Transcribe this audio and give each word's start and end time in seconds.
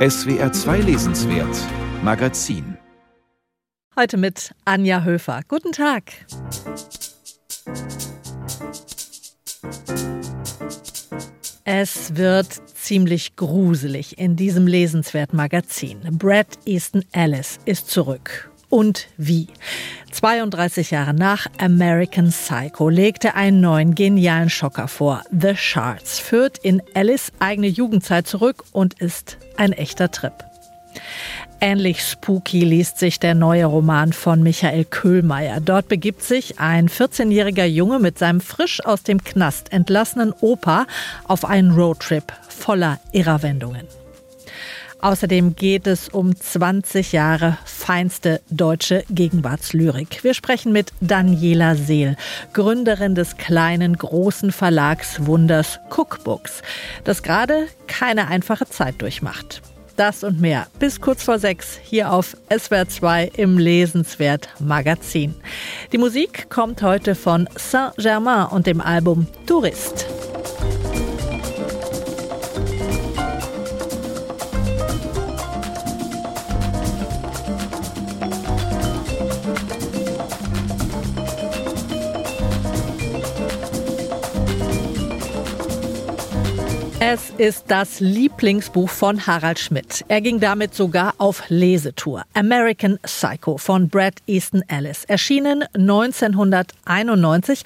SWR 0.00 0.50
2 0.50 0.78
Lesenswert 0.78 1.54
Magazin. 2.02 2.78
Heute 3.94 4.16
mit 4.16 4.54
Anja 4.64 5.04
Höfer. 5.04 5.42
Guten 5.46 5.72
Tag. 5.72 6.04
Es 11.64 12.16
wird 12.16 12.48
ziemlich 12.74 13.36
gruselig 13.36 14.18
in 14.18 14.36
diesem 14.36 14.66
lesenswert 14.66 15.34
Magazin. 15.34 16.00
Brad 16.12 16.46
Easton 16.64 17.04
Ellis 17.12 17.58
ist 17.66 17.90
zurück. 17.90 18.49
Und 18.70 19.08
wie? 19.16 19.48
32 20.12 20.92
Jahre 20.92 21.12
nach 21.12 21.46
American 21.58 22.30
Psycho 22.30 22.88
legt 22.88 23.24
er 23.24 23.34
einen 23.34 23.60
neuen 23.60 23.94
genialen 23.94 24.48
Schocker 24.48 24.88
vor. 24.88 25.22
The 25.30 25.56
Shards 25.56 26.18
führt 26.18 26.58
in 26.58 26.80
Ellis 26.94 27.32
eigene 27.40 27.66
Jugendzeit 27.66 28.26
zurück 28.26 28.64
und 28.72 28.94
ist 28.94 29.38
ein 29.56 29.72
echter 29.72 30.10
Trip. 30.10 30.32
Ähnlich 31.60 32.02
spooky 32.02 32.64
liest 32.64 32.98
sich 32.98 33.20
der 33.20 33.34
neue 33.34 33.66
Roman 33.66 34.14
von 34.14 34.42
Michael 34.42 34.86
Köhlmeier. 34.86 35.60
Dort 35.60 35.88
begibt 35.88 36.22
sich 36.22 36.58
ein 36.58 36.88
14-jähriger 36.88 37.66
Junge 37.66 37.98
mit 37.98 38.18
seinem 38.18 38.40
frisch 38.40 38.84
aus 38.86 39.02
dem 39.02 39.22
Knast 39.22 39.70
entlassenen 39.72 40.32
Opa 40.40 40.86
auf 41.24 41.44
einen 41.44 41.72
Roadtrip 41.72 42.32
voller 42.48 42.98
Irrwendungen. 43.12 43.99
Außerdem 45.02 45.56
geht 45.56 45.86
es 45.86 46.08
um 46.08 46.36
20 46.36 47.12
Jahre 47.12 47.56
feinste 47.64 48.40
deutsche 48.50 49.04
Gegenwartslyrik. 49.08 50.22
Wir 50.22 50.34
sprechen 50.34 50.72
mit 50.72 50.92
Daniela 51.00 51.74
Seel, 51.74 52.16
Gründerin 52.52 53.14
des 53.14 53.36
kleinen, 53.36 53.96
großen 53.96 54.52
Verlags 54.52 55.26
Wunders 55.26 55.80
Cookbooks, 55.90 56.62
das 57.04 57.22
gerade 57.22 57.66
keine 57.86 58.28
einfache 58.28 58.68
Zeit 58.68 59.00
durchmacht. 59.00 59.62
Das 59.96 60.24
und 60.24 60.40
mehr 60.40 60.66
bis 60.78 61.00
kurz 61.00 61.22
vor 61.22 61.38
sechs 61.38 61.78
hier 61.82 62.12
auf 62.12 62.36
SWR 62.50 62.88
2 62.88 63.32
im 63.36 63.58
Lesenswert 63.58 64.48
Magazin. 64.58 65.34
Die 65.92 65.98
Musik 65.98 66.48
kommt 66.48 66.82
heute 66.82 67.14
von 67.14 67.48
Saint-Germain 67.56 68.46
und 68.46 68.66
dem 68.66 68.80
Album 68.80 69.26
Tourist. 69.46 70.06
Es 87.02 87.30
ist 87.38 87.64
das 87.68 88.00
Lieblingsbuch 88.00 88.90
von 88.90 89.26
Harald 89.26 89.58
Schmidt. 89.58 90.04
Er 90.08 90.20
ging 90.20 90.38
damit 90.38 90.74
sogar 90.74 91.14
auf 91.16 91.44
Lesetour. 91.48 92.24
American 92.34 92.98
Psycho 93.02 93.56
von 93.56 93.88
Brad 93.88 94.16
Easton 94.26 94.62
Ellis, 94.68 95.06
erschienen 95.06 95.64
1991, 95.72 97.62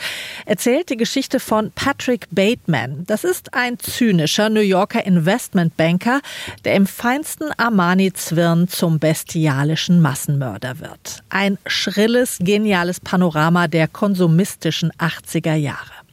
erzählt 0.47 0.89
die 0.89 0.97
Geschichte 0.97 1.41
von 1.41 1.73
Patrick 1.75 2.29
Bateman. 2.31 3.03
Das 3.09 3.25
ist 3.25 3.55
ein 3.55 3.77
zynischer 3.81 4.51
New 4.51 4.61
Yorker 4.61 5.05
Investmentbanker, 5.05 6.21
der 6.65 6.77
im 6.77 6.87
feinsten 6.87 7.51
Armani-Zwirn 7.57 8.69
zum 8.69 9.01
bestialischen 9.01 10.01
Massenmörder 10.01 10.79
wird. 10.79 11.25
Ein 11.29 11.59
schrilles, 11.67 12.39
geniales 12.39 13.01
Panorama 13.01 13.67
der 13.67 13.89
konsumistischen 13.89 14.93
80er 14.93 15.55
Jahre. 15.55 16.04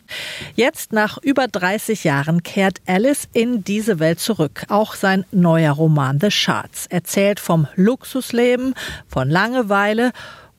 Jetzt, 0.55 0.93
nach 0.93 1.17
über 1.17 1.47
30 1.47 2.03
Jahren, 2.03 2.43
kehrt 2.43 2.81
Alice 2.85 3.27
in 3.33 3.63
diese 3.63 3.99
Welt 3.99 4.19
zurück. 4.19 4.65
Auch 4.69 4.95
sein 4.95 5.25
neuer 5.31 5.73
Roman 5.73 6.19
The 6.19 6.31
Shards 6.31 6.87
erzählt 6.87 7.39
vom 7.39 7.67
Luxusleben, 7.75 8.73
von 9.07 9.29
Langeweile 9.29 10.11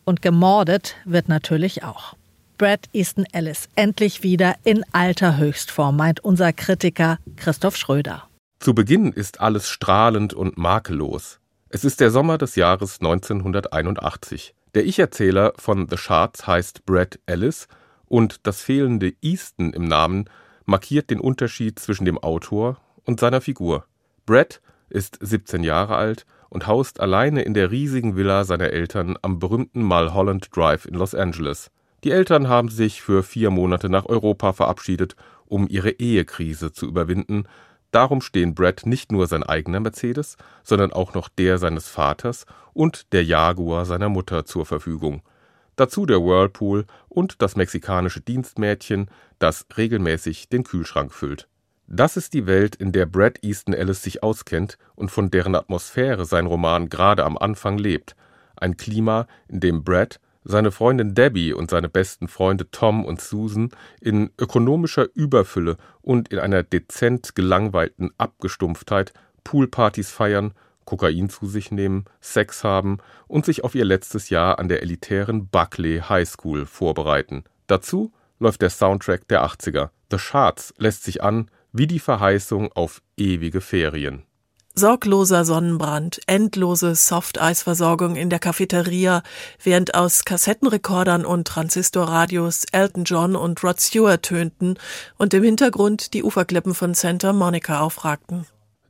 und 0.04 0.22
gemordet 0.22 0.96
wird 1.04 1.28
natürlich 1.28 1.84
auch. 1.84 2.14
Brad 2.58 2.88
Easton 2.92 3.26
Ellis 3.32 3.68
endlich 3.74 4.22
wieder 4.22 4.54
in 4.62 4.84
alter 4.92 5.36
Höchstform, 5.36 5.96
meint 5.96 6.20
unser 6.20 6.52
Kritiker 6.52 7.18
Christoph 7.36 7.76
Schröder. 7.76 8.28
Zu 8.60 8.74
Beginn 8.74 9.12
ist 9.12 9.40
alles 9.40 9.68
strahlend 9.68 10.34
und 10.34 10.56
makellos. 10.56 11.40
Es 11.68 11.84
ist 11.84 12.00
der 12.00 12.10
Sommer 12.10 12.38
des 12.38 12.54
Jahres 12.54 13.00
1981. 13.00 14.54
Der 14.74 14.86
Ich-Erzähler 14.86 15.52
von 15.56 15.88
The 15.88 15.96
Shards 15.96 16.46
heißt 16.46 16.86
Brad 16.86 17.18
Ellis 17.26 17.66
und 18.12 18.46
das 18.46 18.60
fehlende 18.60 19.14
Easton 19.22 19.72
im 19.72 19.84
Namen 19.84 20.26
markiert 20.66 21.08
den 21.08 21.18
Unterschied 21.18 21.78
zwischen 21.78 22.04
dem 22.04 22.18
Autor 22.18 22.76
und 23.04 23.18
seiner 23.18 23.40
Figur. 23.40 23.86
Brett 24.26 24.60
ist 24.90 25.16
17 25.22 25.64
Jahre 25.64 25.96
alt 25.96 26.26
und 26.50 26.66
haust 26.66 27.00
alleine 27.00 27.40
in 27.40 27.54
der 27.54 27.70
riesigen 27.70 28.14
Villa 28.14 28.44
seiner 28.44 28.68
Eltern 28.68 29.16
am 29.22 29.38
berühmten 29.38 29.82
Mulholland 29.82 30.54
Drive 30.54 30.84
in 30.84 30.92
Los 30.92 31.14
Angeles. 31.14 31.70
Die 32.04 32.10
Eltern 32.10 32.48
haben 32.48 32.68
sich 32.68 33.00
für 33.00 33.22
vier 33.22 33.48
Monate 33.48 33.88
nach 33.88 34.04
Europa 34.04 34.52
verabschiedet, 34.52 35.16
um 35.46 35.66
ihre 35.66 35.92
Ehekrise 35.92 36.70
zu 36.70 36.86
überwinden. 36.86 37.44
Darum 37.92 38.20
stehen 38.20 38.54
Brett 38.54 38.84
nicht 38.84 39.10
nur 39.10 39.26
sein 39.26 39.42
eigener 39.42 39.80
Mercedes, 39.80 40.36
sondern 40.64 40.92
auch 40.92 41.14
noch 41.14 41.30
der 41.30 41.56
seines 41.56 41.88
Vaters 41.88 42.44
und 42.74 43.10
der 43.14 43.24
Jaguar 43.24 43.86
seiner 43.86 44.10
Mutter 44.10 44.44
zur 44.44 44.66
Verfügung 44.66 45.22
dazu 45.82 46.06
der 46.06 46.22
Whirlpool 46.22 46.86
und 47.08 47.42
das 47.42 47.56
mexikanische 47.56 48.20
Dienstmädchen, 48.20 49.10
das 49.40 49.66
regelmäßig 49.76 50.48
den 50.48 50.62
Kühlschrank 50.62 51.12
füllt. 51.12 51.48
Das 51.88 52.16
ist 52.16 52.34
die 52.34 52.46
Welt, 52.46 52.76
in 52.76 52.92
der 52.92 53.04
Brad 53.06 53.42
Easton 53.42 53.74
Ellis 53.74 54.02
sich 54.02 54.22
auskennt 54.22 54.78
und 54.94 55.10
von 55.10 55.30
deren 55.30 55.56
Atmosphäre 55.56 56.24
sein 56.24 56.46
Roman 56.46 56.88
gerade 56.88 57.24
am 57.24 57.36
Anfang 57.36 57.78
lebt. 57.78 58.14
Ein 58.56 58.76
Klima, 58.76 59.26
in 59.48 59.58
dem 59.58 59.82
Brad, 59.82 60.20
seine 60.44 60.70
Freundin 60.70 61.14
Debbie 61.14 61.52
und 61.52 61.68
seine 61.70 61.88
besten 61.88 62.28
Freunde 62.28 62.70
Tom 62.70 63.04
und 63.04 63.20
Susan 63.20 63.70
in 64.00 64.30
ökonomischer 64.38 65.08
Überfülle 65.14 65.76
und 66.00 66.28
in 66.32 66.38
einer 66.38 66.62
dezent 66.62 67.34
gelangweilten 67.34 68.12
Abgestumpftheit 68.18 69.12
Poolpartys 69.42 70.10
feiern 70.10 70.54
Kokain 70.84 71.28
zu 71.28 71.46
sich 71.46 71.70
nehmen, 71.70 72.04
Sex 72.20 72.64
haben 72.64 72.98
und 73.26 73.44
sich 73.44 73.64
auf 73.64 73.74
ihr 73.74 73.84
letztes 73.84 74.30
Jahr 74.30 74.58
an 74.58 74.68
der 74.68 74.82
elitären 74.82 75.48
Buckley 75.48 76.00
High 76.08 76.28
School 76.28 76.66
vorbereiten. 76.66 77.44
Dazu 77.66 78.12
läuft 78.38 78.62
der 78.62 78.70
Soundtrack 78.70 79.28
der 79.28 79.44
80er. 79.44 79.90
The 80.10 80.18
Shards 80.18 80.74
lässt 80.76 81.04
sich 81.04 81.22
an 81.22 81.50
wie 81.72 81.86
die 81.86 82.00
Verheißung 82.00 82.70
auf 82.72 83.00
ewige 83.16 83.60
Ferien. 83.60 84.24
Sorgloser 84.74 85.44
Sonnenbrand, 85.44 86.20
endlose 86.26 86.94
Softeisversorgung 86.94 88.16
in 88.16 88.30
der 88.30 88.38
Cafeteria, 88.38 89.22
während 89.62 89.94
aus 89.94 90.24
Kassettenrekordern 90.24 91.26
und 91.26 91.46
Transistorradios 91.46 92.64
Elton 92.72 93.04
John 93.04 93.36
und 93.36 93.62
Rod 93.62 93.82
Stewart 93.82 94.22
tönten 94.22 94.78
und 95.18 95.34
im 95.34 95.42
Hintergrund 95.42 96.14
die 96.14 96.24
Uferklippen 96.24 96.74
von 96.74 96.94
Santa 96.94 97.34
Monica 97.34 97.80
aufragten. 97.80 98.46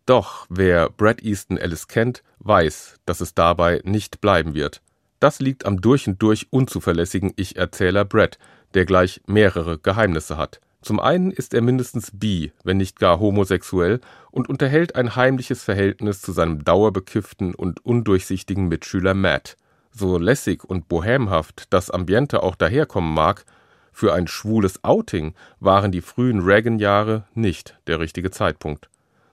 Doch 0.07 0.47
wer 0.49 0.91
Brad 0.91 1.23
Easton 1.23 1.57
Ellis 1.57 1.87
kennt, 1.87 2.23
weiß, 2.41 2.97
dass 3.07 3.21
es 3.21 3.35
dabei 3.35 3.81
nicht 3.85 4.21
bleiben 4.21 4.55
wird. 4.55 4.83
Das 5.21 5.39
liegt 5.39 5.65
am 5.65 5.81
durch 5.81 6.09
und 6.09 6.21
durch 6.21 6.49
unzuverlässigen 6.51 7.33
Ich-Erzähler 7.37 8.05
Brad, 8.05 8.39
der 8.75 8.85
gleich 8.85 9.21
mehrere 9.27 9.79
Geheimnisse 9.79 10.37
hat. 10.37 10.61
Zum 10.81 10.99
einen 10.99 11.31
ist 11.31 11.55
er 11.55 11.63
mindestens 11.63 12.11
bi, 12.13 12.53
wenn 12.65 12.79
nicht 12.79 12.99
gar 12.99 13.21
homosexuell, 13.21 14.01
und 14.33 14.49
unterhält 14.49 14.97
ein 14.97 15.15
heimliches 15.15 15.63
Verhältnis 15.63 16.21
zu 16.21 16.33
seinem 16.33 16.65
dauerbekifften 16.65 17.55
und 17.55 17.87
undurchsichtigen 17.87 18.67
Mitschüler 18.67 19.15
Matt. 19.15 19.57
So 19.93 20.19
lässig 20.19 20.65
und 20.65 20.89
bohemhaft 20.89 21.67
das 21.71 21.91
Ambiente 21.91 22.43
auch 22.43 22.57
daherkommen 22.57 23.15
mag, 23.15 23.45
für 23.93 24.15
ein 24.15 24.27
schwules 24.27 24.83
Outing 24.83 25.34
waren 25.61 25.93
die 25.93 26.01
frühen 26.01 26.41
Reagan-Jahre 26.41 27.27
nicht 27.34 27.79
der 27.87 28.01
richtige 28.01 28.31
Zeitpunkt. 28.31 28.89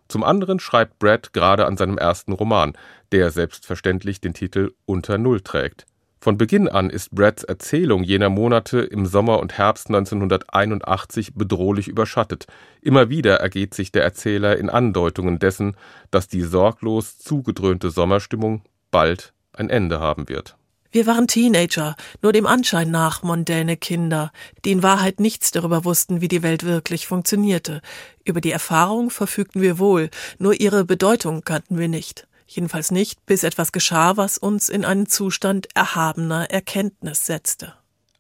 Zum 0.10 0.24
anderen 0.24 0.60
schreibt 0.60 1.00
Brad 1.00 1.34
gerade 1.34 1.66
an 1.68 1.78
seinem 1.78 1.98
ersten 1.98 2.34
Roman, 2.34 2.74
der 3.12 3.30
selbstverständlich 3.30 4.20
den 4.20 4.34
Titel 4.34 4.74
Unter 4.86 5.18
Null 5.18 5.42
trägt. 5.42 5.86
Von 6.22 6.38
Beginn 6.38 6.68
an 6.68 6.90
ist 6.90 7.16
Brads 7.16 7.44
Erzählung 7.46 8.04
jener 8.04 8.30
Monate 8.30 8.80
im 8.80 9.06
Sommer 9.06 9.40
und 9.40 9.58
Herbst 9.58 9.88
1981 9.88 11.36
bedrohlich 11.36 11.88
überschattet. 11.88 12.48
Immer 12.82 13.10
wieder 13.10 13.38
ergeht 13.38 13.74
sich 13.74 13.94
der 13.94 14.04
Erzähler 14.04 14.58
in 14.58 14.70
Andeutungen 14.70 15.40
dessen, 15.40 15.78
dass 16.12 16.28
die 16.28 16.42
sorglos 16.42 17.20
zugedröhnte 17.20 17.90
Sommerstimmung 17.90 18.64
bald 18.92 19.32
ein 19.54 19.70
Ende 19.70 20.02
haben 20.02 20.28
wird. 20.28 20.58
Wir 20.92 21.06
waren 21.06 21.28
Teenager, 21.28 21.96
nur 22.24 22.34
dem 22.34 22.48
Anschein 22.48 22.90
nach 22.90 23.22
mondäne 23.22 23.78
Kinder, 23.78 24.32
die 24.66 24.72
in 24.72 24.82
Wahrheit 24.82 25.20
nichts 25.20 25.52
darüber 25.52 25.86
wussten, 25.86 26.20
wie 26.20 26.28
die 26.28 26.42
Welt 26.42 26.64
wirklich 26.64 27.06
funktionierte. 27.06 27.82
Über 28.26 28.42
die 28.42 28.52
Erfahrung 28.52 29.12
verfügten 29.12 29.62
wir 29.62 29.78
wohl, 29.78 30.10
nur 30.40 30.60
ihre 30.60 30.86
Bedeutung 30.86 31.44
kannten 31.44 31.78
wir 31.78 31.90
nicht. 31.90 32.28
Jedenfalls 32.48 32.90
nicht, 32.90 33.24
bis 33.28 33.44
etwas 33.44 33.72
geschah, 33.72 34.18
was 34.18 34.40
uns 34.40 34.68
in 34.68 34.84
einen 34.84 35.06
Zustand 35.06 35.68
erhabener 35.76 36.50
Erkenntnis 36.50 37.28
setzte. 37.28 37.74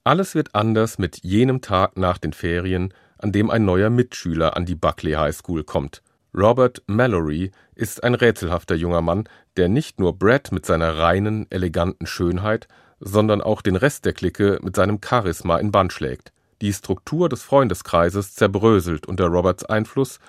Alles 0.03 0.35
wird 0.35 0.53
anders 0.53 0.99
mit 0.99 1.23
jenem 1.23 1.61
Tag 1.61 1.97
nach 1.97 2.19
den 2.19 2.33
Ferien, 2.33 2.93
an 3.17 3.31
dem 3.31 3.49
ein 3.49 3.65
neuer 3.65 3.89
Mitschüler 3.89 4.55
an 4.55 4.67
die 4.67 4.75
Buckley 4.75 5.13
High 5.13 5.35
School 5.35 5.63
kommt. 5.63 6.03
Robert 6.37 6.83
Mallory 6.85 7.49
ist 7.73 8.03
ein 8.03 8.13
rätselhafter 8.13 8.75
junger 8.75 9.01
Mann, 9.01 9.27
der 9.59 9.69
nicht 9.69 9.99
nur 9.99 10.17
Brad 10.17 10.51
mit 10.51 10.65
seiner 10.65 10.97
reinen, 10.97 11.45
eleganten 11.49 12.07
Schönheit, 12.07 12.67
sondern 13.01 13.41
auch 13.41 13.61
den 13.61 13.75
Rest 13.75 14.05
der 14.05 14.13
Clique 14.13 14.57
mit 14.63 14.75
seinem 14.75 14.99
Charisma 15.03 15.57
in 15.57 15.71
Band 15.71 15.93
schlägt. 15.93 16.31
Die 16.61 16.73
Struktur 16.73 17.29
des 17.29 17.43
Freundeskreises 17.43 18.33
zerbröselt 18.35 19.05
unter 19.05 19.27
Roberts 19.27 19.65
Einfluss, 19.65 20.19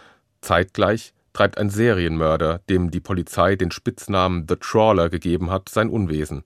zeitgleich 0.41 1.15
treibt 1.33 1.59
ein 1.59 1.71
Serienmörder, 1.71 2.61
dem 2.69 2.91
die 2.91 3.01
Polizei 3.01 3.55
den 3.55 3.71
Spitznamen 3.71 4.47
The 4.49 4.57
Trawler 4.57 5.09
gegeben 5.09 5.51
hat, 5.51 5.69
sein 5.69 5.89
Unwesen. 5.91 6.43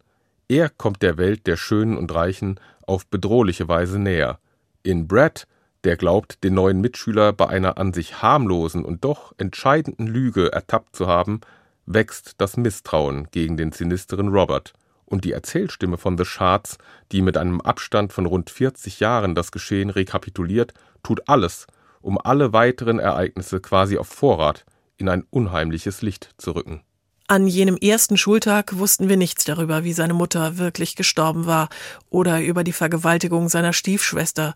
Er 0.49 0.69
kommt 0.69 1.01
der 1.01 1.17
Welt 1.17 1.47
der 1.47 1.57
Schönen 1.57 1.97
und 1.97 2.15
Reichen 2.15 2.61
auf 2.87 3.07
bedrohliche 3.07 3.67
Weise 3.67 3.99
näher. 3.99 4.39
In 4.83 5.09
Brad 5.09 5.47
der 5.85 5.97
glaubt, 5.97 6.43
den 6.43 6.55
neuen 6.55 6.81
Mitschüler 6.81 7.33
bei 7.33 7.47
einer 7.47 7.79
an 7.79 7.93
sich 7.93 8.23
harmlosen 8.23 8.85
und 8.85 9.05
doch 9.05 9.35
entscheidenden 9.37 10.07
Lüge 10.07 10.51
ertappt 10.51 10.97
zu 10.97 11.07
haben, 11.07 11.41
wächst 11.87 12.35
das 12.39 12.57
Misstrauen 12.57 13.29
gegen 13.31 13.57
den 13.57 13.73
sinisteren 13.73 14.29
Robert, 14.29 14.73
und 15.07 15.25
die 15.25 15.33
Erzählstimme 15.33 15.99
von 15.99 16.17
The 16.17 16.25
Shards, 16.25 16.79
die 17.13 17.23
mit 17.23 17.37
einem 17.37 17.61
Abstand 17.61 18.13
von 18.13 18.27
rund 18.27 18.51
40 18.51 19.01
Jahren 19.01 19.35
das 19.35 19.53
Geschehen 19.53 19.91
rekapituliert, 19.91 20.73
tut 21.03 21.29
alles, 21.29 21.67
um 22.01 22.19
alle 22.19 22.53
weiteren 22.53 22.99
Ereignisse 22.99 23.61
quasi 23.61 23.99
auf 23.99 24.09
Vorrat 24.09 24.65
in 24.97 25.09
ein 25.09 25.25
unheimliches 25.31 26.03
Licht 26.03 26.31
zu 26.39 26.53
rücken. 26.53 26.83
An 27.27 27.47
jenem 27.47 27.79
ersten 27.79 28.19
Schultag 28.19 28.77
wussten 28.77 29.09
wir 29.09 29.17
nichts 29.17 29.45
darüber, 29.45 29.83
wie 29.83 29.95
seine 29.95 30.13
Mutter 30.13 30.59
wirklich 30.59 30.95
gestorben 30.95 31.47
war 31.47 31.71
oder 32.11 32.43
über 32.43 32.65
die 32.65 32.73
Vergewaltigung 32.73 33.49
seiner 33.49 33.73
Stiefschwester, 33.73 34.53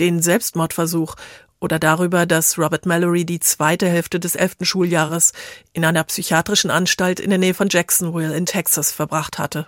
den 0.00 0.20
Selbstmordversuch 0.20 1.14
oder 1.60 1.78
darüber, 1.78 2.26
dass 2.26 2.58
Robert 2.58 2.86
Mallory 2.86 3.24
die 3.24 3.40
zweite 3.40 3.88
Hälfte 3.88 4.18
des 4.18 4.34
elften 4.34 4.64
Schuljahres 4.64 5.32
in 5.72 5.84
einer 5.84 6.04
psychiatrischen 6.04 6.70
Anstalt 6.70 7.20
in 7.20 7.30
der 7.30 7.38
Nähe 7.38 7.54
von 7.54 7.68
Jacksonville 7.70 8.36
in 8.36 8.46
Texas 8.46 8.90
verbracht 8.92 9.38
hatte. 9.38 9.66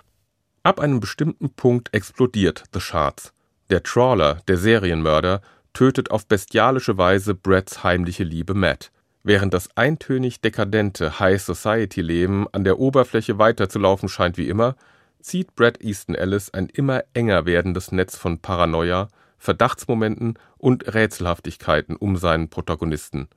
Ab 0.63 0.79
einem 0.79 0.99
bestimmten 0.99 1.49
Punkt 1.49 1.93
explodiert 1.93 2.63
The 2.73 2.79
Shards. 2.79 3.33
Der 3.69 3.83
Trawler, 3.83 4.41
der 4.47 4.57
Serienmörder, 4.57 5.41
tötet 5.73 6.11
auf 6.11 6.25
bestialische 6.25 6.97
Weise 6.97 7.35
Brads 7.35 7.83
heimliche 7.83 8.23
Liebe 8.23 8.53
Matt. 8.53 8.91
Während 9.23 9.53
das 9.53 9.69
eintönig 9.75 10.41
dekadente 10.41 11.19
High-Society-Leben 11.19 12.47
an 12.51 12.63
der 12.63 12.79
Oberfläche 12.79 13.39
weiterzulaufen 13.39 14.09
scheint 14.09 14.37
wie 14.37 14.49
immer, 14.49 14.75
zieht 15.21 15.55
Brad 15.55 15.81
Easton 15.81 16.15
Ellis 16.15 16.49
ein 16.49 16.67
immer 16.67 17.03
enger 17.13 17.45
werdendes 17.45 17.91
Netz 17.91 18.17
von 18.17 18.39
Paranoia, 18.39 19.07
Verdachtsmomenten 19.43 20.39
und 20.57 20.93
Rätselhaftigkeiten 20.93 21.97
um 21.97 22.15
seinen 22.15 22.49
Protagonisten. 22.49 23.27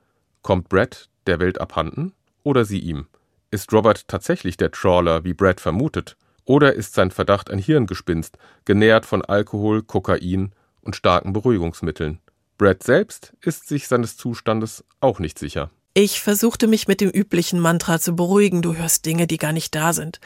Kommt 0.41 0.69
Brad 0.69 1.09
der 1.27 1.41
Welt 1.41 1.59
abhanden 1.59 2.13
oder 2.43 2.63
sie 2.63 2.79
ihm? 2.79 3.07
Ist 3.51 3.73
Robert 3.73 4.07
tatsächlich 4.07 4.55
der 4.55 4.71
Trawler, 4.71 5.25
wie 5.25 5.33
Brad 5.33 5.59
vermutet? 5.59 6.15
Oder 6.45 6.73
ist 6.73 6.93
sein 6.93 7.11
Verdacht 7.11 7.51
ein 7.51 7.59
Hirngespinst, 7.59 8.37
genährt 8.63 9.05
von 9.05 9.21
Alkohol, 9.21 9.83
Kokain 9.83 10.53
und 10.79 10.95
starken 10.95 11.33
Beruhigungsmitteln? 11.33 12.19
Brad 12.57 12.83
selbst 12.83 13.33
ist 13.41 13.67
sich 13.67 13.89
seines 13.89 14.15
Zustandes 14.15 14.85
auch 15.01 15.19
nicht 15.19 15.37
sicher. 15.37 15.71
Ich 15.99 16.21
versuchte 16.21 16.67
mich 16.67 16.87
mit 16.87 17.01
dem 17.01 17.09
üblichen 17.09 17.59
Mantra 17.59 17.99
zu 17.99 18.15
beruhigen, 18.15 18.61
du 18.61 18.75
hörst 18.75 19.07
Dinge, 19.07 19.25
die 19.25 19.37
gar 19.37 19.51
nicht 19.51 19.73
da 19.73 19.93
sind. 19.93 20.19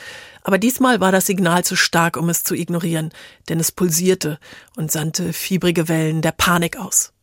Aber 0.44 0.58
diesmal 0.58 1.00
war 1.00 1.14
das 1.14 1.28
Signal 1.28 1.64
zu 1.64 1.78
stark, 1.78 2.18
um 2.18 2.28
es 2.28 2.44
zu 2.44 2.56
ignorieren, 2.56 3.14
denn 3.48 3.58
es 3.58 3.72
pulsierte 3.72 4.38
und 4.76 4.92
sandte 4.92 5.32
fiebrige 5.32 5.88
Wellen 5.88 6.22
der 6.22 6.34
Panik 6.34 6.78
aus. 6.78 7.14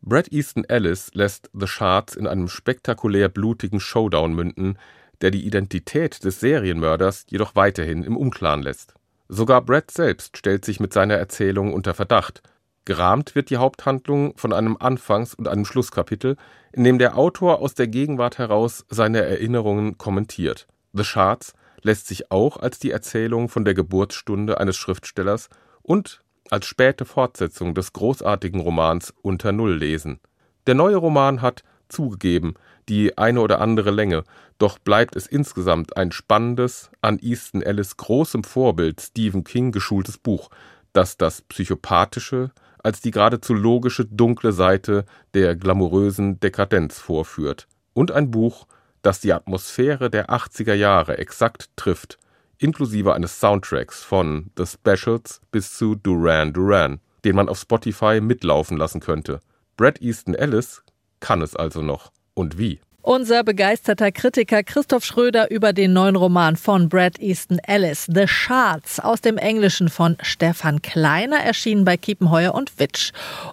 Brad 0.00 0.30
Easton 0.30 0.62
Ellis 0.62 1.10
lässt 1.14 1.50
The 1.52 1.66
Shards 1.66 2.14
in 2.14 2.28
einem 2.28 2.46
spektakulär 2.46 3.28
blutigen 3.28 3.80
Showdown 3.80 4.32
münden, 4.32 4.78
der 5.20 5.32
die 5.32 5.44
Identität 5.44 6.22
des 6.22 6.38
Serienmörders 6.38 7.26
jedoch 7.28 7.56
weiterhin 7.56 8.04
im 8.04 8.16
Unklaren 8.16 8.62
lässt. 8.62 8.94
Sogar 9.28 9.60
Brad 9.60 9.90
selbst 9.90 10.36
stellt 10.36 10.64
sich 10.64 10.78
mit 10.78 10.92
seiner 10.92 11.14
Erzählung 11.14 11.74
unter 11.74 11.94
Verdacht– 11.94 12.44
Gerahmt 12.88 13.34
wird 13.34 13.50
die 13.50 13.58
Haupthandlung 13.58 14.34
von 14.38 14.54
einem 14.54 14.78
Anfangs- 14.80 15.34
und 15.34 15.46
einem 15.46 15.66
Schlusskapitel, 15.66 16.38
in 16.72 16.84
dem 16.84 16.98
der 16.98 17.18
Autor 17.18 17.58
aus 17.58 17.74
der 17.74 17.86
Gegenwart 17.86 18.38
heraus 18.38 18.86
seine 18.88 19.20
Erinnerungen 19.20 19.98
kommentiert. 19.98 20.66
The 20.94 21.04
Shards 21.04 21.52
lässt 21.82 22.06
sich 22.06 22.30
auch 22.30 22.56
als 22.56 22.78
die 22.78 22.90
Erzählung 22.90 23.50
von 23.50 23.66
der 23.66 23.74
Geburtsstunde 23.74 24.58
eines 24.58 24.78
Schriftstellers 24.78 25.50
und 25.82 26.22
als 26.48 26.64
späte 26.64 27.04
Fortsetzung 27.04 27.74
des 27.74 27.92
großartigen 27.92 28.62
Romans 28.62 29.12
Unter 29.20 29.52
Null 29.52 29.74
lesen. 29.76 30.18
Der 30.66 30.74
neue 30.74 30.96
Roman 30.96 31.42
hat, 31.42 31.64
zugegeben, 31.90 32.54
die 32.88 33.18
eine 33.18 33.42
oder 33.42 33.60
andere 33.60 33.90
Länge, 33.90 34.24
doch 34.56 34.78
bleibt 34.78 35.14
es 35.14 35.26
insgesamt 35.26 35.98
ein 35.98 36.10
spannendes, 36.10 36.90
an 37.02 37.18
Easton 37.18 37.60
Ellis 37.60 37.98
großem 37.98 38.44
Vorbild 38.44 39.02
Stephen 39.02 39.44
King 39.44 39.72
geschultes 39.72 40.16
Buch, 40.16 40.48
das 40.94 41.18
das 41.18 41.42
psychopathische, 41.42 42.50
als 42.88 43.02
die 43.02 43.10
geradezu 43.10 43.52
logische 43.52 44.06
dunkle 44.06 44.50
Seite 44.50 45.04
der 45.34 45.54
glamourösen 45.56 46.40
Dekadenz 46.40 46.98
vorführt, 46.98 47.68
und 47.92 48.12
ein 48.12 48.30
Buch, 48.30 48.66
das 49.02 49.20
die 49.20 49.34
Atmosphäre 49.34 50.08
der 50.08 50.30
80er 50.30 50.72
Jahre 50.72 51.18
exakt 51.18 51.68
trifft, 51.76 52.16
inklusive 52.56 53.12
eines 53.12 53.40
Soundtracks 53.40 54.02
von 54.02 54.50
The 54.56 54.64
Specials 54.64 55.42
bis 55.50 55.76
zu 55.76 55.96
Duran 55.96 56.54
Duran, 56.54 57.00
den 57.26 57.36
man 57.36 57.50
auf 57.50 57.58
Spotify 57.58 58.22
mitlaufen 58.22 58.78
lassen 58.78 59.00
könnte. 59.00 59.40
Brad 59.76 60.00
Easton 60.00 60.32
Ellis 60.32 60.82
kann 61.20 61.42
es 61.42 61.54
also 61.54 61.82
noch. 61.82 62.10
Und 62.32 62.56
wie? 62.56 62.80
Unser 63.02 63.44
begeisterter 63.44 64.10
Kritiker 64.10 64.64
Christoph 64.64 65.04
Schröder 65.04 65.50
über 65.52 65.72
den 65.72 65.92
neuen 65.92 66.16
Roman 66.16 66.56
von 66.56 66.88
Brad 66.88 67.20
Easton 67.20 67.60
Ellis, 67.60 68.06
The 68.12 68.26
Shards, 68.26 68.98
aus 68.98 69.20
dem 69.20 69.38
Englischen 69.38 69.88
von 69.88 70.16
Stefan 70.20 70.82
Kleiner, 70.82 71.38
erschienen 71.38 71.84
bei 71.84 71.96
Kiepenheuer 71.96 72.54
und 72.54 72.78
Witsch. 72.80 73.12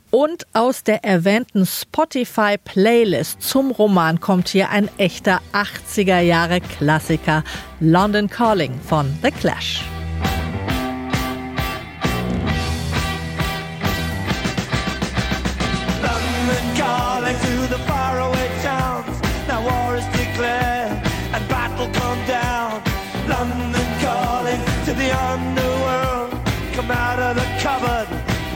Und 0.10 0.48
aus 0.54 0.84
der 0.84 1.04
erwähnten 1.04 1.66
Spotify-Playlist 1.66 3.42
zum 3.42 3.70
Roman 3.70 4.20
kommt 4.20 4.50
hier 4.50 4.72
ein 4.72 4.90
echter 4.98 5.42
80er 5.54 6.22
Jahre 6.22 6.60
Klassiker, 6.60 7.44
London 7.80 8.28
Calling 8.28 8.74
von 8.82 9.16
The 9.22 9.30
Clash. 9.30 9.84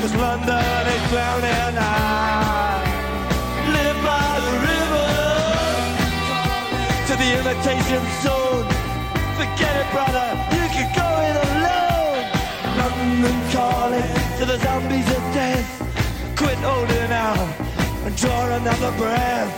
cause 0.00 0.14
London 0.14 0.86
is 0.86 1.10
drowning. 1.10 1.78
I 1.78 2.40
the 7.20 7.38
imitation 7.38 8.02
zone. 8.24 8.64
Forget 9.36 9.74
it, 9.76 9.88
brother, 9.92 10.28
you 10.56 10.64
can 10.72 10.88
go 10.96 11.08
it 11.28 11.36
alone. 11.48 12.24
London 12.80 13.38
calling 13.52 14.10
to 14.38 14.44
the 14.46 14.56
zombies 14.64 15.08
of 15.16 15.22
death. 15.34 15.68
Quit 16.34 16.56
holding 16.58 17.12
out 17.12 17.48
and 18.06 18.16
draw 18.16 18.46
another 18.56 18.92
breath. 18.96 19.52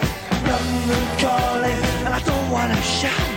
London 0.50 1.04
calling, 1.18 1.82
and 2.04 2.12
I 2.18 2.20
don't 2.30 2.50
wanna 2.50 2.82
shout. 2.82 3.30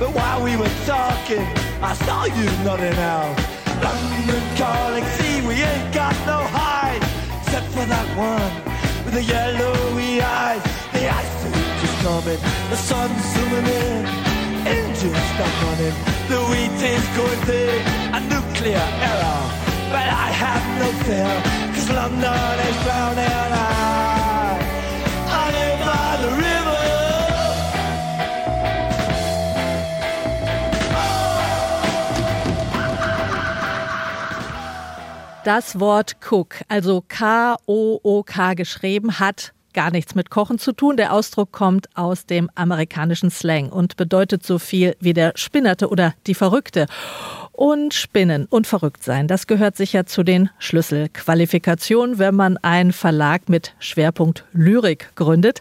But 0.00 0.10
while 0.14 0.42
we 0.42 0.56
were 0.56 0.74
talking, 0.84 1.46
I 1.80 1.94
saw 1.94 2.24
you 2.24 2.46
nodding 2.64 2.98
out. 2.98 3.49
London 3.82 4.44
calling, 4.56 5.04
see 5.16 5.40
we 5.46 5.54
ain't 5.54 5.94
got 5.94 6.14
no 6.26 6.38
hide, 6.58 7.02
except 7.40 7.66
for 7.74 7.86
that 7.94 8.08
one 8.16 8.52
with 9.04 9.14
the 9.14 9.22
yellowy 9.22 10.20
eyes. 10.20 10.62
The 10.92 11.08
ice 11.08 11.34
just 11.80 11.96
coming, 12.04 12.40
the 12.70 12.76
sun's 12.76 13.24
zooming 13.32 13.68
in, 13.82 14.02
engines 14.66 15.24
stuck 15.32 15.54
running, 15.64 15.96
the 16.28 16.40
wheat 16.50 16.80
is 16.94 17.06
going 17.16 17.40
thick, 17.48 17.82
a 18.16 18.20
nuclear 18.32 18.86
error. 19.08 19.42
But 19.94 20.06
I 20.24 20.28
have 20.44 20.64
no 20.82 20.88
fear, 21.04 21.32
cause 21.74 21.90
London 21.90 22.56
is 22.68 22.76
drowning. 22.84 23.24
I, 23.26 23.79
Das 35.52 35.80
Wort 35.80 36.18
Cook, 36.30 36.60
also 36.68 37.02
K-O-O-K 37.08 38.54
geschrieben, 38.54 39.18
hat 39.18 39.52
gar 39.72 39.90
nichts 39.90 40.14
mit 40.14 40.30
Kochen 40.30 40.58
zu 40.58 40.72
tun. 40.72 40.96
Der 40.96 41.12
Ausdruck 41.12 41.52
kommt 41.52 41.88
aus 41.94 42.26
dem 42.26 42.50
amerikanischen 42.54 43.30
Slang 43.30 43.70
und 43.70 43.96
bedeutet 43.96 44.44
so 44.44 44.58
viel 44.58 44.96
wie 45.00 45.12
der 45.12 45.32
Spinnerte 45.36 45.88
oder 45.88 46.14
die 46.26 46.34
Verrückte. 46.34 46.86
Und 47.52 47.92
Spinnen 47.92 48.46
und 48.46 48.66
verrückt 48.66 49.04
sein, 49.04 49.28
das 49.28 49.46
gehört 49.46 49.76
sicher 49.76 50.06
zu 50.06 50.22
den 50.22 50.48
Schlüsselqualifikationen, 50.58 52.18
wenn 52.18 52.34
man 52.34 52.56
einen 52.56 52.92
Verlag 52.92 53.50
mit 53.50 53.74
Schwerpunkt 53.80 54.44
Lyrik 54.52 55.14
gründet. 55.14 55.60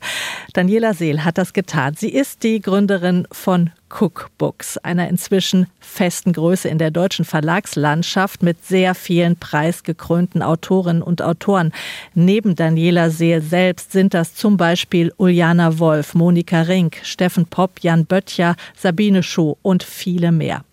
Daniela 0.54 0.94
Seel 0.94 1.26
hat 1.26 1.38
das 1.38 1.52
getan. 1.52 1.96
Sie 1.98 2.10
ist 2.10 2.44
die 2.44 2.62
Gründerin 2.62 3.28
von 3.34 3.72
Cookbooks, 3.90 4.78
einer 4.78 5.10
inzwischen 5.10 5.68
festen 5.80 6.34
Größe 6.34 6.70
in 6.70 6.78
der 6.78 6.92
deutschen 6.92 7.26
Verlagslandschaft 7.26 8.44
mit 8.44 8.64
sehr 8.66 8.96
vielen 8.96 9.36
preisgekrönten 9.36 10.42
Autorinnen 10.42 11.02
und 11.02 11.22
Autoren. 11.22 11.74
Neben 12.14 12.56
Daniela 12.56 13.10
Seel 13.10 13.42
selbst 13.42 13.92
sind 14.00 14.14
das 14.14 14.34
zum 14.34 14.56
Beispiel 14.56 15.12
Uljana 15.18 15.78
Wolf, 15.78 16.14
Monika 16.14 16.62
Rink, 16.62 17.02
Steffen 17.04 17.46
Popp, 17.48 17.82
Jan 17.82 18.06
Böttcher, 18.06 18.56
Sabine 18.74 19.24
Schuh 19.24 19.58
und 19.62 19.84
viele 19.84 20.32
mehr. 20.32 20.64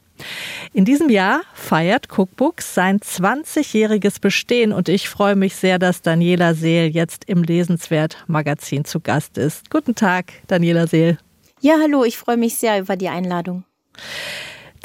In 0.72 0.84
diesem 0.84 1.10
Jahr 1.10 1.40
feiert 1.52 2.06
Cookbooks 2.08 2.72
sein 2.72 3.00
20-jähriges 3.00 4.20
Bestehen 4.20 4.72
und 4.72 4.88
ich 4.88 5.08
freue 5.08 5.34
mich 5.34 5.56
sehr, 5.56 5.80
dass 5.80 6.02
Daniela 6.02 6.54
Seel 6.54 6.86
jetzt 6.86 7.24
im 7.24 7.42
Lesenswert 7.42 8.16
Magazin 8.28 8.84
zu 8.84 9.00
Gast 9.00 9.38
ist. 9.38 9.70
Guten 9.70 9.96
Tag, 9.96 10.26
Daniela 10.46 10.86
Seel. 10.86 11.18
Ja, 11.60 11.78
hallo, 11.82 12.04
ich 12.04 12.16
freue 12.16 12.36
mich 12.36 12.54
sehr 12.54 12.78
über 12.78 12.94
die 12.94 13.08
Einladung. 13.08 13.64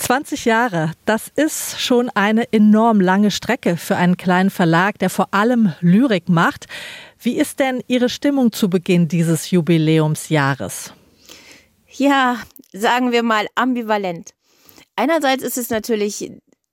20 0.02 0.46
Jahre, 0.46 0.94
das 1.06 1.28
ist 1.36 1.80
schon 1.80 2.10
eine 2.16 2.52
enorm 2.52 3.00
lange 3.00 3.30
Strecke 3.30 3.78
für 3.78 3.96
einen 3.98 4.18
kleinen 4.18 4.50
Verlag, 4.50 4.98
der 4.98 5.12
vor 5.12 5.32
allem 5.32 5.74
Lyrik 5.80 6.28
macht. 6.28 6.66
Wie 7.20 7.38
ist 7.38 7.60
denn 7.60 7.84
Ihre 7.88 8.10
Stimmung 8.10 8.52
zu 8.52 8.68
Beginn 8.68 9.08
dieses 9.08 9.52
Jubiläumsjahres? 9.52 10.94
Ja, 11.88 12.38
sagen 12.74 13.12
wir 13.12 13.22
mal 13.22 13.46
ambivalent. 13.54 14.32
Einerseits 14.96 15.44
ist 15.44 15.60
es 15.60 15.70
natürlich 15.70 16.32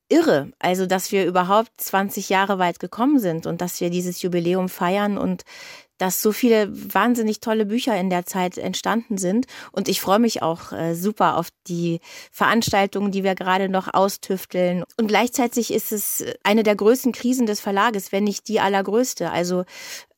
irre, 0.08 0.50
also 0.58 0.86
dass 0.86 1.12
wir 1.12 1.26
überhaupt 1.26 1.70
20 1.76 2.30
Jahre 2.30 2.58
weit 2.58 2.80
gekommen 2.80 3.18
sind 3.18 3.44
und 3.44 3.60
dass 3.60 3.78
wir 3.82 3.90
dieses 3.90 4.22
Jubiläum 4.22 4.70
feiern 4.70 5.18
und 5.18 5.42
dass 5.98 6.22
so 6.22 6.32
viele 6.32 6.68
wahnsinnig 6.94 7.40
tolle 7.40 7.66
Bücher 7.66 7.98
in 7.98 8.10
der 8.10 8.24
Zeit 8.24 8.56
entstanden 8.56 9.18
sind. 9.18 9.46
Und 9.72 9.88
ich 9.88 10.00
freue 10.00 10.18
mich 10.18 10.42
auch 10.42 10.72
äh, 10.72 10.94
super 10.94 11.36
auf 11.36 11.48
die 11.66 12.00
Veranstaltungen, 12.32 13.12
die 13.12 13.24
wir 13.24 13.34
gerade 13.34 13.68
noch 13.68 13.92
austüfteln. 13.92 14.84
Und 14.96 15.08
gleichzeitig 15.08 15.72
ist 15.72 15.92
es 15.92 16.24
eine 16.42 16.62
der 16.62 16.76
größten 16.76 17.12
Krisen 17.12 17.46
des 17.46 17.60
Verlages, 17.60 18.12
wenn 18.12 18.24
nicht 18.24 18.48
die 18.48 18.60
allergrößte. 18.60 19.30
Also 19.30 19.64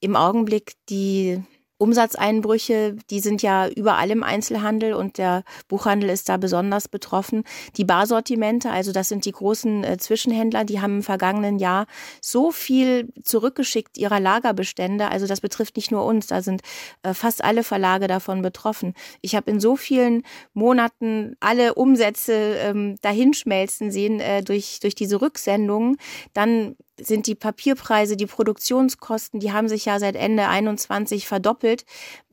im 0.00 0.16
Augenblick 0.16 0.74
die 0.88 1.42
Umsatzeinbrüche, 1.80 2.96
die 3.08 3.20
sind 3.20 3.40
ja 3.40 3.66
überall 3.68 4.10
im 4.10 4.22
Einzelhandel 4.22 4.92
und 4.92 5.16
der 5.16 5.44
Buchhandel 5.66 6.10
ist 6.10 6.28
da 6.28 6.36
besonders 6.36 6.88
betroffen. 6.88 7.42
Die 7.78 7.84
Barsortimente, 7.84 8.70
also 8.70 8.92
das 8.92 9.08
sind 9.08 9.24
die 9.24 9.32
großen 9.32 9.82
äh, 9.82 9.96
Zwischenhändler, 9.96 10.64
die 10.64 10.82
haben 10.82 10.96
im 10.96 11.02
vergangenen 11.02 11.58
Jahr 11.58 11.86
so 12.20 12.52
viel 12.52 13.08
zurückgeschickt 13.24 13.96
ihrer 13.96 14.20
Lagerbestände. 14.20 15.08
Also 15.08 15.26
das 15.26 15.40
betrifft 15.40 15.76
nicht 15.76 15.90
nur 15.90 16.04
uns, 16.04 16.26
da 16.26 16.42
sind 16.42 16.60
äh, 17.02 17.14
fast 17.14 17.42
alle 17.42 17.64
Verlage 17.64 18.08
davon 18.08 18.42
betroffen. 18.42 18.92
Ich 19.22 19.34
habe 19.34 19.50
in 19.50 19.58
so 19.58 19.74
vielen 19.74 20.22
Monaten 20.52 21.34
alle 21.40 21.74
Umsätze 21.74 22.34
ähm, 22.34 22.96
dahinschmelzen 23.00 23.90
sehen 23.90 24.20
äh, 24.20 24.42
durch, 24.42 24.80
durch 24.80 24.94
diese 24.94 25.22
Rücksendungen. 25.22 25.96
Dann 26.34 26.76
sind 27.02 27.26
die 27.26 27.34
Papierpreise, 27.34 28.16
die 28.16 28.26
Produktionskosten, 28.26 29.40
die 29.40 29.52
haben 29.52 29.68
sich 29.68 29.84
ja 29.84 29.98
seit 29.98 30.16
Ende 30.16 30.48
21 30.48 31.26
verdoppelt. 31.26 31.84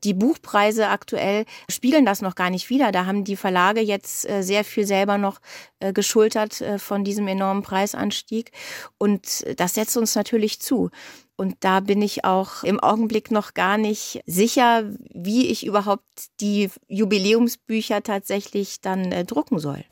Die 0.04 0.14
Buchpreise 0.14 0.88
aktuell 0.88 1.44
spiegeln 1.68 2.04
das 2.04 2.22
noch 2.22 2.34
gar 2.34 2.50
nicht 2.50 2.70
wieder. 2.70 2.92
Da 2.92 3.06
haben 3.06 3.24
die 3.24 3.36
Verlage 3.36 3.80
jetzt 3.80 4.28
äh, 4.28 4.42
sehr 4.42 4.64
viel 4.64 4.86
selber 4.86 5.18
noch 5.18 5.40
äh, 5.80 5.92
geschultert 5.92 6.60
äh, 6.60 6.78
von 6.78 7.04
diesem 7.04 7.26
enormen 7.28 7.62
Preisanstieg. 7.62 8.52
Und 8.98 9.44
das 9.58 9.74
setzt 9.74 9.96
uns 9.96 10.14
natürlich 10.14 10.60
zu. 10.60 10.90
Und 11.36 11.56
da 11.60 11.80
bin 11.80 12.02
ich 12.02 12.24
auch 12.24 12.64
im 12.64 12.80
Augenblick 12.80 13.30
noch 13.30 13.54
gar 13.54 13.78
nicht 13.78 14.20
sicher, 14.26 14.84
wie 15.12 15.46
ich 15.46 15.64
überhaupt 15.64 16.02
die 16.40 16.68
Jubiläumsbücher 16.88 18.02
tatsächlich 18.02 18.80
dann 18.80 19.10
drucken 19.24 19.60
soll. 19.60 19.84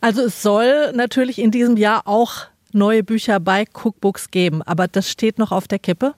Also 0.00 0.22
es 0.22 0.42
soll 0.42 0.92
natürlich 0.92 1.38
in 1.38 1.50
diesem 1.50 1.76
Jahr 1.76 2.06
auch 2.06 2.46
neue 2.72 3.02
Bücher 3.02 3.40
bei 3.40 3.64
Cookbooks 3.72 4.30
geben, 4.30 4.62
aber 4.62 4.88
das 4.88 5.10
steht 5.10 5.38
noch 5.38 5.52
auf 5.52 5.68
der 5.68 5.78
Kippe? 5.78 6.14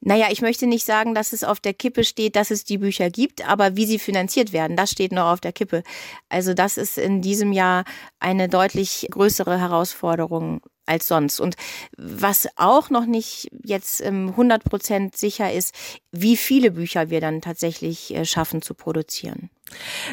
Naja, 0.00 0.26
ich 0.30 0.42
möchte 0.42 0.66
nicht 0.66 0.84
sagen, 0.84 1.14
dass 1.14 1.32
es 1.32 1.44
auf 1.44 1.60
der 1.60 1.74
Kippe 1.74 2.04
steht, 2.04 2.36
dass 2.36 2.50
es 2.50 2.64
die 2.64 2.78
Bücher 2.78 3.10
gibt, 3.10 3.48
aber 3.48 3.76
wie 3.76 3.86
sie 3.86 3.98
finanziert 3.98 4.52
werden, 4.52 4.76
das 4.76 4.90
steht 4.90 5.12
noch 5.12 5.32
auf 5.32 5.40
der 5.40 5.52
Kippe. 5.52 5.82
Also 6.28 6.54
das 6.54 6.76
ist 6.76 6.98
in 6.98 7.22
diesem 7.22 7.52
Jahr 7.52 7.84
eine 8.20 8.48
deutlich 8.48 9.06
größere 9.10 9.58
Herausforderung 9.58 10.60
als 10.86 11.08
sonst. 11.08 11.40
Und 11.40 11.56
was 11.96 12.48
auch 12.56 12.90
noch 12.90 13.06
nicht 13.06 13.48
jetzt 13.62 14.02
100 14.02 14.36
ähm, 14.64 14.70
Prozent 14.70 15.16
sicher 15.16 15.52
ist, 15.52 15.74
wie 16.12 16.36
viele 16.36 16.70
Bücher 16.70 17.10
wir 17.10 17.20
dann 17.20 17.40
tatsächlich 17.40 18.14
äh, 18.14 18.24
schaffen 18.24 18.62
zu 18.62 18.74
produzieren. 18.74 19.50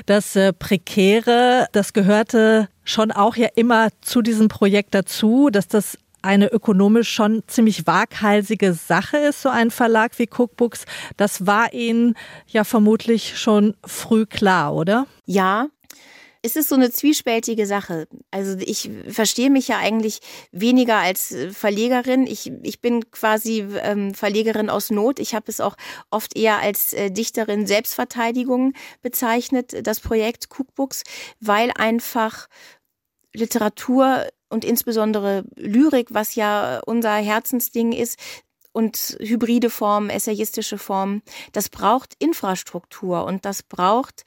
Das 0.05 0.35
äh, 0.35 0.53
Prekäre, 0.53 1.67
das 1.71 1.93
gehörte 1.93 2.69
schon 2.83 3.11
auch 3.11 3.35
ja 3.35 3.49
immer 3.55 3.89
zu 4.01 4.21
diesem 4.21 4.47
Projekt 4.47 4.95
dazu, 4.95 5.49
dass 5.49 5.67
das 5.67 5.97
eine 6.21 6.51
ökonomisch 6.51 7.09
schon 7.09 7.43
ziemlich 7.47 7.87
waghalsige 7.87 8.73
Sache 8.73 9.17
ist, 9.17 9.41
so 9.41 9.49
ein 9.49 9.71
Verlag 9.71 10.17
wie 10.17 10.29
Cookbooks. 10.29 10.85
Das 11.17 11.47
war 11.47 11.73
Ihnen 11.73 12.15
ja 12.47 12.63
vermutlich 12.63 13.39
schon 13.39 13.75
früh 13.83 14.25
klar, 14.25 14.73
oder? 14.73 15.07
Ja, 15.25 15.67
es 16.43 16.55
ist 16.55 16.69
so 16.69 16.75
eine 16.75 16.91
zwiespältige 16.91 17.65
Sache. 17.67 18.07
Also 18.31 18.57
ich 18.59 18.89
verstehe 19.07 19.49
mich 19.49 19.67
ja 19.67 19.77
eigentlich 19.77 20.19
weniger 20.51 20.97
als 20.97 21.31
äh, 21.31 21.51
Verlegerin. 21.51 22.25
Ich, 22.25 22.51
ich 22.63 22.81
bin 22.81 23.11
quasi 23.11 23.65
ähm, 23.81 24.13
Verlegerin 24.13 24.69
aus 24.69 24.89
Not. 24.89 25.19
Ich 25.19 25.35
habe 25.35 25.45
es 25.47 25.61
auch 25.61 25.75
oft 26.09 26.35
eher 26.35 26.59
als 26.59 26.93
äh, 26.93 27.11
Dichterin 27.11 27.67
Selbstverteidigung 27.67 28.73
bezeichnet, 29.01 29.85
das 29.85 29.99
Projekt 29.99 30.47
Cookbooks, 30.49 31.03
weil 31.39 31.71
einfach 31.75 32.47
Literatur 33.33 34.27
und 34.49 34.65
insbesondere 34.65 35.45
Lyrik, 35.55 36.07
was 36.11 36.35
ja 36.35 36.81
unser 36.85 37.15
Herzensding 37.15 37.91
ist, 37.93 38.19
und 38.73 39.17
hybride 39.19 39.69
Formen, 39.69 40.09
essayistische 40.09 40.77
Formen, 40.77 41.23
das 41.51 41.67
braucht 41.67 42.15
Infrastruktur 42.19 43.25
und 43.25 43.43
das 43.43 43.63
braucht 43.63 44.23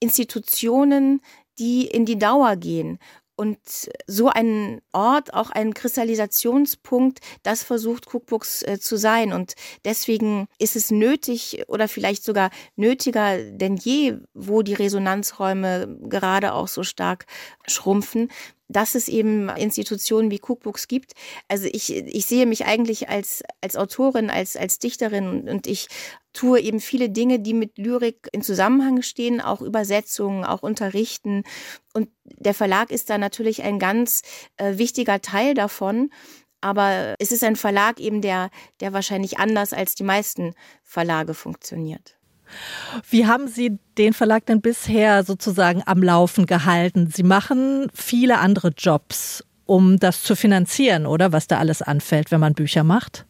Institutionen, 0.00 1.20
die 1.58 1.86
in 1.86 2.04
die 2.06 2.18
Dauer 2.18 2.56
gehen. 2.56 2.98
Und 3.40 3.58
so 4.06 4.28
ein 4.28 4.82
Ort, 4.92 5.32
auch 5.32 5.48
ein 5.48 5.72
Kristallisationspunkt, 5.72 7.20
das 7.42 7.62
versucht 7.62 8.06
Cookbooks 8.12 8.62
äh, 8.64 8.78
zu 8.78 8.98
sein. 8.98 9.32
Und 9.32 9.54
deswegen 9.86 10.46
ist 10.58 10.76
es 10.76 10.90
nötig 10.90 11.62
oder 11.66 11.88
vielleicht 11.88 12.22
sogar 12.22 12.50
nötiger 12.76 13.38
denn 13.38 13.76
je, 13.76 14.18
wo 14.34 14.60
die 14.60 14.74
Resonanzräume 14.74 15.96
gerade 16.02 16.52
auch 16.52 16.68
so 16.68 16.82
stark 16.82 17.24
schrumpfen, 17.66 18.28
dass 18.70 18.94
es 18.94 19.08
eben 19.08 19.48
Institutionen 19.50 20.30
wie 20.30 20.40
Cookbooks 20.40 20.88
gibt. 20.88 21.12
Also 21.48 21.66
ich, 21.70 21.94
ich 21.94 22.26
sehe 22.26 22.46
mich 22.46 22.66
eigentlich 22.66 23.08
als, 23.08 23.42
als 23.60 23.76
Autorin, 23.76 24.30
als, 24.30 24.56
als 24.56 24.78
Dichterin 24.78 25.48
und 25.48 25.66
ich 25.66 25.88
tue 26.32 26.60
eben 26.60 26.80
viele 26.80 27.10
Dinge, 27.10 27.40
die 27.40 27.54
mit 27.54 27.76
Lyrik 27.76 28.28
in 28.32 28.42
Zusammenhang 28.42 29.02
stehen, 29.02 29.40
auch 29.40 29.60
Übersetzungen, 29.60 30.44
auch 30.44 30.62
Unterrichten. 30.62 31.42
Und 31.92 32.08
der 32.24 32.54
Verlag 32.54 32.92
ist 32.92 33.10
da 33.10 33.18
natürlich 33.18 33.62
ein 33.62 33.78
ganz 33.80 34.22
äh, 34.56 34.78
wichtiger 34.78 35.20
Teil 35.20 35.54
davon. 35.54 36.10
Aber 36.60 37.14
es 37.18 37.32
ist 37.32 37.42
ein 37.42 37.56
Verlag 37.56 37.98
eben, 37.98 38.20
der, 38.20 38.50
der 38.80 38.92
wahrscheinlich 38.92 39.38
anders 39.38 39.72
als 39.72 39.94
die 39.94 40.04
meisten 40.04 40.54
Verlage 40.84 41.34
funktioniert. 41.34 42.19
Wie 43.08 43.26
haben 43.26 43.48
Sie 43.48 43.78
den 43.98 44.12
Verlag 44.12 44.46
denn 44.46 44.60
bisher 44.60 45.24
sozusagen 45.24 45.82
am 45.86 46.02
Laufen 46.02 46.46
gehalten? 46.46 47.10
Sie 47.12 47.22
machen 47.22 47.90
viele 47.94 48.38
andere 48.38 48.68
Jobs, 48.76 49.44
um 49.66 49.98
das 49.98 50.22
zu 50.22 50.36
finanzieren, 50.36 51.06
oder 51.06 51.32
was 51.32 51.46
da 51.46 51.58
alles 51.58 51.82
anfällt, 51.82 52.30
wenn 52.30 52.40
man 52.40 52.54
Bücher 52.54 52.84
macht? 52.84 53.26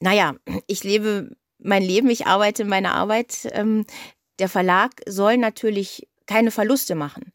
Naja, 0.00 0.34
ich 0.66 0.82
lebe 0.82 1.36
mein 1.58 1.82
Leben, 1.82 2.08
ich 2.10 2.26
arbeite 2.26 2.64
meine 2.64 2.92
Arbeit. 2.94 3.48
Ähm, 3.52 3.84
der 4.38 4.48
Verlag 4.48 4.92
soll 5.06 5.36
natürlich 5.36 6.08
keine 6.26 6.50
Verluste 6.50 6.94
machen. 6.94 7.32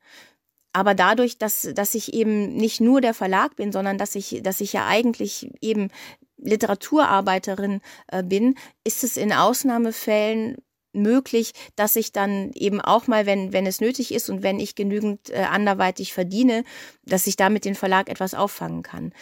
Aber 0.74 0.94
dadurch, 0.94 1.38
dass, 1.38 1.70
dass 1.74 1.96
ich 1.96 2.14
eben 2.14 2.56
nicht 2.56 2.82
nur 2.82 3.00
der 3.00 3.14
Verlag 3.14 3.56
bin, 3.56 3.72
sondern 3.72 3.98
dass 3.98 4.16
ich, 4.16 4.42
dass 4.44 4.60
ich 4.60 4.74
ja 4.74 4.88
eigentlich 4.88 5.50
eben 5.62 5.90
Literaturarbeiterin 6.38 7.82
äh, 8.08 8.24
bin, 8.24 8.56
ist 8.84 9.04
es 9.04 9.18
in 9.18 9.34
Ausnahmefällen 9.34 10.58
möglich, 10.96 11.52
dass 11.76 11.96
ich 11.96 12.12
dann 12.12 12.52
eben 12.54 12.82
auch 12.82 13.08
mal, 13.08 13.26
wenn, 13.26 13.54
wenn 13.54 13.66
es 13.66 13.82
nötig 13.82 14.14
ist 14.14 14.30
und 14.30 14.44
wenn 14.44 14.60
ich 14.60 14.76
genügend 14.76 15.30
äh, 15.30 15.44
anderweitig 15.44 16.14
verdiene, 16.14 16.64
dass 17.04 17.28
ich 17.28 17.36
damit 17.36 17.66
den 17.66 17.76
Verlag 17.76 18.10
etwas 18.10 18.34
auffangen 18.34 18.82
kann. 18.82 19.14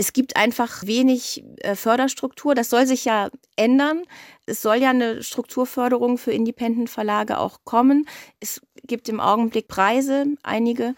Es 0.00 0.12
gibt 0.12 0.36
einfach 0.36 0.86
wenig 0.86 1.44
äh, 1.58 1.74
Förderstruktur. 1.74 2.54
Das 2.54 2.70
soll 2.70 2.86
sich 2.86 3.04
ja 3.04 3.30
ändern. 3.56 4.04
Es 4.46 4.62
soll 4.62 4.76
ja 4.76 4.90
eine 4.90 5.24
Strukturförderung 5.24 6.18
für 6.18 6.30
Independent-Verlage 6.30 7.38
auch 7.38 7.64
kommen. 7.64 8.08
Es 8.38 8.60
gibt 8.84 9.08
im 9.08 9.18
Augenblick 9.18 9.66
Preise, 9.66 10.26
einige, 10.44 10.94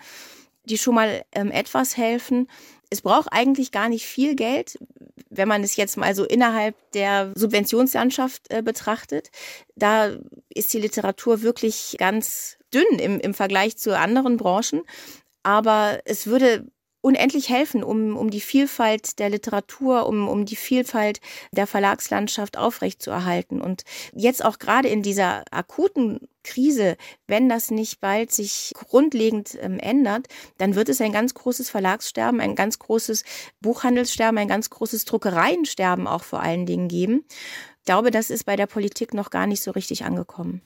die 0.66 0.76
schon 0.76 0.96
mal 0.96 1.22
ähm, 1.32 1.50
etwas 1.50 1.96
helfen. 1.96 2.46
Es 2.90 3.00
braucht 3.00 3.32
eigentlich 3.32 3.72
gar 3.72 3.88
nicht 3.88 4.04
viel 4.04 4.34
Geld, 4.34 4.78
wenn 5.30 5.48
man 5.48 5.62
es 5.62 5.76
jetzt 5.76 5.96
mal 5.96 6.14
so 6.14 6.24
innerhalb 6.24 6.74
der 6.92 7.32
Subventionslandschaft 7.34 8.50
äh, 8.50 8.62
betrachtet. 8.62 9.30
Da 9.76 10.16
ist 10.48 10.72
die 10.74 10.80
Literatur 10.80 11.42
wirklich 11.42 11.96
ganz 11.98 12.58
dünn 12.74 12.98
im, 12.98 13.20
im 13.20 13.34
Vergleich 13.34 13.78
zu 13.78 13.96
anderen 13.96 14.36
Branchen. 14.36 14.82
Aber 15.42 16.00
es 16.04 16.26
würde 16.26 16.66
unendlich 17.00 17.48
helfen, 17.48 17.82
um, 17.82 18.16
um 18.16 18.30
die 18.30 18.40
Vielfalt 18.40 19.18
der 19.18 19.30
Literatur, 19.30 20.06
um, 20.06 20.28
um 20.28 20.44
die 20.44 20.56
Vielfalt 20.56 21.20
der 21.52 21.66
Verlagslandschaft 21.66 22.58
aufrechtzuerhalten. 22.58 23.60
Und 23.60 23.84
jetzt 24.14 24.44
auch 24.44 24.58
gerade 24.58 24.88
in 24.88 25.02
dieser 25.02 25.44
akuten 25.50 26.28
Krise, 26.42 26.96
wenn 27.26 27.48
das 27.48 27.70
nicht 27.70 28.00
bald 28.00 28.32
sich 28.32 28.72
grundlegend 28.74 29.58
ähm, 29.60 29.78
ändert, 29.78 30.28
dann 30.58 30.74
wird 30.74 30.88
es 30.88 31.00
ein 31.00 31.12
ganz 31.12 31.34
großes 31.34 31.70
Verlagssterben, 31.70 32.40
ein 32.40 32.54
ganz 32.54 32.78
großes 32.78 33.24
Buchhandelssterben, 33.60 34.38
ein 34.38 34.48
ganz 34.48 34.70
großes 34.70 35.04
Druckereiensterben 35.04 36.06
auch 36.06 36.22
vor 36.22 36.40
allen 36.40 36.66
Dingen 36.66 36.88
geben. 36.88 37.24
Ich 37.78 37.84
glaube, 37.86 38.10
das 38.10 38.30
ist 38.30 38.44
bei 38.44 38.56
der 38.56 38.66
Politik 38.66 39.14
noch 39.14 39.30
gar 39.30 39.46
nicht 39.46 39.62
so 39.62 39.70
richtig 39.70 40.04
angekommen. 40.04 40.62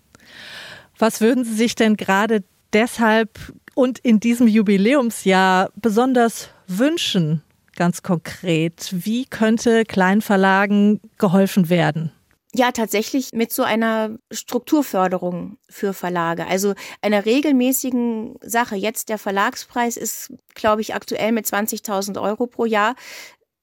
Was 0.98 1.20
würden 1.20 1.44
Sie 1.44 1.54
sich 1.54 1.74
denn 1.74 1.96
gerade 1.96 2.44
deshalb 2.72 3.38
und 3.74 3.98
in 3.98 4.20
diesem 4.20 4.46
Jubiläumsjahr 4.46 5.70
besonders 5.76 6.50
wünschen, 6.66 7.42
ganz 7.76 8.02
konkret? 8.02 8.90
Wie 8.92 9.24
könnte 9.26 9.84
Kleinverlagen 9.84 11.00
geholfen 11.18 11.68
werden? 11.68 12.12
Ja, 12.56 12.70
tatsächlich 12.70 13.32
mit 13.32 13.52
so 13.52 13.64
einer 13.64 14.16
Strukturförderung 14.30 15.58
für 15.68 15.92
Verlage, 15.92 16.46
also 16.46 16.74
einer 17.02 17.26
regelmäßigen 17.26 18.36
Sache. 18.42 18.76
Jetzt 18.76 19.08
der 19.08 19.18
Verlagspreis 19.18 19.96
ist, 19.96 20.32
glaube 20.54 20.80
ich, 20.80 20.94
aktuell 20.94 21.32
mit 21.32 21.46
20.000 21.46 22.22
Euro 22.22 22.46
pro 22.46 22.64
Jahr. 22.64 22.94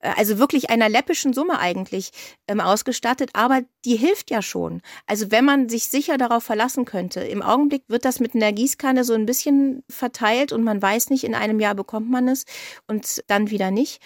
Äh, 0.01 0.13
also 0.17 0.37
wirklich 0.37 0.69
einer 0.69 0.89
läppischen 0.89 1.33
Summe 1.33 1.59
eigentlich 1.59 2.11
ähm, 2.47 2.59
ausgestattet, 2.59 3.31
aber 3.33 3.61
die 3.85 3.95
hilft 3.95 4.29
ja 4.31 4.41
schon. 4.41 4.81
Also 5.07 5.31
wenn 5.31 5.45
man 5.45 5.69
sich 5.69 5.85
sicher 5.85 6.17
darauf 6.17 6.43
verlassen 6.43 6.85
könnte. 6.85 7.21
Im 7.21 7.41
Augenblick 7.41 7.83
wird 7.87 8.05
das 8.05 8.19
mit 8.19 8.35
einer 8.35 8.51
Gießkanne 8.51 9.03
so 9.03 9.13
ein 9.13 9.25
bisschen 9.25 9.83
verteilt 9.89 10.51
und 10.51 10.63
man 10.63 10.81
weiß 10.81 11.09
nicht, 11.09 11.23
in 11.23 11.35
einem 11.35 11.59
Jahr 11.59 11.75
bekommt 11.75 12.09
man 12.09 12.27
es 12.27 12.45
und 12.87 13.23
dann 13.27 13.49
wieder 13.49 13.71
nicht. 13.71 14.01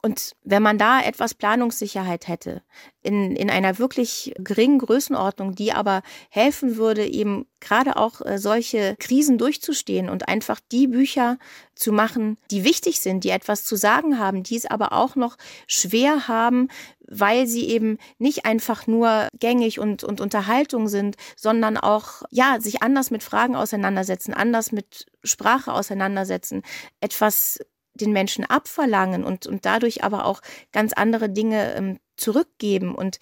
Und 0.00 0.36
wenn 0.44 0.62
man 0.62 0.78
da 0.78 1.00
etwas 1.00 1.34
Planungssicherheit 1.34 2.28
hätte, 2.28 2.62
in, 3.02 3.34
in 3.34 3.50
einer 3.50 3.78
wirklich 3.78 4.32
geringen 4.38 4.78
Größenordnung, 4.78 5.56
die 5.56 5.72
aber 5.72 6.02
helfen 6.30 6.76
würde, 6.76 7.04
eben 7.04 7.46
gerade 7.58 7.96
auch 7.96 8.20
äh, 8.20 8.38
solche 8.38 8.94
Krisen 9.00 9.38
durchzustehen 9.38 10.08
und 10.08 10.28
einfach 10.28 10.60
die 10.70 10.86
Bücher 10.86 11.38
zu 11.74 11.90
machen, 11.90 12.38
die 12.52 12.62
wichtig 12.62 13.00
sind, 13.00 13.24
die 13.24 13.30
etwas 13.30 13.64
zu 13.64 13.74
sagen 13.74 14.20
haben, 14.20 14.44
die 14.44 14.56
es 14.56 14.66
aber 14.66 14.92
auch 14.92 15.16
noch 15.16 15.36
schwer 15.66 16.28
haben, 16.28 16.68
weil 17.08 17.48
sie 17.48 17.68
eben 17.68 17.98
nicht 18.18 18.44
einfach 18.44 18.86
nur 18.86 19.26
gängig 19.34 19.80
und, 19.80 20.04
und 20.04 20.20
Unterhaltung 20.20 20.86
sind, 20.86 21.16
sondern 21.36 21.76
auch, 21.76 22.22
ja, 22.30 22.60
sich 22.60 22.82
anders 22.82 23.10
mit 23.10 23.24
Fragen 23.24 23.56
auseinandersetzen, 23.56 24.32
anders 24.32 24.70
mit 24.70 25.06
Sprache 25.24 25.72
auseinandersetzen, 25.72 26.62
etwas 27.00 27.58
den 28.00 28.12
Menschen 28.12 28.44
abverlangen 28.44 29.24
und, 29.24 29.46
und 29.46 29.64
dadurch 29.66 30.04
aber 30.04 30.24
auch 30.24 30.40
ganz 30.72 30.92
andere 30.92 31.28
Dinge 31.28 31.74
ähm, 31.74 31.98
zurückgeben 32.16 32.94
und 32.94 33.18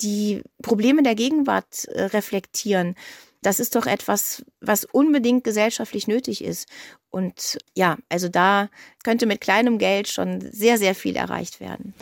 die 0.00 0.42
Probleme 0.62 1.02
der 1.02 1.14
Gegenwart 1.14 1.86
äh, 1.86 2.04
reflektieren. 2.04 2.94
Das 3.42 3.60
ist 3.60 3.76
doch 3.76 3.86
etwas, 3.86 4.44
was 4.60 4.84
unbedingt 4.84 5.44
gesellschaftlich 5.44 6.08
nötig 6.08 6.42
ist. 6.42 6.68
Und 7.10 7.58
ja, 7.76 7.96
also 8.08 8.28
da 8.28 8.68
könnte 9.04 9.26
mit 9.26 9.40
kleinem 9.40 9.78
Geld 9.78 10.08
schon 10.08 10.40
sehr, 10.40 10.78
sehr 10.78 10.94
viel 10.94 11.16
erreicht 11.16 11.60
werden. 11.60 11.94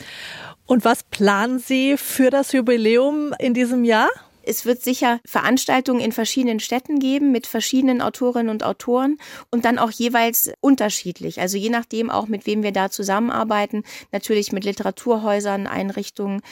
Und 0.66 0.84
was 0.84 1.02
planen 1.02 1.58
Sie 1.58 1.96
für 1.96 2.30
das 2.30 2.52
Jubiläum 2.52 3.34
in 3.38 3.52
diesem 3.52 3.84
Jahr? 3.84 4.08
Es 4.46 4.64
wird 4.64 4.82
sicher 4.82 5.20
Veranstaltungen 5.24 6.00
in 6.00 6.12
verschiedenen 6.12 6.60
Städten 6.60 6.98
geben 6.98 7.32
mit 7.32 7.46
verschiedenen 7.46 8.00
Autorinnen 8.00 8.50
und 8.50 8.62
Autoren 8.62 9.18
und 9.50 9.64
dann 9.64 9.78
auch 9.78 9.90
jeweils 9.90 10.52
unterschiedlich. 10.60 11.40
Also 11.40 11.56
je 11.56 11.70
nachdem 11.70 12.10
auch, 12.10 12.26
mit 12.26 12.46
wem 12.46 12.62
wir 12.62 12.72
da 12.72 12.90
zusammenarbeiten. 12.90 13.84
Natürlich 14.12 14.52
mit 14.52 14.64
Literaturhäusern, 14.64 15.66
Einrichtungen. 15.66 16.42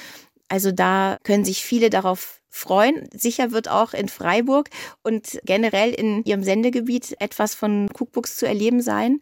Also 0.48 0.72
da 0.72 1.18
können 1.22 1.44
sich 1.44 1.64
viele 1.64 1.90
darauf 1.90 2.40
freuen. 2.48 3.09
Sicher 3.14 3.50
wird 3.52 3.68
auch 3.68 3.94
in 3.94 4.09
Freiburg 4.09 4.68
und 5.02 5.40
generell 5.44 5.92
in 5.92 6.22
ihrem 6.24 6.42
Sendegebiet 6.42 7.16
etwas 7.18 7.55
von 7.55 7.88
Cookbooks 7.98 8.37
zu 8.37 8.46
erleben 8.46 8.83
sein. 8.83 9.20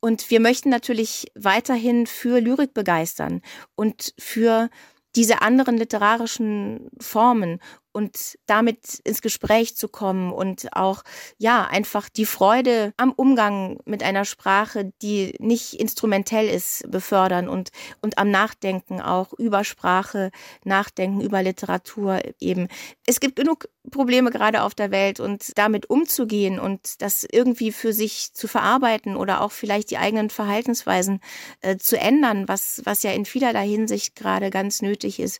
Und 0.00 0.30
wir 0.30 0.40
möchten 0.40 0.70
natürlich 0.70 1.30
weiterhin 1.34 2.06
für 2.06 2.40
Lyrik 2.40 2.74
begeistern 2.74 3.42
und 3.74 4.14
für 4.18 4.68
diese 5.16 5.42
anderen 5.42 5.76
literarischen 5.76 6.90
Formen 7.00 7.60
und 7.94 8.36
damit 8.46 9.00
ins 9.04 9.22
Gespräch 9.22 9.76
zu 9.76 9.88
kommen 9.88 10.32
und 10.32 10.68
auch, 10.76 11.02
ja, 11.38 11.64
einfach 11.64 12.08
die 12.08 12.26
Freude 12.26 12.92
am 12.96 13.12
Umgang 13.12 13.78
mit 13.84 14.02
einer 14.02 14.24
Sprache, 14.24 14.92
die 15.00 15.36
nicht 15.38 15.74
instrumentell 15.74 16.48
ist, 16.48 16.90
befördern 16.90 17.48
und, 17.48 17.70
und 18.02 18.18
am 18.18 18.30
Nachdenken 18.30 19.00
auch 19.00 19.32
über 19.34 19.62
Sprache, 19.62 20.32
Nachdenken 20.64 21.20
über 21.20 21.42
Literatur 21.42 22.20
eben. 22.40 22.68
Es 23.06 23.20
gibt 23.20 23.36
genug 23.36 23.68
Probleme 23.90 24.30
gerade 24.30 24.62
auf 24.62 24.74
der 24.74 24.90
Welt 24.90 25.20
und 25.20 25.56
damit 25.56 25.88
umzugehen 25.90 26.58
und 26.58 27.02
das 27.02 27.24
irgendwie 27.30 27.70
für 27.70 27.92
sich 27.92 28.32
zu 28.32 28.48
verarbeiten 28.48 29.14
oder 29.14 29.42
auch 29.42 29.52
vielleicht 29.52 29.90
die 29.90 29.98
eigenen 29.98 30.30
Verhaltensweisen 30.30 31.20
äh, 31.60 31.76
zu 31.76 31.98
ändern, 31.98 32.48
was, 32.48 32.80
was 32.84 33.02
ja 33.02 33.12
in 33.12 33.26
vielerlei 33.26 33.68
Hinsicht 33.68 34.16
gerade 34.16 34.50
ganz 34.50 34.82
nötig 34.82 35.20
ist 35.20 35.38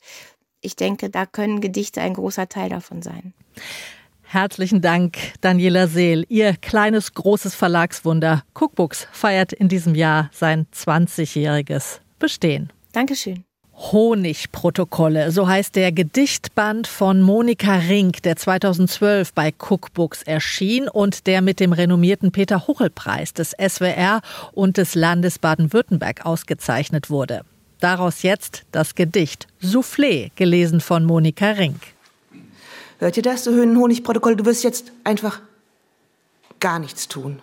ich 0.65 0.77
denke, 0.77 1.11
da 1.11 1.27
können 1.27 1.61
Gedichte 1.61 2.01
ein 2.01 2.15
großer 2.15 2.49
Teil 2.49 2.71
davon 2.71 3.03
sein. 3.03 3.35
Herzlichen 4.23 4.81
Dank, 4.81 5.17
Daniela 5.43 5.87
Seel. 5.87 6.25
Ihr 6.29 6.55
kleines, 6.57 7.15
großes 7.15 7.55
Verlagswunder 7.55 8.43
Cookbooks 8.55 9.07
feiert 9.13 9.53
in 9.53 9.69
diesem 9.69 9.95
Jahr 9.95 10.31
sein 10.33 10.67
20-jähriges 10.75 12.01
Bestehen. 12.19 12.73
Dankeschön. 12.93 13.45
Honigprotokolle, 13.77 15.33
so 15.33 15.49
heißt 15.49 15.75
der 15.77 15.93
Gedichtband 15.93 16.87
von 16.87 17.21
Monika 17.21 17.75
Rink, 17.75 18.23
der 18.23 18.37
2012 18.37 19.33
bei 19.33 19.53
Cookbooks 19.59 20.23
erschien 20.23 20.89
und 20.89 21.27
der 21.27 21.43
mit 21.43 21.61
dem 21.61 21.73
renommierten 21.73 22.33
Peter 22.33 22.67
Huchel-Preis 22.67 23.35
des 23.35 23.51
SWR 23.51 24.21
und 24.53 24.77
des 24.77 24.95
Landes 24.95 25.39
Baden-Württemberg 25.39 26.25
ausgezeichnet 26.25 27.11
wurde. 27.11 27.45
Daraus 27.85 28.23
jetzt 28.23 28.63
das 28.73 28.95
Gedicht 28.95 29.47
Soufflé, 29.63 30.31
gelesen 30.37 30.81
von 30.81 31.05
Monika 31.05 31.51
Rink. 31.51 31.83
Hört 32.99 33.19
ihr 33.19 33.23
das, 33.23 33.45
du 33.45 33.51
Höhenhonigprotokoll? 33.51 34.37
Du 34.37 34.47
wirst 34.47 34.65
jetzt 34.65 34.91
einfach 35.05 35.43
gar 36.61 36.79
nichts 36.79 37.09
tun. 37.09 37.43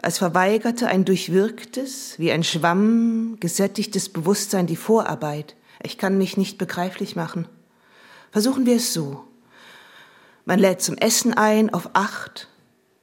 Als 0.00 0.18
verweigerte 0.18 0.86
ein 0.86 1.04
durchwirktes, 1.04 2.16
wie 2.20 2.30
ein 2.30 2.44
Schwamm, 2.44 3.38
gesättigtes 3.40 4.08
Bewusstsein 4.08 4.68
die 4.68 4.76
Vorarbeit. 4.76 5.56
Ich 5.82 5.98
kann 5.98 6.16
mich 6.16 6.36
nicht 6.36 6.56
begreiflich 6.56 7.16
machen. 7.16 7.48
Versuchen 8.30 8.66
wir 8.66 8.76
es 8.76 8.92
so. 8.92 9.24
Man 10.44 10.60
lädt 10.60 10.80
zum 10.80 10.96
Essen 10.96 11.34
ein 11.34 11.74
auf 11.74 11.90
acht, 11.94 12.46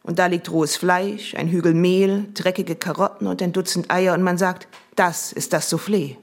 und 0.02 0.17
da 0.17 0.28
liegt 0.28 0.50
rohes 0.50 0.78
Fleisch, 0.78 1.36
ein 1.36 1.50
Hügel 1.50 1.74
Mehl, 1.74 2.28
dreckige 2.34 2.78
Karotten 2.78 3.28
und 3.28 3.41
ein 3.41 3.52
Dutzend 3.52 3.91
Eier 3.91 4.13
und 4.13 4.24
man 4.24 4.38
sagt, 4.38 4.69
das 4.96 5.32
ist 5.34 5.54
das 5.54 5.72
Soufflé. 5.72 6.18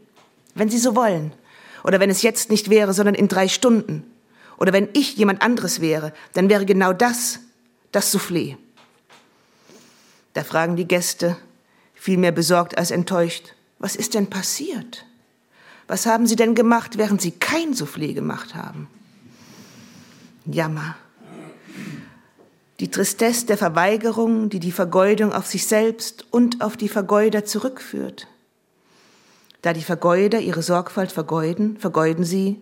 Wenn 0.54 0.68
Sie 0.68 0.78
so 0.78 0.96
wollen. 0.96 1.32
Oder 1.84 2.00
wenn 2.00 2.10
es 2.10 2.22
jetzt 2.22 2.50
nicht 2.50 2.70
wäre, 2.70 2.92
sondern 2.92 3.14
in 3.14 3.28
drei 3.28 3.48
Stunden. 3.48 4.04
Oder 4.58 4.72
wenn 4.72 4.88
ich 4.92 5.16
jemand 5.16 5.42
anderes 5.42 5.80
wäre, 5.80 6.12
dann 6.34 6.48
wäre 6.48 6.66
genau 6.66 6.92
das 6.92 7.40
das 7.92 8.14
Soufflé. 8.14 8.56
Da 10.34 10.44
fragen 10.44 10.76
die 10.76 10.86
Gäste, 10.86 11.36
viel 11.94 12.18
mehr 12.18 12.32
besorgt 12.32 12.78
als 12.78 12.90
enttäuscht, 12.90 13.54
was 13.78 13.96
ist 13.96 14.14
denn 14.14 14.28
passiert? 14.28 15.06
Was 15.88 16.06
haben 16.06 16.26
Sie 16.26 16.36
denn 16.36 16.54
gemacht, 16.54 16.98
während 16.98 17.20
Sie 17.20 17.32
kein 17.32 17.74
Soufflé 17.74 18.14
gemacht 18.14 18.54
haben? 18.54 18.88
Jammer. 20.44 20.96
Die 22.78 22.90
Tristesse 22.90 23.46
der 23.46 23.58
Verweigerung, 23.58 24.48
die 24.48 24.60
die 24.60 24.72
Vergeudung 24.72 25.32
auf 25.32 25.46
sich 25.46 25.66
selbst 25.66 26.26
und 26.30 26.62
auf 26.62 26.76
die 26.76 26.88
Vergeuder 26.88 27.44
zurückführt. 27.44 28.28
Da 29.62 29.72
die 29.72 29.82
Vergeuder 29.82 30.40
ihre 30.40 30.62
Sorgfalt 30.62 31.12
vergeuden, 31.12 31.76
vergeuden 31.76 32.24
sie 32.24 32.60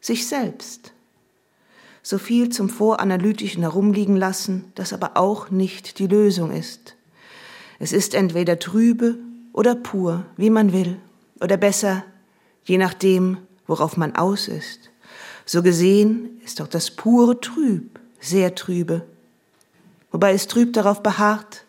sich 0.00 0.26
selbst. 0.26 0.92
So 2.02 2.18
viel 2.18 2.50
zum 2.50 2.68
voranalytischen 2.68 3.62
Herumliegen 3.62 4.16
lassen, 4.16 4.72
das 4.74 4.92
aber 4.92 5.16
auch 5.16 5.50
nicht 5.50 5.98
die 5.98 6.06
Lösung 6.06 6.50
ist. 6.50 6.96
Es 7.78 7.92
ist 7.92 8.14
entweder 8.14 8.58
trübe 8.58 9.16
oder 9.52 9.74
pur, 9.74 10.24
wie 10.36 10.50
man 10.50 10.72
will, 10.72 10.98
oder 11.40 11.56
besser, 11.56 12.04
je 12.64 12.78
nachdem, 12.78 13.38
worauf 13.66 13.96
man 13.96 14.14
aus 14.16 14.48
ist. 14.48 14.90
So 15.46 15.62
gesehen 15.62 16.40
ist 16.44 16.60
auch 16.60 16.68
das 16.68 16.90
pure 16.90 17.40
trüb, 17.40 17.98
sehr 18.20 18.54
trübe, 18.54 19.06
wobei 20.10 20.32
es 20.32 20.46
trüb 20.46 20.72
darauf 20.72 21.02
beharrt, 21.02 21.64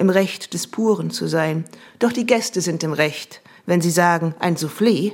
im 0.00 0.10
Recht 0.10 0.54
des 0.54 0.66
Puren 0.66 1.10
zu 1.10 1.28
sein. 1.28 1.64
Doch 1.98 2.12
die 2.12 2.26
Gäste 2.26 2.60
sind 2.60 2.82
im 2.82 2.92
Recht, 2.92 3.42
wenn 3.66 3.80
sie 3.80 3.90
sagen, 3.90 4.34
ein 4.40 4.56
Soufflé 4.56 5.12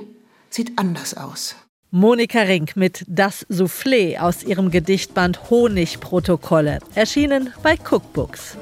sieht 0.49 0.79
anders 0.79 1.15
aus. 1.15 1.55
Monika 1.91 2.41
Rink 2.41 2.75
mit 2.75 3.05
Das 3.07 3.45
Soufflé 3.49 4.17
aus 4.17 4.43
ihrem 4.43 4.71
Gedichtband 4.71 5.49
Honigprotokolle, 5.49 6.79
erschienen 6.95 7.53
bei 7.63 7.75
Cookbooks. 7.75 8.57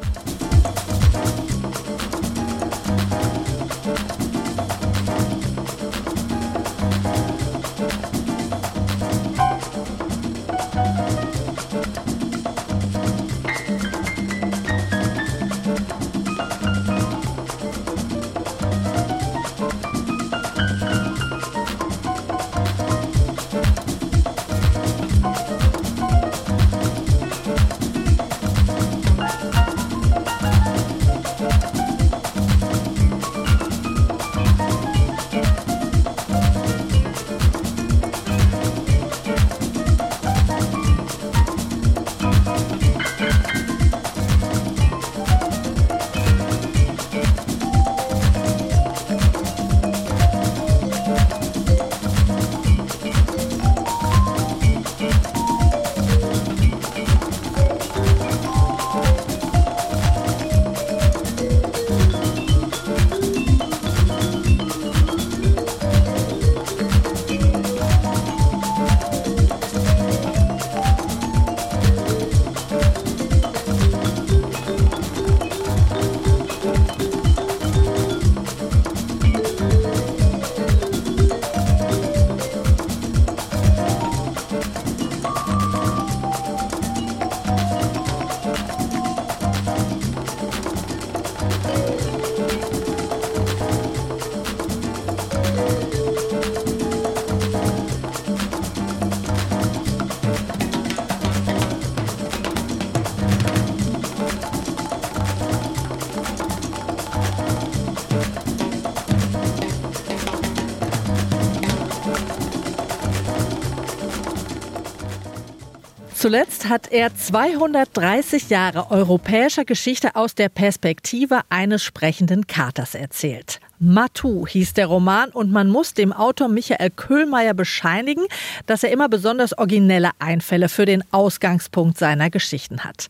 Zuletzt 116.25 116.69
hat 116.69 116.91
er 116.91 117.15
230 117.15 118.49
Jahre 118.49 118.89
europäischer 118.89 119.63
Geschichte 119.63 120.15
aus 120.15 120.33
der 120.33 120.49
Perspektive 120.49 121.41
eines 121.49 121.83
sprechenden 121.83 122.47
Katers 122.47 122.95
erzählt. 122.95 123.59
Matu 123.79 124.47
hieß 124.47 124.73
der 124.73 124.87
Roman 124.87 125.29
und 125.31 125.51
man 125.51 125.69
muss 125.69 125.93
dem 125.93 126.13
Autor 126.13 126.47
Michael 126.47 126.89
Köhlmeier 126.89 127.53
bescheinigen, 127.53 128.23
dass 128.65 128.83
er 128.83 128.91
immer 128.91 129.09
besonders 129.09 129.57
originelle 129.57 130.11
Einfälle 130.19 130.69
für 130.69 130.85
den 130.85 131.03
Ausgangspunkt 131.11 131.97
seiner 131.97 132.29
Geschichten 132.29 132.83
hat. 132.83 133.07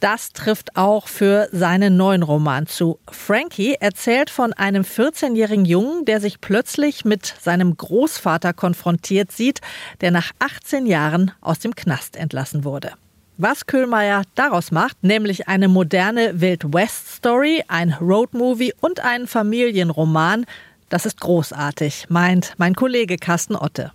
Das 0.00 0.32
trifft 0.32 0.76
auch 0.76 1.08
für 1.08 1.48
seinen 1.52 1.96
neuen 1.96 2.22
Roman 2.22 2.66
zu. 2.66 2.98
Frankie 3.10 3.74
erzählt 3.74 4.30
von 4.30 4.52
einem 4.52 4.82
14-jährigen 4.82 5.64
Jungen, 5.64 6.04
der 6.04 6.20
sich 6.20 6.40
plötzlich 6.40 7.04
mit 7.04 7.34
seinem 7.40 7.76
Großvater 7.76 8.52
konfrontiert 8.52 9.32
sieht, 9.32 9.60
der 10.00 10.10
nach 10.10 10.30
18 10.38 10.86
Jahren 10.86 11.32
aus 11.40 11.58
dem 11.58 11.74
Knast 11.74 12.16
entlassen 12.16 12.64
wurde. 12.64 12.92
Was 13.38 13.66
Köhlmeier 13.66 14.22
daraus 14.34 14.70
macht, 14.70 15.04
nämlich 15.04 15.46
eine 15.46 15.68
moderne 15.68 16.40
Wild 16.40 16.72
West 16.72 17.16
Story, 17.16 17.62
ein 17.68 17.92
Roadmovie 18.00 18.72
und 18.80 19.00
einen 19.00 19.26
Familienroman, 19.26 20.46
das 20.88 21.04
ist 21.04 21.20
großartig, 21.20 22.06
meint 22.08 22.54
mein 22.56 22.74
Kollege 22.74 23.16
Carsten 23.18 23.54
Otte. 23.54 23.92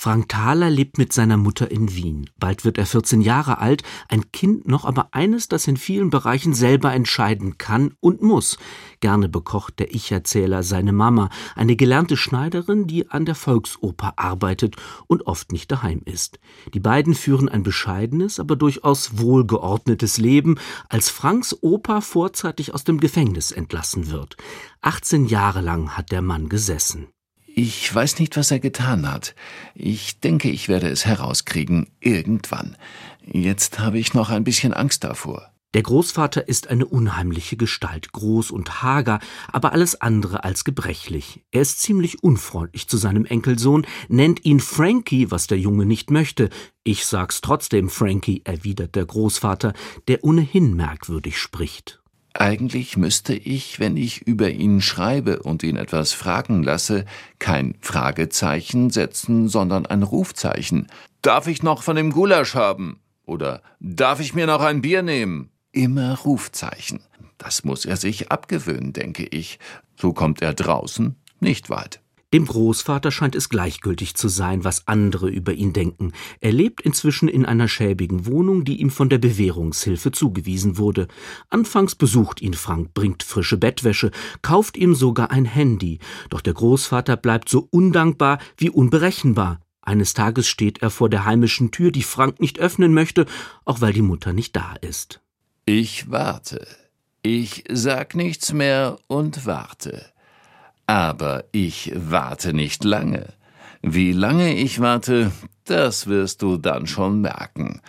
Frank 0.00 0.28
Thaler 0.28 0.70
lebt 0.70 0.96
mit 0.96 1.12
seiner 1.12 1.36
Mutter 1.36 1.72
in 1.72 1.92
Wien. 1.92 2.30
Bald 2.38 2.64
wird 2.64 2.78
er 2.78 2.86
14 2.86 3.20
Jahre 3.20 3.58
alt, 3.58 3.82
ein 4.08 4.30
Kind 4.30 4.68
noch, 4.68 4.84
aber 4.84 5.08
eines, 5.10 5.48
das 5.48 5.66
in 5.66 5.76
vielen 5.76 6.08
Bereichen 6.08 6.54
selber 6.54 6.94
entscheiden 6.94 7.58
kann 7.58 7.94
und 7.98 8.22
muss. 8.22 8.58
Gerne 9.00 9.28
bekocht 9.28 9.80
der 9.80 9.92
Ich-Erzähler 9.92 10.62
seine 10.62 10.92
Mama, 10.92 11.30
eine 11.56 11.74
gelernte 11.74 12.16
Schneiderin, 12.16 12.86
die 12.86 13.10
an 13.10 13.24
der 13.24 13.34
Volksoper 13.34 14.12
arbeitet 14.14 14.76
und 15.08 15.26
oft 15.26 15.50
nicht 15.50 15.72
daheim 15.72 16.02
ist. 16.04 16.38
Die 16.74 16.80
beiden 16.80 17.16
führen 17.16 17.48
ein 17.48 17.64
bescheidenes, 17.64 18.38
aber 18.38 18.54
durchaus 18.54 19.18
wohlgeordnetes 19.18 20.16
Leben, 20.16 20.60
als 20.88 21.10
Franks 21.10 21.56
Opa 21.60 22.02
vorzeitig 22.02 22.72
aus 22.72 22.84
dem 22.84 23.00
Gefängnis 23.00 23.50
entlassen 23.50 24.12
wird. 24.12 24.36
18 24.80 25.26
Jahre 25.26 25.60
lang 25.60 25.96
hat 25.96 26.12
der 26.12 26.22
Mann 26.22 26.48
gesessen. 26.48 27.08
Ich 27.60 27.92
weiß 27.92 28.20
nicht, 28.20 28.36
was 28.36 28.52
er 28.52 28.60
getan 28.60 29.10
hat. 29.10 29.34
Ich 29.74 30.20
denke, 30.20 30.48
ich 30.48 30.68
werde 30.68 30.88
es 30.88 31.06
herauskriegen, 31.06 31.88
irgendwann. 31.98 32.76
Jetzt 33.26 33.80
habe 33.80 33.98
ich 33.98 34.14
noch 34.14 34.30
ein 34.30 34.44
bisschen 34.44 34.72
Angst 34.72 35.02
davor. 35.02 35.50
Der 35.74 35.82
Großvater 35.82 36.46
ist 36.46 36.68
eine 36.68 36.86
unheimliche 36.86 37.56
Gestalt, 37.56 38.12
groß 38.12 38.52
und 38.52 38.84
hager, 38.84 39.18
aber 39.50 39.72
alles 39.72 40.00
andere 40.00 40.44
als 40.44 40.62
gebrechlich. 40.62 41.44
Er 41.50 41.62
ist 41.62 41.80
ziemlich 41.80 42.22
unfreundlich 42.22 42.86
zu 42.86 42.96
seinem 42.96 43.24
Enkelsohn, 43.24 43.84
nennt 44.06 44.44
ihn 44.44 44.60
Frankie, 44.60 45.32
was 45.32 45.48
der 45.48 45.58
Junge 45.58 45.84
nicht 45.84 46.12
möchte. 46.12 46.50
Ich 46.84 47.06
sag's 47.06 47.40
trotzdem, 47.40 47.90
Frankie, 47.90 48.42
erwidert 48.44 48.94
der 48.94 49.04
Großvater, 49.04 49.72
der 50.06 50.22
ohnehin 50.22 50.76
merkwürdig 50.76 51.36
spricht. 51.36 51.97
Eigentlich 52.40 52.96
müsste 52.96 53.34
ich, 53.34 53.80
wenn 53.80 53.96
ich 53.96 54.22
über 54.22 54.48
ihn 54.48 54.80
schreibe 54.80 55.42
und 55.42 55.64
ihn 55.64 55.74
etwas 55.74 56.12
fragen 56.12 56.62
lasse, 56.62 57.04
kein 57.40 57.74
Fragezeichen 57.80 58.90
setzen, 58.90 59.48
sondern 59.48 59.86
ein 59.86 60.04
Rufzeichen. 60.04 60.86
Darf 61.20 61.48
ich 61.48 61.64
noch 61.64 61.82
von 61.82 61.96
dem 61.96 62.12
Gulasch 62.12 62.54
haben? 62.54 63.00
Oder 63.26 63.60
darf 63.80 64.20
ich 64.20 64.34
mir 64.34 64.46
noch 64.46 64.62
ein 64.62 64.82
Bier 64.82 65.02
nehmen? 65.02 65.50
Immer 65.72 66.16
Rufzeichen. 66.16 67.00
Das 67.38 67.64
muss 67.64 67.84
er 67.84 67.96
sich 67.96 68.30
abgewöhnen, 68.30 68.92
denke 68.92 69.24
ich. 69.24 69.58
So 69.96 70.12
kommt 70.12 70.40
er 70.40 70.54
draußen 70.54 71.16
nicht 71.40 71.70
weit. 71.70 72.00
Dem 72.34 72.44
Großvater 72.44 73.10
scheint 73.10 73.34
es 73.34 73.48
gleichgültig 73.48 74.14
zu 74.14 74.28
sein, 74.28 74.62
was 74.62 74.86
andere 74.86 75.30
über 75.30 75.54
ihn 75.54 75.72
denken. 75.72 76.12
Er 76.40 76.52
lebt 76.52 76.82
inzwischen 76.82 77.26
in 77.26 77.46
einer 77.46 77.68
schäbigen 77.68 78.26
Wohnung, 78.26 78.64
die 78.64 78.80
ihm 78.80 78.90
von 78.90 79.08
der 79.08 79.16
Bewährungshilfe 79.16 80.12
zugewiesen 80.12 80.76
wurde. 80.76 81.08
Anfangs 81.48 81.94
besucht 81.94 82.42
ihn 82.42 82.52
Frank, 82.52 82.92
bringt 82.92 83.22
frische 83.22 83.56
Bettwäsche, 83.56 84.10
kauft 84.42 84.76
ihm 84.76 84.94
sogar 84.94 85.30
ein 85.30 85.46
Handy. 85.46 86.00
Doch 86.28 86.42
der 86.42 86.52
Großvater 86.52 87.16
bleibt 87.16 87.48
so 87.48 87.66
undankbar 87.70 88.38
wie 88.58 88.68
unberechenbar. 88.68 89.60
Eines 89.80 90.12
Tages 90.12 90.46
steht 90.46 90.82
er 90.82 90.90
vor 90.90 91.08
der 91.08 91.24
heimischen 91.24 91.70
Tür, 91.70 91.90
die 91.90 92.02
Frank 92.02 92.40
nicht 92.40 92.58
öffnen 92.58 92.92
möchte, 92.92 93.24
auch 93.64 93.80
weil 93.80 93.94
die 93.94 94.02
Mutter 94.02 94.34
nicht 94.34 94.54
da 94.54 94.74
ist. 94.82 95.22
Ich 95.64 96.10
warte. 96.10 96.66
Ich 97.22 97.64
sag 97.70 98.14
nichts 98.14 98.52
mehr 98.52 98.98
und 99.06 99.46
warte. 99.46 100.12
Aber 100.88 101.44
ich 101.52 101.92
warte 101.94 102.54
nicht 102.54 102.82
lange. 102.82 103.34
Wie 103.82 104.12
lange 104.12 104.56
ich 104.56 104.80
warte, 104.80 105.30
das 105.64 106.06
wirst 106.06 106.40
du 106.40 106.56
dann 106.56 106.86
schon 106.86 107.20
merken. 107.20 107.82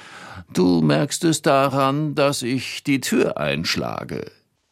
Du 0.53 0.81
merkst 0.81 1.23
es 1.23 1.41
daran, 1.41 2.13
dass 2.13 2.41
ich 2.41 2.83
die 2.83 2.99
Tür 2.99 3.37
einschlage. 3.37 4.29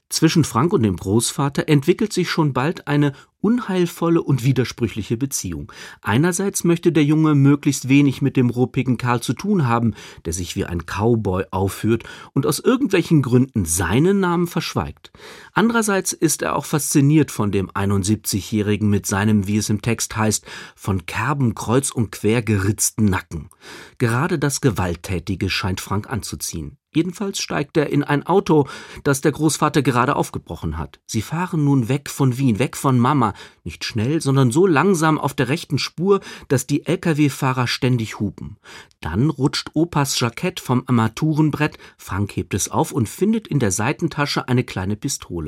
Zwischen 0.10 0.44
Frank 0.46 0.72
und 0.74 0.84
dem 0.84 0.96
Großvater 0.96 1.68
entwickelt 1.68 2.12
sich 2.12 2.30
schon 2.30 2.52
bald 2.54 2.88
eine 2.88 3.13
unheilvolle 3.42 4.22
und 4.22 4.44
widersprüchliche 4.44 5.18
Beziehung. 5.18 5.72
Einerseits 6.02 6.63
möchte 6.63 6.92
der 6.94 7.04
Junge 7.04 7.36
möglichst 7.36 7.90
wenig 7.90 8.22
mit 8.22 8.38
dem 8.38 8.50
ruppigen 8.50 8.98
Karl 8.98 9.22
zu 9.22 9.34
tun 9.34 9.68
haben, 9.68 9.96
der 10.26 10.34
sich 10.34 10.56
wie 10.56 10.66
ein 10.66 10.86
Cowboy 10.86 11.46
aufführt 11.52 12.04
und 12.34 12.46
aus 12.46 12.60
irgendwelchen 12.60 13.22
Gründen 13.22 13.66
seinen 13.66 14.22
Namen 14.22 14.48
verschweigt. 14.48 15.12
Andererseits 15.58 16.13
ist 16.13 16.43
er 16.43 16.56
auch 16.56 16.65
fasziniert 16.65 17.32
von 17.32 17.52
dem 17.52 17.72
71-Jährigen 17.72 18.91
mit 18.91 19.08
seinem, 19.08 19.48
wie 19.48 19.58
es 19.58 19.72
im 19.72 19.82
Text 19.82 20.15
heißt, 20.15 20.46
von 20.76 21.08
Kerben 21.08 21.56
kreuz 21.56 21.89
und 21.89 22.12
quer 22.12 22.43
geritzten 22.43 23.06
Nacken. 23.06 23.50
Gerade 23.98 24.38
das 24.38 24.62
Gewalttätige 24.62 25.50
scheint 25.50 25.82
Frank 25.82 26.12
anzuziehen. 26.12 26.78
Jedenfalls 26.98 27.39
steigt 27.39 27.78
er 27.78 27.91
in 27.91 28.04
ein 28.04 28.26
Auto, 28.26 28.67
das 29.04 29.22
der 29.22 29.32
Großvater 29.32 29.84
gerade 29.84 30.15
aufgebrochen 30.15 30.80
hat. 30.80 31.00
Sie 31.06 31.22
fahren 31.22 31.63
nun 31.63 31.89
weg 31.89 32.10
von 32.10 32.39
Wien, 32.39 32.58
weg 32.58 32.76
von 32.76 32.98
Mama, 32.98 33.36
nicht 33.63 33.86
schnell, 33.86 34.20
sondern 34.20 34.50
so 34.50 34.65
langsam 34.65 35.20
auf 35.20 35.36
der 35.36 35.48
rechten 35.48 35.78
Spur, 35.78 36.22
dass 36.48 36.65
die 36.65 36.88
Lkw-Fahrer 36.88 37.67
ständig 37.67 38.20
hupen. 38.20 38.58
Dann 39.00 39.30
rutscht 39.30 39.70
Opas 39.76 40.20
Jackett 40.20 40.60
vom 40.60 40.86
Armaturenbrett, 40.88 41.78
Frank 42.00 42.36
hebt 42.36 42.56
es 42.56 42.72
auf 42.72 42.91
und 42.91 43.08
findet 43.08 43.48
in 43.48 43.60
der 43.60 43.72
Seitentasche 43.72 44.48
eine 44.48 44.63
kleine 44.63 44.96
Pistole. 44.96 45.46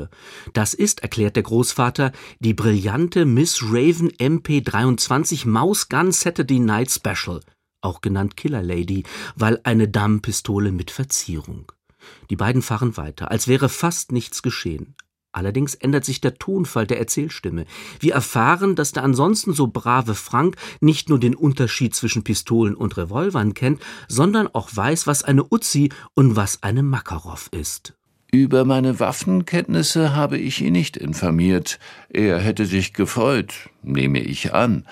Das 0.54 0.74
ist, 0.74 1.02
erklärt 1.02 1.36
der 1.36 1.44
Großvater, 1.44 2.14
die 2.40 2.54
brillante 2.54 3.26
Miss 3.26 3.62
Raven 3.64 4.12
MP23 4.12 5.48
Mouse 5.48 5.90
Gun 5.90 6.12
Saturday 6.12 6.60
Night 6.60 6.92
Special 6.92 7.42
auch 7.82 8.02
genannt 8.02 8.38
Killer 8.38 8.62
Lady, 8.62 9.04
weil 9.36 9.60
eine 9.64 9.88
Dammpistole 9.88 10.72
mit 10.72 10.92
Verzierung. 10.92 11.72
Die 12.30 12.36
beiden 12.36 12.62
fahren 12.62 12.98
weiter, 12.98 13.32
als 13.32 13.48
wäre 13.48 13.70
fast 13.70 14.12
nichts 14.12 14.42
geschehen. 14.42 14.96
Allerdings 15.32 15.76
ändert 15.76 16.06
sich 16.06 16.22
der 16.22 16.40
Tonfall 16.40 16.88
der 16.88 16.98
Erzählstimme. 16.98 17.66
Wir 18.00 18.14
erfahren, 18.14 18.76
dass 18.76 18.94
der 18.94 19.04
ansonsten 19.04 19.54
so 19.54 19.68
brave 19.68 20.16
Frank 20.16 20.56
nicht 20.82 21.08
nur 21.08 21.20
den 21.20 21.36
Unterschied 21.36 21.94
zwischen 21.94 22.24
Pistolen 22.24 22.74
und 22.76 22.98
Revolvern 22.98 23.54
kennt, 23.54 23.82
sondern 24.08 24.48
auch 24.48 24.70
weiß, 24.74 25.06
was 25.06 25.24
eine 25.24 25.46
Uzi 25.52 25.92
und 26.16 26.36
was 26.36 26.64
eine 26.64 26.82
Makarov 26.82 27.50
ist. 27.52 27.99
Über 28.32 28.64
meine 28.64 29.00
Waffenkenntnisse 29.00 30.16
habe 30.16 30.38
ich 30.38 30.62
ihn 30.62 30.74
nicht 30.74 30.98
informiert. 30.98 31.80
Er 32.10 32.40
hätte 32.40 32.68
sich 32.68 32.94
gefreut, 32.94 33.70
nehme 33.82 34.20
ich 34.20 34.54
an. 34.54 34.86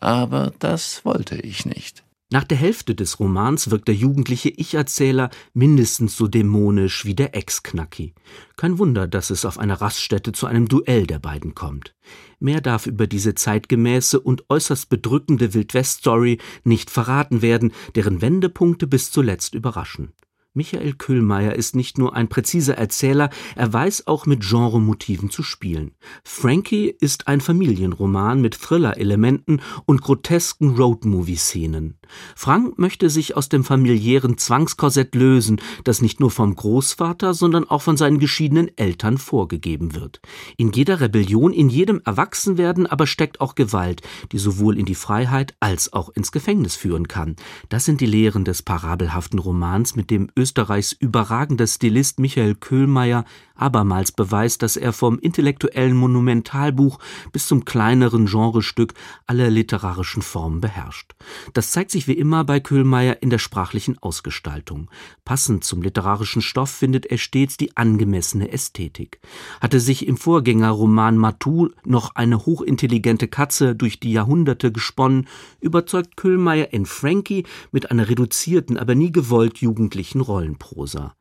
Aber 0.00 0.52
das 0.58 1.04
wollte 1.04 1.36
ich 1.36 1.66
nicht. 1.66 2.02
Nach 2.32 2.44
der 2.44 2.58
Hälfte 2.58 2.94
des 2.94 3.20
Romans 3.20 3.70
wirkt 3.70 3.88
der 3.88 3.94
jugendliche 3.94 4.48
Ich-Erzähler 4.50 5.30
mindestens 5.52 6.16
so 6.16 6.26
dämonisch 6.26 7.04
wie 7.04 7.14
der 7.14 7.36
Ex-Knacki. 7.36 8.14
Kein 8.56 8.78
Wunder, 8.78 9.06
dass 9.06 9.30
es 9.30 9.44
auf 9.44 9.58
einer 9.58 9.80
Raststätte 9.80 10.32
zu 10.32 10.46
einem 10.46 10.68
Duell 10.68 11.06
der 11.06 11.18
beiden 11.18 11.54
kommt. 11.54 11.94
Mehr 12.38 12.60
darf 12.60 12.86
über 12.86 13.06
diese 13.06 13.34
zeitgemäße 13.34 14.18
und 14.18 14.48
äußerst 14.48 14.88
bedrückende 14.88 15.54
Wildwest-Story 15.54 16.38
nicht 16.64 16.90
verraten 16.90 17.42
werden, 17.42 17.72
deren 17.94 18.20
Wendepunkte 18.20 18.86
bis 18.86 19.10
zuletzt 19.10 19.54
überraschen. 19.54 20.12
Michael 20.52 20.94
Kühlmeier 20.94 21.54
ist 21.54 21.76
nicht 21.76 21.96
nur 21.96 22.16
ein 22.16 22.28
präziser 22.28 22.76
Erzähler, 22.76 23.30
er 23.54 23.72
weiß 23.72 24.08
auch 24.08 24.26
mit 24.26 24.40
Genremotiven 24.40 25.30
zu 25.30 25.44
spielen. 25.44 25.92
Frankie 26.24 26.88
ist 26.88 27.28
ein 27.28 27.40
Familienroman 27.40 28.40
mit 28.40 28.60
Thriller-Elementen 28.60 29.62
und 29.86 30.02
grotesken 30.02 30.74
Roadmovie-Szenen. 30.74 31.99
Frank 32.34 32.78
möchte 32.78 33.10
sich 33.10 33.36
aus 33.36 33.48
dem 33.48 33.64
familiären 33.64 34.38
Zwangskorsett 34.38 35.14
lösen, 35.14 35.60
das 35.84 36.02
nicht 36.02 36.20
nur 36.20 36.30
vom 36.30 36.54
Großvater, 36.54 37.34
sondern 37.34 37.68
auch 37.68 37.82
von 37.82 37.96
seinen 37.96 38.18
geschiedenen 38.18 38.76
Eltern 38.76 39.18
vorgegeben 39.18 39.94
wird. 39.94 40.20
In 40.56 40.72
jeder 40.72 41.00
Rebellion, 41.00 41.52
in 41.52 41.68
jedem 41.68 42.00
Erwachsenwerden 42.04 42.86
aber 42.86 43.06
steckt 43.06 43.40
auch 43.40 43.54
Gewalt, 43.54 44.02
die 44.32 44.38
sowohl 44.38 44.78
in 44.78 44.86
die 44.86 44.94
Freiheit 44.94 45.54
als 45.60 45.92
auch 45.92 46.10
ins 46.10 46.32
Gefängnis 46.32 46.76
führen 46.76 47.08
kann. 47.08 47.36
Das 47.68 47.84
sind 47.84 48.00
die 48.00 48.06
Lehren 48.06 48.44
des 48.44 48.62
parabelhaften 48.62 49.38
Romans, 49.38 49.96
mit 49.96 50.10
dem 50.10 50.28
Österreichs 50.36 50.92
überragender 50.92 51.66
Stilist 51.66 52.18
Michael 52.18 52.54
Köhlmeier 52.54 53.24
abermals 53.60 54.12
beweist, 54.12 54.62
dass 54.62 54.76
er 54.76 54.92
vom 54.92 55.18
intellektuellen 55.18 55.96
Monumentalbuch 55.96 56.98
bis 57.32 57.46
zum 57.46 57.64
kleineren 57.64 58.26
Genrestück 58.26 58.94
alle 59.26 59.50
literarischen 59.50 60.22
Formen 60.22 60.60
beherrscht. 60.60 61.14
Das 61.52 61.70
zeigt 61.70 61.90
sich 62.00 62.08
wie 62.08 62.18
immer 62.18 62.44
bei 62.44 62.60
Köhlmeier 62.60 63.18
in 63.20 63.28
der 63.28 63.38
sprachlichen 63.38 63.98
Ausgestaltung. 63.98 64.90
Passend 65.26 65.64
zum 65.64 65.82
literarischen 65.82 66.40
Stoff 66.40 66.70
findet 66.70 67.04
er 67.04 67.18
stets 67.18 67.58
die 67.58 67.76
angemessene 67.76 68.50
Ästhetik. 68.50 69.20
Hatte 69.60 69.80
sich 69.80 70.06
im 70.06 70.16
Vorgängerroman 70.16 71.18
Matou 71.18 71.68
noch 71.84 72.14
eine 72.14 72.46
hochintelligente 72.46 73.28
Katze 73.28 73.76
durch 73.76 74.00
die 74.00 74.12
Jahrhunderte 74.12 74.72
gesponnen, 74.72 75.28
überzeugt 75.60 76.16
Köhlmeier 76.16 76.72
in 76.72 76.86
Frankie 76.86 77.44
mit 77.70 77.90
einer 77.90 78.08
reduzierten, 78.08 78.78
aber 78.78 78.94
nie 78.94 79.12
gewollt 79.12 79.58
jugendlichen 79.58 80.22
Rollenprosa. 80.22 81.14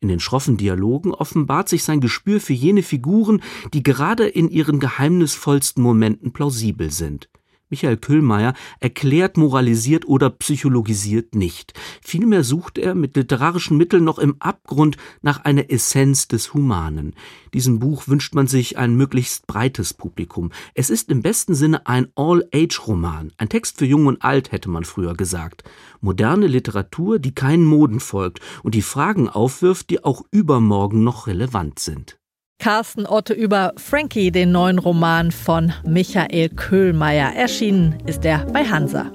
In 0.00 0.08
den 0.08 0.20
schroffen 0.20 0.58
Dialogen 0.58 1.14
offenbart 1.14 1.70
sich 1.70 1.82
sein 1.82 2.02
Gespür 2.02 2.40
für 2.40 2.52
jene 2.52 2.82
Figuren, 2.82 3.40
die 3.72 3.82
gerade 3.82 4.28
in 4.28 4.50
ihren 4.50 4.80
geheimnisvollsten 4.80 5.82
Momenten 5.82 6.34
plausibel 6.34 6.90
sind. 6.90 7.30
Michael 7.68 7.96
Kühlmeier 7.96 8.54
erklärt, 8.78 9.36
moralisiert 9.36 10.06
oder 10.06 10.30
psychologisiert 10.30 11.34
nicht. 11.34 11.72
Vielmehr 12.00 12.44
sucht 12.44 12.78
er 12.78 12.94
mit 12.94 13.16
literarischen 13.16 13.76
Mitteln 13.76 14.04
noch 14.04 14.20
im 14.20 14.36
Abgrund 14.38 14.96
nach 15.20 15.44
einer 15.44 15.68
Essenz 15.68 16.28
des 16.28 16.54
Humanen. 16.54 17.14
Diesem 17.54 17.80
Buch 17.80 18.06
wünscht 18.06 18.36
man 18.36 18.46
sich 18.46 18.78
ein 18.78 18.94
möglichst 18.94 19.48
breites 19.48 19.94
Publikum. 19.94 20.52
Es 20.74 20.90
ist 20.90 21.10
im 21.10 21.22
besten 21.22 21.56
Sinne 21.56 21.86
ein 21.88 22.06
All-Age-Roman, 22.14 23.32
ein 23.36 23.48
Text 23.48 23.78
für 23.78 23.86
Jung 23.86 24.06
und 24.06 24.22
Alt, 24.22 24.52
hätte 24.52 24.70
man 24.70 24.84
früher 24.84 25.14
gesagt. 25.14 25.64
Moderne 26.00 26.46
Literatur, 26.46 27.18
die 27.18 27.34
keinen 27.34 27.64
Moden 27.64 27.98
folgt 27.98 28.40
und 28.62 28.76
die 28.76 28.82
Fragen 28.82 29.28
aufwirft, 29.28 29.90
die 29.90 30.04
auch 30.04 30.22
übermorgen 30.30 31.02
noch 31.02 31.26
relevant 31.26 31.80
sind. 31.80 32.18
Carsten 32.58 33.06
Otte 33.06 33.32
über 33.32 33.72
Frankie, 33.76 34.30
den 34.30 34.50
neuen 34.52 34.78
Roman 34.78 35.30
von 35.30 35.72
Michael 35.84 36.48
Köhlmeier. 36.48 37.32
Erschienen 37.34 37.98
ist 38.06 38.24
er 38.24 38.44
bei 38.46 38.64
Hansa. 38.64 39.10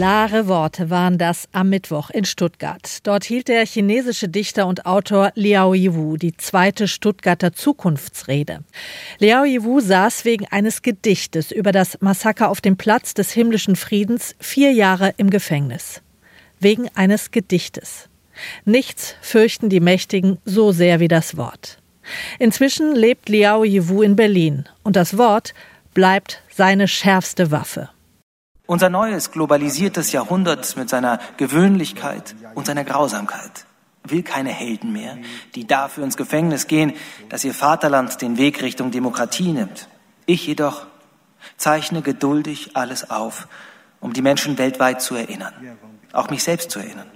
Klare 0.00 0.48
Worte 0.48 0.88
waren 0.88 1.18
das 1.18 1.46
am 1.52 1.68
Mittwoch 1.68 2.08
in 2.08 2.24
Stuttgart. 2.24 3.00
Dort 3.02 3.22
hielt 3.22 3.48
der 3.48 3.66
chinesische 3.66 4.30
Dichter 4.30 4.66
und 4.66 4.86
Autor 4.86 5.30
Liao 5.34 5.74
Yiwu 5.74 6.16
die 6.16 6.34
zweite 6.34 6.88
Stuttgarter 6.88 7.52
Zukunftsrede. 7.52 8.60
Liao 9.18 9.44
Yiwu 9.44 9.80
saß 9.80 10.24
wegen 10.24 10.46
eines 10.46 10.80
Gedichtes 10.80 11.52
über 11.52 11.70
das 11.70 12.00
Massaker 12.00 12.48
auf 12.48 12.62
dem 12.62 12.78
Platz 12.78 13.12
des 13.12 13.30
himmlischen 13.32 13.76
Friedens 13.76 14.34
vier 14.40 14.72
Jahre 14.72 15.12
im 15.18 15.28
Gefängnis. 15.28 16.00
Wegen 16.60 16.88
eines 16.94 17.30
Gedichtes. 17.30 18.08
Nichts 18.64 19.16
fürchten 19.20 19.68
die 19.68 19.80
Mächtigen 19.80 20.38
so 20.46 20.72
sehr 20.72 21.00
wie 21.00 21.08
das 21.08 21.36
Wort. 21.36 21.76
Inzwischen 22.38 22.96
lebt 22.96 23.28
Liao 23.28 23.64
Yiwu 23.64 24.00
in 24.00 24.16
Berlin 24.16 24.64
und 24.82 24.96
das 24.96 25.18
Wort 25.18 25.52
bleibt 25.92 26.40
seine 26.48 26.88
schärfste 26.88 27.50
Waffe. 27.50 27.90
Unser 28.70 28.88
neues 28.88 29.32
globalisiertes 29.32 30.12
Jahrhundert 30.12 30.76
mit 30.76 30.88
seiner 30.88 31.18
Gewöhnlichkeit 31.38 32.36
und 32.54 32.66
seiner 32.66 32.84
Grausamkeit 32.84 33.66
will 34.04 34.22
keine 34.22 34.50
Helden 34.50 34.92
mehr, 34.92 35.18
die 35.56 35.66
dafür 35.66 36.04
ins 36.04 36.16
Gefängnis 36.16 36.68
gehen, 36.68 36.92
dass 37.30 37.42
ihr 37.42 37.52
Vaterland 37.52 38.22
den 38.22 38.38
Weg 38.38 38.62
Richtung 38.62 38.92
Demokratie 38.92 39.50
nimmt. 39.50 39.88
Ich 40.24 40.46
jedoch 40.46 40.86
zeichne 41.56 42.00
geduldig 42.00 42.76
alles 42.76 43.10
auf, 43.10 43.48
um 43.98 44.12
die 44.12 44.22
Menschen 44.22 44.56
weltweit 44.56 45.02
zu 45.02 45.16
erinnern, 45.16 45.52
auch 46.12 46.30
mich 46.30 46.44
selbst 46.44 46.70
zu 46.70 46.78
erinnern. 46.78 47.10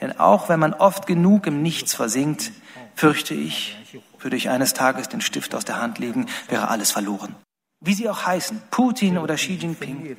Denn 0.00 0.20
auch 0.20 0.48
wenn 0.48 0.60
man 0.60 0.74
oft 0.74 1.08
genug 1.08 1.48
im 1.48 1.60
Nichts 1.60 1.92
versinkt, 1.92 2.52
fürchte 2.94 3.34
ich, 3.34 3.76
würde 4.20 4.36
ich 4.36 4.48
eines 4.48 4.74
Tages 4.74 5.08
den 5.08 5.22
Stift 5.22 5.56
aus 5.56 5.64
der 5.64 5.82
Hand 5.82 5.98
legen, 5.98 6.26
wäre 6.48 6.68
alles 6.68 6.92
verloren 6.92 7.34
wie 7.80 7.94
sie 7.94 8.08
auch 8.08 8.26
heißen, 8.26 8.60
Putin 8.70 9.18
oder 9.18 9.36
Xi 9.36 9.54
Jinping, 9.54 10.16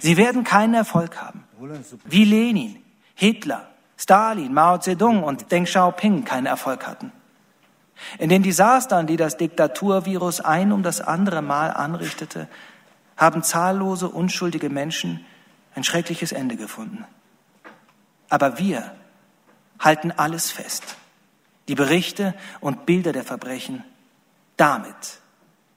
sie 0.00 0.16
werden 0.16 0.44
keinen 0.44 0.74
Erfolg 0.74 1.20
haben. 1.20 1.44
Wie 2.04 2.24
Lenin, 2.24 2.82
Hitler, 3.14 3.68
Stalin, 3.96 4.52
Mao 4.52 4.78
Zedong 4.78 5.22
und 5.22 5.50
Deng 5.52 5.64
Xiaoping 5.64 6.24
keinen 6.24 6.46
Erfolg 6.46 6.86
hatten. 6.86 7.12
In 8.18 8.30
den 8.30 8.42
Desastern, 8.42 9.06
die 9.06 9.16
das 9.16 9.36
Diktaturvirus 9.36 10.40
ein 10.40 10.72
um 10.72 10.82
das 10.82 11.00
andere 11.00 11.42
Mal 11.42 11.70
anrichtete, 11.70 12.48
haben 13.16 13.42
zahllose 13.42 14.08
unschuldige 14.08 14.70
Menschen 14.70 15.24
ein 15.74 15.84
schreckliches 15.84 16.32
Ende 16.32 16.56
gefunden. 16.56 17.04
Aber 18.30 18.58
wir 18.58 18.94
halten 19.78 20.12
alles 20.12 20.50
fest. 20.50 20.96
Die 21.68 21.74
Berichte 21.74 22.34
und 22.60 22.86
Bilder 22.86 23.12
der 23.12 23.24
Verbrechen. 23.24 23.84
Damit 24.56 25.19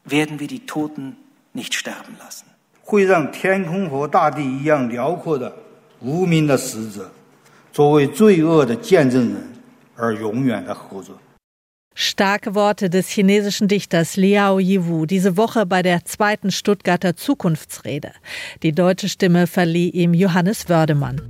werden 0.05 0.39
wir 0.39 0.47
die 0.47 0.65
Toten 0.65 1.17
nicht 1.53 1.73
sterben 1.73 2.15
lassen. 2.19 2.45
Starke 11.95 12.55
Worte 12.55 12.89
des 12.89 13.07
chinesischen 13.07 13.67
Dichters 13.67 14.17
Liao 14.17 14.59
Yiwu 14.59 15.05
diese 15.05 15.37
Woche 15.37 15.65
bei 15.65 15.83
der 15.83 16.05
zweiten 16.05 16.51
Stuttgarter 16.51 17.15
Zukunftsrede. 17.15 18.11
Die 18.63 18.71
deutsche 18.71 19.09
Stimme 19.09 19.45
verlieh 19.45 19.89
ihm 19.89 20.13
Johannes 20.13 20.69
Wördemann. 20.69 21.21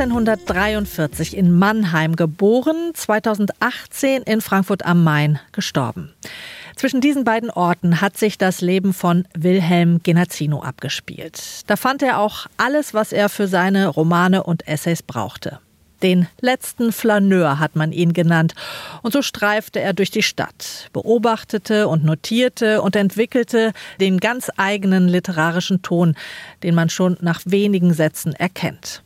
1943 0.00 1.36
in 1.36 1.52
Mannheim 1.52 2.16
geboren, 2.16 2.90
2018 2.94 4.22
in 4.22 4.40
Frankfurt 4.40 4.84
am 4.84 5.04
Main 5.04 5.38
gestorben. 5.52 6.12
Zwischen 6.74 7.00
diesen 7.00 7.22
beiden 7.22 7.48
Orten 7.48 8.00
hat 8.00 8.16
sich 8.16 8.36
das 8.36 8.60
Leben 8.60 8.92
von 8.92 9.28
Wilhelm 9.34 10.00
Genazzino 10.02 10.62
abgespielt. 10.62 11.62
Da 11.68 11.76
fand 11.76 12.02
er 12.02 12.18
auch 12.18 12.46
alles, 12.56 12.92
was 12.92 13.12
er 13.12 13.28
für 13.28 13.46
seine 13.46 13.86
Romane 13.86 14.42
und 14.42 14.66
Essays 14.66 15.02
brauchte. 15.02 15.60
Den 16.02 16.26
letzten 16.40 16.90
Flaneur 16.90 17.60
hat 17.60 17.76
man 17.76 17.92
ihn 17.92 18.12
genannt. 18.12 18.54
Und 19.02 19.12
so 19.12 19.22
streifte 19.22 19.80
er 19.80 19.92
durch 19.92 20.10
die 20.10 20.24
Stadt, 20.24 20.90
beobachtete 20.92 21.86
und 21.86 22.04
notierte 22.04 22.82
und 22.82 22.96
entwickelte 22.96 23.72
den 24.00 24.18
ganz 24.18 24.50
eigenen 24.56 25.06
literarischen 25.06 25.82
Ton, 25.82 26.16
den 26.64 26.74
man 26.74 26.90
schon 26.90 27.16
nach 27.20 27.42
wenigen 27.44 27.94
Sätzen 27.94 28.34
erkennt. 28.34 29.04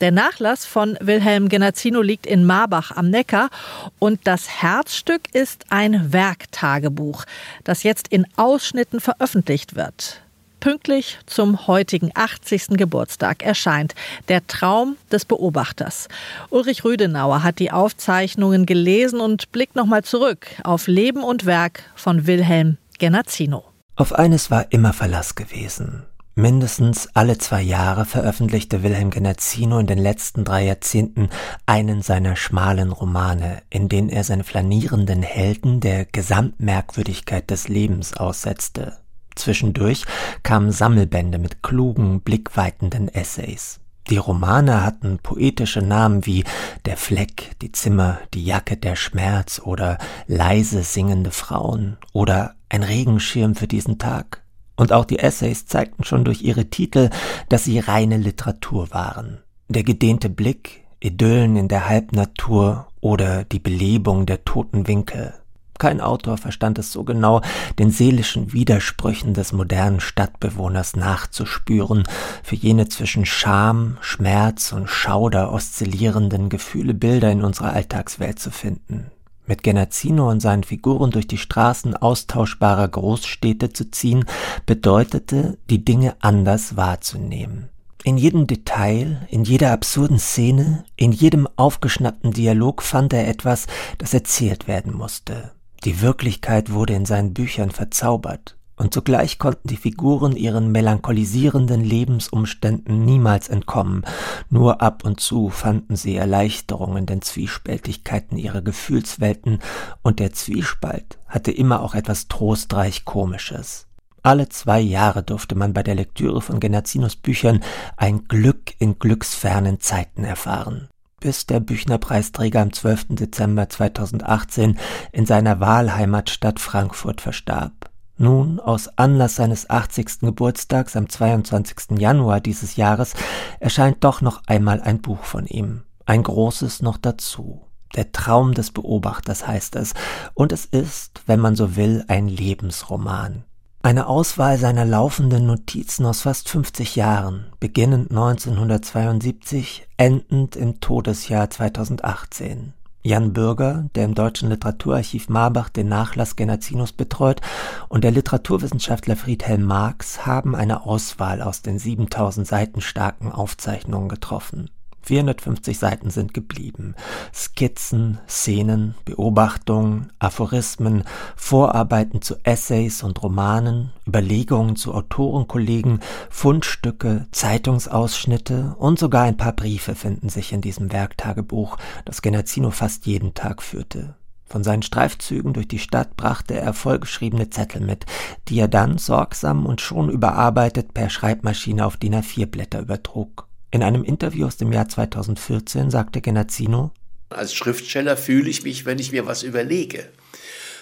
Der 0.00 0.12
Nachlass 0.12 0.64
von 0.64 0.96
Wilhelm 1.02 1.50
Genazzino 1.50 2.00
liegt 2.00 2.26
in 2.26 2.46
Marbach 2.46 2.96
am 2.96 3.10
Neckar 3.10 3.50
und 3.98 4.20
das 4.24 4.62
Herzstück 4.62 5.34
ist 5.34 5.66
ein 5.68 6.14
Werktagebuch, 6.14 7.26
das 7.64 7.82
jetzt 7.82 8.08
in 8.08 8.26
Ausschnitten 8.36 9.00
veröffentlicht 9.00 9.76
wird. 9.76 10.22
Pünktlich 10.58 11.18
zum 11.26 11.66
heutigen 11.66 12.12
80. 12.14 12.68
Geburtstag 12.78 13.42
erscheint 13.42 13.94
Der 14.28 14.46
Traum 14.46 14.96
des 15.12 15.26
Beobachters. 15.26 16.08
Ulrich 16.48 16.82
Rüdenauer 16.82 17.42
hat 17.42 17.58
die 17.58 17.70
Aufzeichnungen 17.70 18.64
gelesen 18.64 19.20
und 19.20 19.52
blickt 19.52 19.76
nochmal 19.76 20.02
zurück 20.04 20.46
auf 20.64 20.86
Leben 20.86 21.22
und 21.22 21.44
Werk 21.44 21.82
von 21.94 22.26
Wilhelm 22.26 22.78
Genazzino. 22.98 23.64
Auf 23.96 24.14
eines 24.14 24.50
war 24.50 24.72
immer 24.72 24.94
Verlass 24.94 25.34
gewesen. 25.34 26.06
Mindestens 26.36 27.08
alle 27.14 27.38
zwei 27.38 27.60
Jahre 27.60 28.04
veröffentlichte 28.04 28.82
Wilhelm 28.82 29.10
Genazzino 29.10 29.78
in 29.78 29.86
den 29.86 29.98
letzten 29.98 30.44
drei 30.44 30.64
Jahrzehnten 30.64 31.28
einen 31.66 32.02
seiner 32.02 32.36
schmalen 32.36 32.92
Romane, 32.92 33.62
in 33.68 33.88
denen 33.88 34.08
er 34.08 34.22
seine 34.22 34.44
flanierenden 34.44 35.22
Helden 35.22 35.80
der 35.80 36.04
Gesamtmerkwürdigkeit 36.04 37.50
des 37.50 37.68
Lebens 37.68 38.16
aussetzte. 38.16 38.98
Zwischendurch 39.34 40.04
kamen 40.42 40.70
Sammelbände 40.70 41.38
mit 41.38 41.62
klugen, 41.62 42.20
blickweitenden 42.20 43.08
Essays. 43.08 43.80
Die 44.08 44.16
Romane 44.16 44.84
hatten 44.84 45.18
poetische 45.18 45.82
Namen 45.82 46.26
wie 46.26 46.44
Der 46.84 46.96
Fleck, 46.96 47.56
die 47.60 47.72
Zimmer, 47.72 48.18
die 48.34 48.44
Jacke, 48.44 48.76
der 48.76 48.96
Schmerz 48.96 49.60
oder 49.62 49.98
leise 50.26 50.82
singende 50.82 51.30
Frauen 51.30 51.96
oder 52.12 52.54
ein 52.68 52.82
Regenschirm 52.82 53.54
für 53.54 53.66
diesen 53.66 53.98
Tag. 53.98 54.42
Und 54.80 54.94
auch 54.94 55.04
die 55.04 55.18
Essays 55.18 55.66
zeigten 55.66 56.04
schon 56.04 56.24
durch 56.24 56.40
ihre 56.40 56.70
Titel, 56.70 57.10
dass 57.50 57.64
sie 57.64 57.80
reine 57.80 58.16
Literatur 58.16 58.90
waren. 58.92 59.42
Der 59.68 59.82
gedehnte 59.82 60.30
Blick, 60.30 60.86
Idyllen 61.00 61.56
in 61.56 61.68
der 61.68 61.86
Halbnatur 61.86 62.86
oder 63.02 63.44
die 63.44 63.58
Belebung 63.58 64.24
der 64.24 64.42
toten 64.46 64.88
Winkel. 64.88 65.34
Kein 65.78 66.00
Autor 66.00 66.38
verstand 66.38 66.78
es 66.78 66.92
so 66.92 67.04
genau, 67.04 67.42
den 67.78 67.90
seelischen 67.90 68.54
Widersprüchen 68.54 69.34
des 69.34 69.52
modernen 69.52 70.00
Stadtbewohners 70.00 70.96
nachzuspüren, 70.96 72.04
für 72.42 72.56
jene 72.56 72.88
zwischen 72.88 73.26
Scham, 73.26 73.98
Schmerz 74.00 74.72
und 74.72 74.88
Schauder 74.88 75.52
oszillierenden 75.52 76.48
Gefühle 76.48 76.94
Bilder 76.94 77.30
in 77.30 77.44
unserer 77.44 77.74
Alltagswelt 77.74 78.38
zu 78.38 78.50
finden 78.50 79.10
mit 79.50 79.64
Genazzino 79.64 80.30
und 80.30 80.38
seinen 80.38 80.62
Figuren 80.62 81.10
durch 81.10 81.26
die 81.26 81.36
Straßen 81.36 81.96
austauschbarer 81.96 82.86
Großstädte 82.86 83.72
zu 83.72 83.90
ziehen, 83.90 84.24
bedeutete, 84.64 85.58
die 85.68 85.84
Dinge 85.84 86.14
anders 86.20 86.76
wahrzunehmen. 86.76 87.68
In 88.04 88.16
jedem 88.16 88.46
Detail, 88.46 89.26
in 89.28 89.42
jeder 89.42 89.72
absurden 89.72 90.20
Szene, 90.20 90.84
in 90.94 91.10
jedem 91.10 91.48
aufgeschnappten 91.56 92.30
Dialog 92.30 92.80
fand 92.80 93.12
er 93.12 93.26
etwas, 93.26 93.66
das 93.98 94.14
erzählt 94.14 94.68
werden 94.68 94.94
musste. 94.94 95.50
Die 95.82 96.00
Wirklichkeit 96.00 96.72
wurde 96.72 96.94
in 96.94 97.04
seinen 97.04 97.34
Büchern 97.34 97.72
verzaubert. 97.72 98.56
Und 98.80 98.94
zugleich 98.94 99.38
konnten 99.38 99.68
die 99.68 99.76
Figuren 99.76 100.34
ihren 100.34 100.72
melancholisierenden 100.72 101.84
Lebensumständen 101.84 103.04
niemals 103.04 103.50
entkommen, 103.50 104.06
nur 104.48 104.80
ab 104.80 105.04
und 105.04 105.20
zu 105.20 105.50
fanden 105.50 105.96
sie 105.96 106.16
Erleichterung 106.16 106.96
in 106.96 107.04
den 107.04 107.20
Zwiespältigkeiten 107.20 108.38
ihrer 108.38 108.62
Gefühlswelten, 108.62 109.58
und 110.00 110.18
der 110.18 110.32
Zwiespalt 110.32 111.18
hatte 111.28 111.50
immer 111.52 111.82
auch 111.82 111.94
etwas 111.94 112.28
trostreich 112.28 113.04
Komisches. 113.04 113.86
Alle 114.22 114.48
zwei 114.48 114.80
Jahre 114.80 115.22
durfte 115.22 115.56
man 115.56 115.74
bei 115.74 115.82
der 115.82 115.94
Lektüre 115.94 116.40
von 116.40 116.58
Genazinos 116.58 117.16
Büchern 117.16 117.62
ein 117.98 118.28
Glück 118.28 118.72
in 118.78 118.98
glücksfernen 118.98 119.80
Zeiten 119.80 120.24
erfahren 120.24 120.88
bis 121.22 121.44
der 121.44 121.60
Büchnerpreisträger 121.60 122.62
am 122.62 122.72
12. 122.72 123.08
Dezember 123.10 123.68
2018 123.68 124.78
in 125.12 125.26
seiner 125.26 125.60
Wahlheimatstadt 125.60 126.58
Frankfurt 126.58 127.20
verstarb. 127.20 127.89
Nun, 128.22 128.60
aus 128.60 128.98
Anlass 128.98 129.36
seines 129.36 129.70
80. 129.70 130.20
Geburtstags 130.20 130.94
am 130.94 131.08
22. 131.08 131.98
Januar 131.98 132.42
dieses 132.42 132.76
Jahres 132.76 133.14
erscheint 133.60 134.04
doch 134.04 134.20
noch 134.20 134.42
einmal 134.46 134.82
ein 134.82 135.00
Buch 135.00 135.24
von 135.24 135.46
ihm. 135.46 135.84
Ein 136.04 136.22
großes 136.22 136.82
noch 136.82 136.98
dazu. 136.98 137.62
Der 137.96 138.12
Traum 138.12 138.52
des 138.52 138.72
Beobachters 138.72 139.46
heißt 139.46 139.74
es, 139.76 139.94
und 140.34 140.52
es 140.52 140.66
ist, 140.66 141.22
wenn 141.24 141.40
man 141.40 141.56
so 141.56 141.76
will, 141.76 142.04
ein 142.08 142.28
Lebensroman. 142.28 143.44
Eine 143.82 144.06
Auswahl 144.06 144.58
seiner 144.58 144.84
laufenden 144.84 145.46
Notizen 145.46 146.04
aus 146.04 146.20
fast 146.20 146.50
50 146.50 146.96
Jahren, 146.96 147.46
beginnend 147.58 148.10
1972, 148.10 149.88
endend 149.96 150.56
im 150.56 150.78
Todesjahr 150.80 151.48
2018. 151.48 152.74
Jan 153.02 153.32
Bürger, 153.32 153.88
der 153.94 154.04
im 154.04 154.14
Deutschen 154.14 154.50
Literaturarchiv 154.50 155.28
Marbach 155.28 155.70
den 155.70 155.88
Nachlass 155.88 156.36
Genazinos 156.36 156.92
betreut, 156.92 157.40
und 157.88 158.04
der 158.04 158.10
Literaturwissenschaftler 158.10 159.16
Friedhelm 159.16 159.62
Marx 159.62 160.26
haben 160.26 160.54
eine 160.54 160.84
Auswahl 160.84 161.40
aus 161.40 161.62
den 161.62 161.78
7000 161.78 162.46
Seiten 162.46 162.80
starken 162.80 163.32
Aufzeichnungen 163.32 164.08
getroffen 164.08 164.70
450 165.10 165.76
Seiten 165.76 166.10
sind 166.10 166.34
geblieben. 166.34 166.94
Skizzen, 167.34 168.20
Szenen, 168.28 168.94
Beobachtungen, 169.04 170.12
Aphorismen, 170.20 171.02
Vorarbeiten 171.34 172.22
zu 172.22 172.36
Essays 172.44 173.02
und 173.02 173.20
Romanen, 173.20 173.90
Überlegungen 174.06 174.76
zu 174.76 174.94
Autorenkollegen, 174.94 175.98
Fundstücke, 176.30 177.26
Zeitungsausschnitte 177.32 178.76
und 178.78 179.00
sogar 179.00 179.24
ein 179.24 179.36
paar 179.36 179.52
Briefe 179.52 179.96
finden 179.96 180.28
sich 180.28 180.52
in 180.52 180.60
diesem 180.60 180.92
Werktagebuch, 180.92 181.76
das 182.04 182.22
Genazzino 182.22 182.70
fast 182.70 183.04
jeden 183.06 183.34
Tag 183.34 183.64
führte. 183.64 184.14
Von 184.46 184.62
seinen 184.62 184.82
Streifzügen 184.82 185.52
durch 185.54 185.66
die 185.66 185.80
Stadt 185.80 186.16
brachte 186.16 186.54
er 186.54 186.72
vollgeschriebene 186.72 187.50
Zettel 187.50 187.80
mit, 187.80 188.06
die 188.46 188.60
er 188.60 188.68
dann 188.68 188.98
sorgsam 188.98 189.66
und 189.66 189.80
schon 189.80 190.08
überarbeitet 190.08 190.94
per 190.94 191.10
Schreibmaschine 191.10 191.84
auf 191.84 191.96
DIN 191.96 192.14
A4-Blätter 192.14 192.78
übertrug. 192.78 193.49
In 193.70 193.82
einem 193.82 194.04
Interview 194.04 194.46
aus 194.46 194.56
dem 194.56 194.72
Jahr 194.72 194.88
2014 194.88 195.90
sagte 195.90 196.20
Genazzino, 196.20 196.92
als 197.30 197.54
Schriftsteller 197.54 198.16
fühle 198.16 198.50
ich 198.50 198.64
mich, 198.64 198.84
wenn 198.84 198.98
ich 198.98 199.12
mir 199.12 199.24
was 199.26 199.44
überlege, 199.44 200.08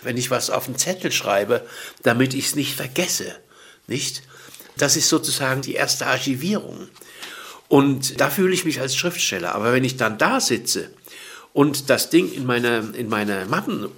wenn 0.02 0.16
ich 0.16 0.30
was 0.30 0.48
auf 0.48 0.64
den 0.64 0.78
Zettel 0.78 1.12
schreibe, 1.12 1.66
damit 2.02 2.32
ich 2.32 2.46
es 2.46 2.56
nicht 2.56 2.74
vergesse, 2.74 3.34
nicht? 3.86 4.22
Das 4.78 4.96
ist 4.96 5.08
sozusagen 5.08 5.60
die 5.60 5.74
erste 5.74 6.06
Archivierung. 6.06 6.88
Und 7.68 8.20
da 8.20 8.30
fühle 8.30 8.54
ich 8.54 8.64
mich 8.64 8.80
als 8.80 8.96
Schriftsteller. 8.96 9.54
Aber 9.54 9.72
wenn 9.72 9.84
ich 9.84 9.96
dann 9.96 10.16
da 10.16 10.40
sitze 10.40 10.90
und 11.52 11.90
das 11.90 12.08
Ding 12.08 12.32
in 12.32 12.46
meine, 12.46 12.92
in 12.94 13.08
meine 13.08 13.44
Mappen 13.46 13.88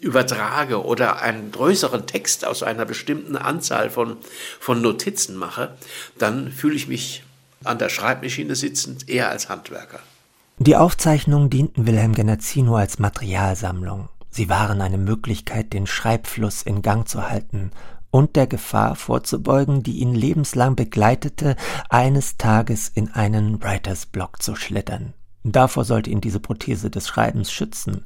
übertrage 0.00 0.84
oder 0.84 1.22
einen 1.22 1.50
größeren 1.52 2.06
Text 2.06 2.44
aus 2.44 2.62
einer 2.62 2.84
bestimmten 2.84 3.36
Anzahl 3.36 3.88
von, 3.88 4.18
von 4.60 4.82
Notizen 4.82 5.36
mache, 5.36 5.74
dann 6.18 6.52
fühle 6.52 6.74
ich 6.74 6.88
mich 6.88 7.22
an 7.66 7.78
der 7.78 7.88
Schreibmaschine 7.88 8.54
sitzend, 8.54 9.08
eher 9.08 9.28
als 9.28 9.48
Handwerker. 9.48 10.00
Die 10.58 10.76
Aufzeichnungen 10.76 11.50
dienten 11.50 11.86
Wilhelm 11.86 12.14
Genazzino 12.14 12.76
als 12.76 12.98
Materialsammlung. 12.98 14.08
Sie 14.30 14.48
waren 14.48 14.80
eine 14.80 14.98
Möglichkeit, 14.98 15.72
den 15.72 15.86
Schreibfluss 15.86 16.62
in 16.62 16.82
Gang 16.82 17.08
zu 17.08 17.28
halten 17.28 17.70
und 18.14 18.36
der 18.36 18.46
Gefahr 18.46 18.94
vorzubeugen, 18.94 19.82
die 19.82 19.98
ihn 19.98 20.14
lebenslang 20.14 20.76
begleitete, 20.76 21.56
eines 21.88 22.36
Tages 22.36 22.88
in 22.88 23.10
einen 23.10 23.60
Writers 23.60 24.06
Block 24.06 24.40
zu 24.40 24.54
schlittern. 24.54 25.14
Davor 25.42 25.84
sollte 25.84 26.10
ihn 26.10 26.20
diese 26.20 26.38
Prothese 26.38 26.90
des 26.90 27.08
Schreibens 27.08 27.50
schützen. 27.50 28.04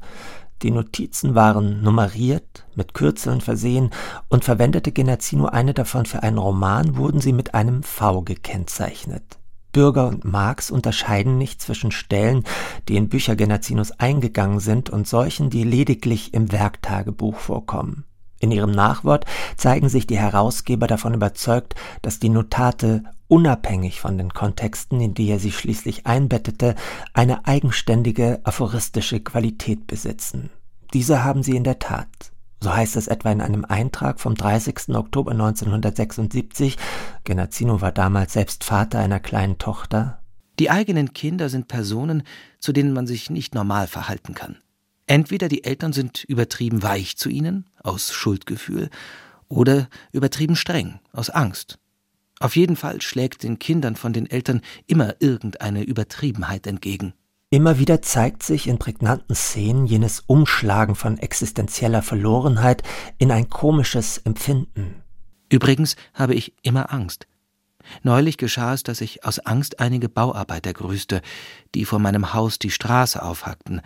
Die 0.63 0.71
Notizen 0.71 1.35
waren 1.35 1.83
nummeriert, 1.83 2.65
mit 2.75 2.95
Kürzeln 2.95 3.43
versehen, 3.43 3.91
und 4.29 4.45
verwendete 4.45 4.93
Genazzino 4.93 5.45
eine 5.45 5.75
davon 5.75 6.07
für 6.07 6.23
einen 6.23 6.39
Roman, 6.39 6.97
wurden 6.97 7.21
sie 7.21 7.35
mit 7.35 7.53
einem 7.53 7.83
V 7.83 8.23
gekennzeichnet. 8.23 9.39
Bürger 9.79 10.09
und 10.09 10.25
Marx 10.25 10.73
unterscheiden 10.73 11.39
nicht 11.39 11.63
zwischen 11.63 11.93
Stellen, 11.93 12.43
die 12.89 12.97
in 12.97 13.09
Bücher 13.09 13.37
Genazinos 13.37 13.93
eingegangen 13.93 14.59
sind, 14.59 14.91
und 14.91 15.07
solchen, 15.07 15.51
die 15.51 15.63
lediglich 15.63 16.35
im 16.35 16.51
Werktagebuch 16.51 17.37
vorkommen. 17.37 18.03
In 18.41 18.51
ihrem 18.51 18.73
Nachwort 18.73 19.25
zeigen 19.57 19.89
sich 19.89 20.09
die 20.09 20.19
Herausgeber 20.19 20.89
davon 20.89 21.15
überzeugt, 21.15 21.77
dass 22.03 22.19
die 22.19 22.29
Notate 22.29 23.05
unabhängig 23.29 24.01
von 24.01 24.19
den 24.19 24.31
Kontexten, 24.35 25.01
in 25.01 25.15
die 25.15 25.31
er 25.31 25.39
sie 25.39 25.53
schließlich 25.53 26.09
einbettete, 26.09 26.75
eine 27.13 27.47
eigenständige 27.47 28.41
aphoristische 28.43 29.21
Qualität 29.21 29.87
besitzen. 29.87 30.51
Diese 30.93 31.23
haben 31.23 31.45
sie 31.45 31.55
in 31.55 31.63
der 31.63 31.79
Tat. 31.79 32.33
So 32.61 32.75
heißt 32.75 32.97
es 32.97 33.07
etwa 33.07 33.31
in 33.31 33.41
einem 33.41 33.65
Eintrag 33.65 34.19
vom 34.21 34.35
30. 34.35 34.89
Oktober 34.97 35.31
1976, 35.31 36.77
Genazzino 37.25 37.81
war 37.81 37.93
damals 37.93 38.33
selbst 38.33 38.65
Vater 38.65 38.99
einer 38.99 39.21
kleinen 39.21 39.59
Tochter. 39.59 40.21
Die 40.59 40.71
eigenen 40.71 41.13
Kinder 41.13 41.49
sind 41.49 41.69
Personen, 41.69 42.25
zu 42.59 42.73
denen 42.73 42.93
man 42.93 43.07
sich 43.07 43.31
nicht 43.31 43.55
normal 43.55 43.87
verhalten 43.87 44.35
kann. 44.35 44.57
Entweder 45.07 45.49
die 45.49 45.65
Eltern 45.65 45.93
sind 45.93 46.25
übertrieben 46.25 46.83
weich 46.83 47.17
zu 47.17 47.29
ihnen, 47.29 47.71
aus 47.83 48.13
Schuldgefühl, 48.13 48.91
oder 49.49 49.89
übertrieben 50.13 50.57
streng, 50.57 51.01
aus 51.13 51.31
Angst. 51.31 51.79
Auf 52.41 52.57
jeden 52.57 52.77
Fall 52.77 53.01
schlägt 53.01 53.43
den 53.43 53.59
Kindern 53.59 53.97
von 53.97 54.13
den 54.13 54.29
Eltern 54.29 54.61
immer 54.87 55.15
irgendeine 55.21 55.83
Übertriebenheit 55.83 56.67
entgegen. 56.67 57.15
Immer 57.51 57.79
wieder 57.79 58.03
zeigt 58.03 58.43
sich 58.43 58.67
in 58.67 58.77
prägnanten 58.77 59.35
Szenen 59.35 59.87
jenes 59.87 60.21
Umschlagen 60.27 60.95
von 60.95 61.17
existenzieller 61.17 62.03
Verlorenheit 62.03 62.83
in 63.17 63.31
ein 63.31 63.49
komisches 63.49 64.19
Empfinden. 64.19 65.03
Übrigens 65.49 65.97
habe 66.13 66.35
ich 66.35 66.53
immer 66.61 66.93
Angst. 66.93 67.27
Neulich 68.03 68.37
geschah 68.37 68.75
es, 68.75 68.83
dass 68.83 69.01
ich 69.01 69.25
aus 69.25 69.39
Angst 69.39 69.81
einige 69.81 70.11
Bauarbeiter 70.11 70.75
grüßte, 70.75 71.23
die 71.75 71.87
vor 71.87 71.99
meinem 71.99 72.35
Haus 72.35 72.59
die 72.59 72.71
Straße 72.71 73.23
aufhackten. 73.23 73.81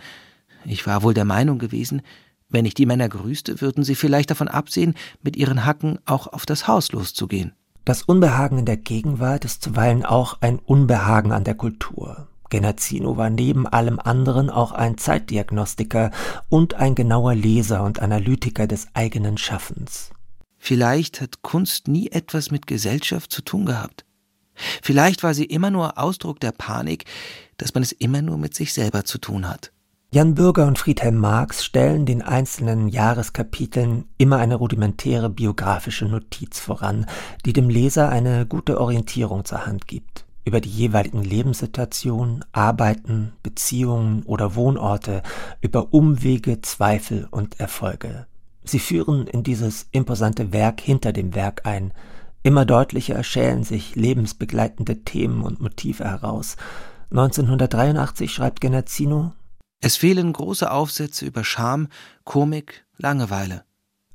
Ich 0.65 0.85
war 0.85 1.01
wohl 1.01 1.13
der 1.13 1.23
Meinung 1.23 1.57
gewesen, 1.57 2.01
wenn 2.49 2.65
ich 2.65 2.73
die 2.73 2.85
Männer 2.85 3.07
grüßte, 3.07 3.61
würden 3.61 3.85
sie 3.85 3.95
vielleicht 3.95 4.29
davon 4.29 4.49
absehen, 4.49 4.93
mit 5.21 5.37
ihren 5.37 5.65
Hacken 5.65 5.99
auch 6.03 6.27
auf 6.27 6.45
das 6.45 6.67
Haus 6.67 6.91
loszugehen. 6.91 7.53
Das 7.85 8.03
Unbehagen 8.03 8.59
in 8.59 8.65
der 8.65 8.77
Gegenwart 8.77 9.45
ist 9.45 9.63
zuweilen 9.63 10.03
auch 10.03 10.41
ein 10.41 10.59
Unbehagen 10.59 11.31
an 11.31 11.45
der 11.45 11.55
Kultur. 11.55 12.27
Genazzino 12.53 13.17
war 13.17 13.31
neben 13.31 13.65
allem 13.65 13.99
anderen 13.99 14.51
auch 14.51 14.73
ein 14.73 14.99
Zeitdiagnostiker 14.99 16.11
und 16.49 16.75
ein 16.75 16.93
genauer 16.93 17.33
Leser 17.33 17.83
und 17.83 17.99
Analytiker 17.99 18.67
des 18.67 18.89
eigenen 18.93 19.39
Schaffens. 19.39 20.11
Vielleicht 20.59 21.19
hat 21.19 21.41
Kunst 21.41 21.87
nie 21.87 22.11
etwas 22.11 22.51
mit 22.51 22.67
Gesellschaft 22.67 23.31
zu 23.31 23.41
tun 23.41 23.65
gehabt. 23.65 24.05
Vielleicht 24.83 25.23
war 25.23 25.33
sie 25.33 25.45
immer 25.45 25.71
nur 25.71 25.97
Ausdruck 25.97 26.39
der 26.41 26.51
Panik, 26.51 27.05
dass 27.57 27.73
man 27.73 27.81
es 27.81 27.91
immer 27.91 28.21
nur 28.21 28.37
mit 28.37 28.53
sich 28.53 28.71
selber 28.71 29.03
zu 29.03 29.17
tun 29.17 29.49
hat. 29.49 29.71
Jan 30.11 30.35
Bürger 30.35 30.67
und 30.67 30.77
Friedhelm 30.77 31.17
Marx 31.17 31.65
stellen 31.65 32.05
den 32.05 32.21
einzelnen 32.21 32.87
Jahreskapiteln 32.87 34.05
immer 34.19 34.37
eine 34.37 34.55
rudimentäre 34.55 35.31
biografische 35.31 36.05
Notiz 36.05 36.59
voran, 36.59 37.07
die 37.47 37.53
dem 37.53 37.67
Leser 37.67 38.09
eine 38.09 38.45
gute 38.45 38.79
Orientierung 38.79 39.43
zur 39.43 39.65
Hand 39.65 39.87
gibt 39.87 40.22
über 40.45 40.61
die 40.61 40.69
jeweiligen 40.69 41.23
Lebenssituationen, 41.23 42.43
Arbeiten, 42.51 43.33
Beziehungen 43.43 44.23
oder 44.23 44.55
Wohnorte, 44.55 45.23
über 45.61 45.93
Umwege, 45.93 46.61
Zweifel 46.61 47.27
und 47.31 47.59
Erfolge. 47.59 48.27
Sie 48.63 48.79
führen 48.79 49.27
in 49.27 49.43
dieses 49.43 49.87
imposante 49.91 50.53
Werk 50.53 50.81
hinter 50.81 51.13
dem 51.13 51.35
Werk 51.35 51.65
ein. 51.65 51.93
Immer 52.43 52.65
deutlicher 52.65 53.23
schälen 53.23 53.63
sich 53.63 53.95
lebensbegleitende 53.95 55.03
Themen 55.03 55.43
und 55.43 55.61
Motive 55.61 56.03
heraus. 56.03 56.55
1983 57.11 58.31
schreibt 58.31 58.59
Genazzino 58.59 59.33
Es 59.81 59.95
fehlen 59.95 60.33
große 60.33 60.69
Aufsätze 60.69 61.25
über 61.25 61.43
Scham, 61.43 61.87
Komik, 62.23 62.85
Langeweile. 62.97 63.63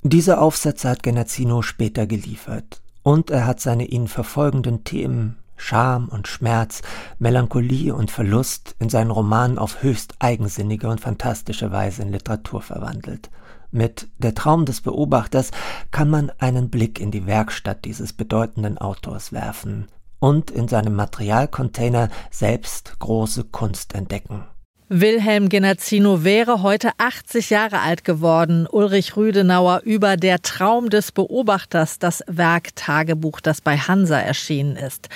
Diese 0.03 0.41
Aufsätze 0.41 0.89
hat 0.89 1.03
Genazzino 1.03 1.63
später 1.63 2.07
geliefert. 2.07 2.83
Und 3.03 3.31
er 3.31 3.47
hat 3.47 3.61
seine 3.61 3.87
ihn 3.87 4.09
verfolgenden 4.09 4.85
Themen 4.85 5.38
Scham 5.59 6.09
und 6.09 6.27
Schmerz, 6.27 6.81
Melancholie 7.19 7.95
und 7.95 8.11
Verlust 8.11 8.75
in 8.79 8.89
seinen 8.89 9.11
Romanen 9.11 9.59
auf 9.59 9.83
höchst 9.83 10.15
eigensinnige 10.19 10.89
und 10.89 11.01
fantastische 11.03 11.71
Weise 11.73 12.03
in 12.03 12.13
Literatur 12.13 12.63
verwandelt. 12.63 13.31
Mit 13.71 14.09
Der 14.17 14.35
Traum 14.35 14.65
des 14.65 14.81
Beobachters 14.81 15.51
kann 15.91 16.09
man 16.09 16.33
einen 16.39 16.71
Blick 16.71 16.99
in 17.01 17.11
die 17.11 17.27
Werkstatt 17.27 17.85
dieses 17.85 18.15
bedeutenden 18.15 18.79
Autors 18.79 19.33
werfen 19.33 19.89
und 20.21 20.51
in 20.51 20.69
seinem 20.69 20.95
Materialcontainer 20.95 22.09
selbst 22.31 22.99
große 22.99 23.45
Kunst 23.45 23.95
entdecken. 23.95 24.45
Wilhelm 24.91 25.51
Genazzino 25.51 26.25
wäre 26.25 26.63
heute 26.63 26.93
80 26.97 27.51
Jahre 27.51 27.81
alt 27.81 28.05
geworden. 28.05 28.67
Ulrich 28.67 29.19
Rüdenauer 29.19 29.83
über 29.85 30.17
Der 30.17 30.41
Traum 30.41 30.89
des 30.89 31.13
Beobachters, 31.13 31.99
das 31.99 32.25
Werk 32.27 32.75
Tagebuch, 32.75 33.41
das 33.41 33.61
bei 33.61 33.77
Hansa 33.77 34.19
erschienen 34.19 34.77
ist. 34.77 35.11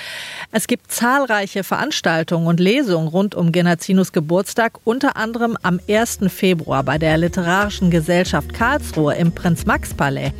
Es 0.50 0.66
gibt 0.66 0.92
zahlreiche 0.92 1.64
Veranstaltungen 1.64 2.48
und 2.48 2.60
Lesungen 2.60 3.08
rund 3.08 3.34
um 3.34 3.50
Genazzinos 3.50 4.12
Geburtstag, 4.12 4.74
unter 4.84 5.16
anderem 5.16 5.56
am 5.62 5.80
1. 5.88 6.18
Februar 6.28 6.82
bei 6.82 6.98
der 6.98 7.16
Literarischen 7.16 7.90
Gesellschaft 7.90 8.52
Karlsruhe 8.52 9.14
im 9.14 9.32
Prinz-Max-Palais. 9.32 10.32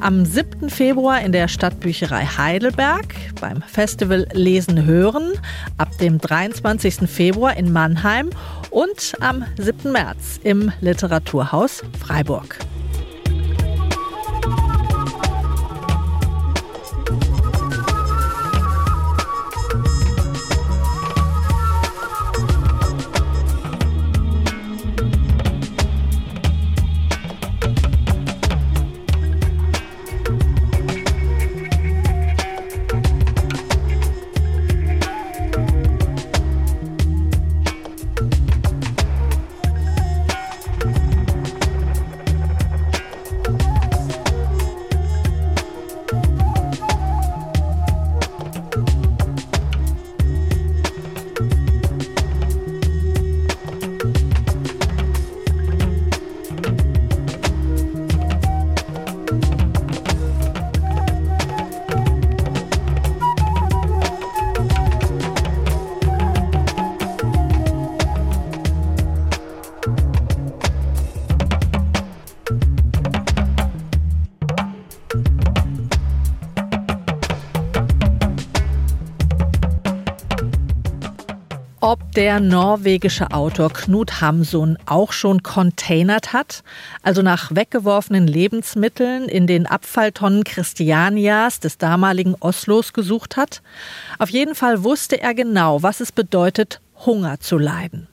Am 0.00 0.24
7. 0.24 0.70
Februar 0.70 1.20
in 1.22 1.32
der 1.32 1.48
Stadtbücherei 1.48 2.24
Heidelberg 2.24 3.14
beim 3.40 3.62
Festival 3.62 4.28
Lesen 4.32 4.86
Hören, 4.86 5.32
ab 5.76 5.88
dem 5.98 6.18
23. 6.18 7.10
Februar 7.10 7.56
in 7.56 7.72
Mannheim 7.72 8.30
und 8.70 9.14
am 9.20 9.44
7. 9.58 9.92
März 9.92 10.40
im 10.42 10.72
Literaturhaus 10.80 11.82
Freiburg. 11.98 12.58
Der 82.18 82.40
norwegische 82.40 83.30
Autor 83.30 83.72
Knut 83.72 84.20
Hamsun 84.20 84.76
auch 84.86 85.12
schon 85.12 85.44
containert 85.44 86.32
hat, 86.32 86.64
also 87.04 87.22
nach 87.22 87.54
weggeworfenen 87.54 88.26
Lebensmitteln 88.26 89.28
in 89.28 89.46
den 89.46 89.66
Abfalltonnen 89.66 90.42
Christianias 90.42 91.60
des 91.60 91.78
damaligen 91.78 92.34
Oslos 92.40 92.92
gesucht 92.92 93.36
hat. 93.36 93.62
Auf 94.18 94.30
jeden 94.30 94.56
Fall 94.56 94.82
wusste 94.82 95.20
er 95.20 95.32
genau, 95.32 95.84
was 95.84 96.00
es 96.00 96.10
bedeutet, 96.10 96.80
Hunger 97.06 97.38
zu 97.38 97.56
leiden. 97.56 98.08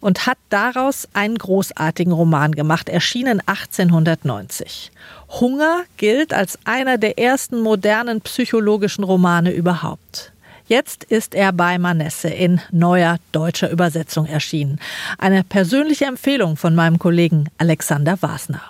Und 0.00 0.26
hat 0.26 0.38
daraus 0.48 1.06
einen 1.12 1.36
großartigen 1.36 2.14
Roman 2.14 2.52
gemacht, 2.52 2.88
erschienen 2.88 3.42
1890. 3.44 4.90
Hunger 5.28 5.82
gilt 5.98 6.32
als 6.32 6.58
einer 6.64 6.96
der 6.96 7.18
ersten 7.18 7.60
modernen 7.60 8.22
psychologischen 8.22 9.04
Romane 9.04 9.52
überhaupt. 9.52 10.32
Jetzt 10.66 11.04
ist 11.04 11.34
er 11.34 11.52
bei 11.52 11.78
Manesse 11.78 12.28
in 12.28 12.58
neuer 12.72 13.18
deutscher 13.32 13.70
Übersetzung 13.70 14.24
erschienen. 14.24 14.80
Eine 15.18 15.44
persönliche 15.44 16.06
Empfehlung 16.06 16.56
von 16.56 16.74
meinem 16.74 16.98
Kollegen 16.98 17.50
Alexander 17.58 18.22
Wasner. 18.22 18.62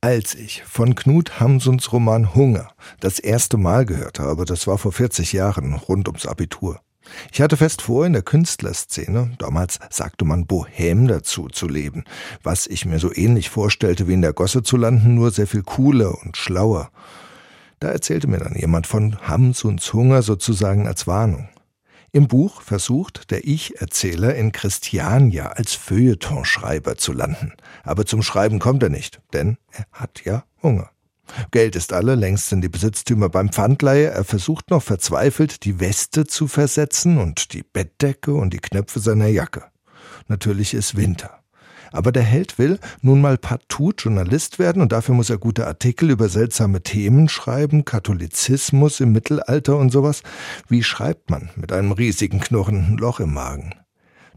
Als 0.00 0.36
ich 0.36 0.62
von 0.62 0.94
Knut 0.94 1.40
Hamsuns 1.40 1.92
Roman 1.92 2.36
Hunger 2.36 2.70
das 3.00 3.18
erste 3.18 3.56
Mal 3.56 3.84
gehört 3.84 4.20
habe, 4.20 4.44
das 4.44 4.68
war 4.68 4.78
vor 4.78 4.92
40 4.92 5.32
Jahren, 5.32 5.74
rund 5.74 6.06
ums 6.06 6.24
Abitur. 6.24 6.80
Ich 7.32 7.40
hatte 7.40 7.56
fest 7.56 7.82
vor, 7.82 8.06
in 8.06 8.12
der 8.12 8.22
Künstlerszene, 8.22 9.32
damals 9.38 9.80
sagte 9.90 10.24
man 10.24 10.46
Bohem 10.46 11.08
dazu, 11.08 11.48
zu 11.48 11.66
leben, 11.66 12.04
was 12.44 12.68
ich 12.68 12.86
mir 12.86 13.00
so 13.00 13.12
ähnlich 13.12 13.50
vorstellte 13.50 14.06
wie 14.06 14.14
in 14.14 14.22
der 14.22 14.32
Gosse 14.32 14.62
zu 14.62 14.76
landen, 14.76 15.16
nur 15.16 15.32
sehr 15.32 15.48
viel 15.48 15.64
cooler 15.64 16.16
und 16.22 16.36
schlauer. 16.36 16.90
Da 17.80 17.88
erzählte 17.88 18.28
mir 18.28 18.38
dann 18.38 18.54
jemand 18.54 18.86
von 18.86 19.18
Hamsuns 19.26 19.92
Hunger 19.94 20.22
sozusagen 20.22 20.86
als 20.86 21.06
Warnung. 21.06 21.48
Im 22.12 22.28
Buch 22.28 22.60
versucht 22.60 23.30
der 23.30 23.46
Ich-Erzähler 23.46 24.34
in 24.34 24.52
Christiania 24.52 25.52
als 25.52 25.74
Feuilletonschreiber 25.74 26.96
zu 26.96 27.12
landen. 27.12 27.52
Aber 27.82 28.04
zum 28.04 28.22
Schreiben 28.22 28.58
kommt 28.58 28.82
er 28.82 28.90
nicht, 28.90 29.20
denn 29.32 29.56
er 29.70 29.86
hat 29.92 30.24
ja 30.24 30.44
Hunger. 30.62 30.90
Geld 31.52 31.76
ist 31.76 31.92
alle, 31.92 32.16
längst 32.16 32.48
sind 32.48 32.60
die 32.62 32.68
Besitztümer 32.68 33.28
beim 33.28 33.50
Pfandleihe. 33.50 34.10
Er 34.10 34.24
versucht 34.24 34.70
noch 34.70 34.82
verzweifelt, 34.82 35.64
die 35.64 35.80
Weste 35.80 36.26
zu 36.26 36.48
versetzen 36.48 37.18
und 37.18 37.52
die 37.54 37.62
Bettdecke 37.62 38.34
und 38.34 38.52
die 38.52 38.58
Knöpfe 38.58 39.00
seiner 39.00 39.28
Jacke. 39.28 39.64
Natürlich 40.26 40.74
ist 40.74 40.96
Winter. 40.96 41.39
Aber 41.92 42.12
der 42.12 42.22
Held 42.22 42.58
will 42.58 42.78
nun 43.02 43.20
mal 43.20 43.36
partout 43.36 43.94
Journalist 43.98 44.58
werden 44.58 44.82
und 44.82 44.92
dafür 44.92 45.14
muss 45.14 45.30
er 45.30 45.38
gute 45.38 45.66
Artikel 45.66 46.10
über 46.10 46.28
seltsame 46.28 46.82
Themen 46.82 47.28
schreiben, 47.28 47.84
Katholizismus 47.84 49.00
im 49.00 49.12
Mittelalter 49.12 49.76
und 49.76 49.90
sowas. 49.90 50.22
Wie 50.68 50.82
schreibt 50.82 51.30
man 51.30 51.50
mit 51.56 51.72
einem 51.72 51.92
riesigen 51.92 52.40
knurrenden 52.40 52.96
Loch 52.96 53.20
im 53.20 53.34
Magen? 53.34 53.74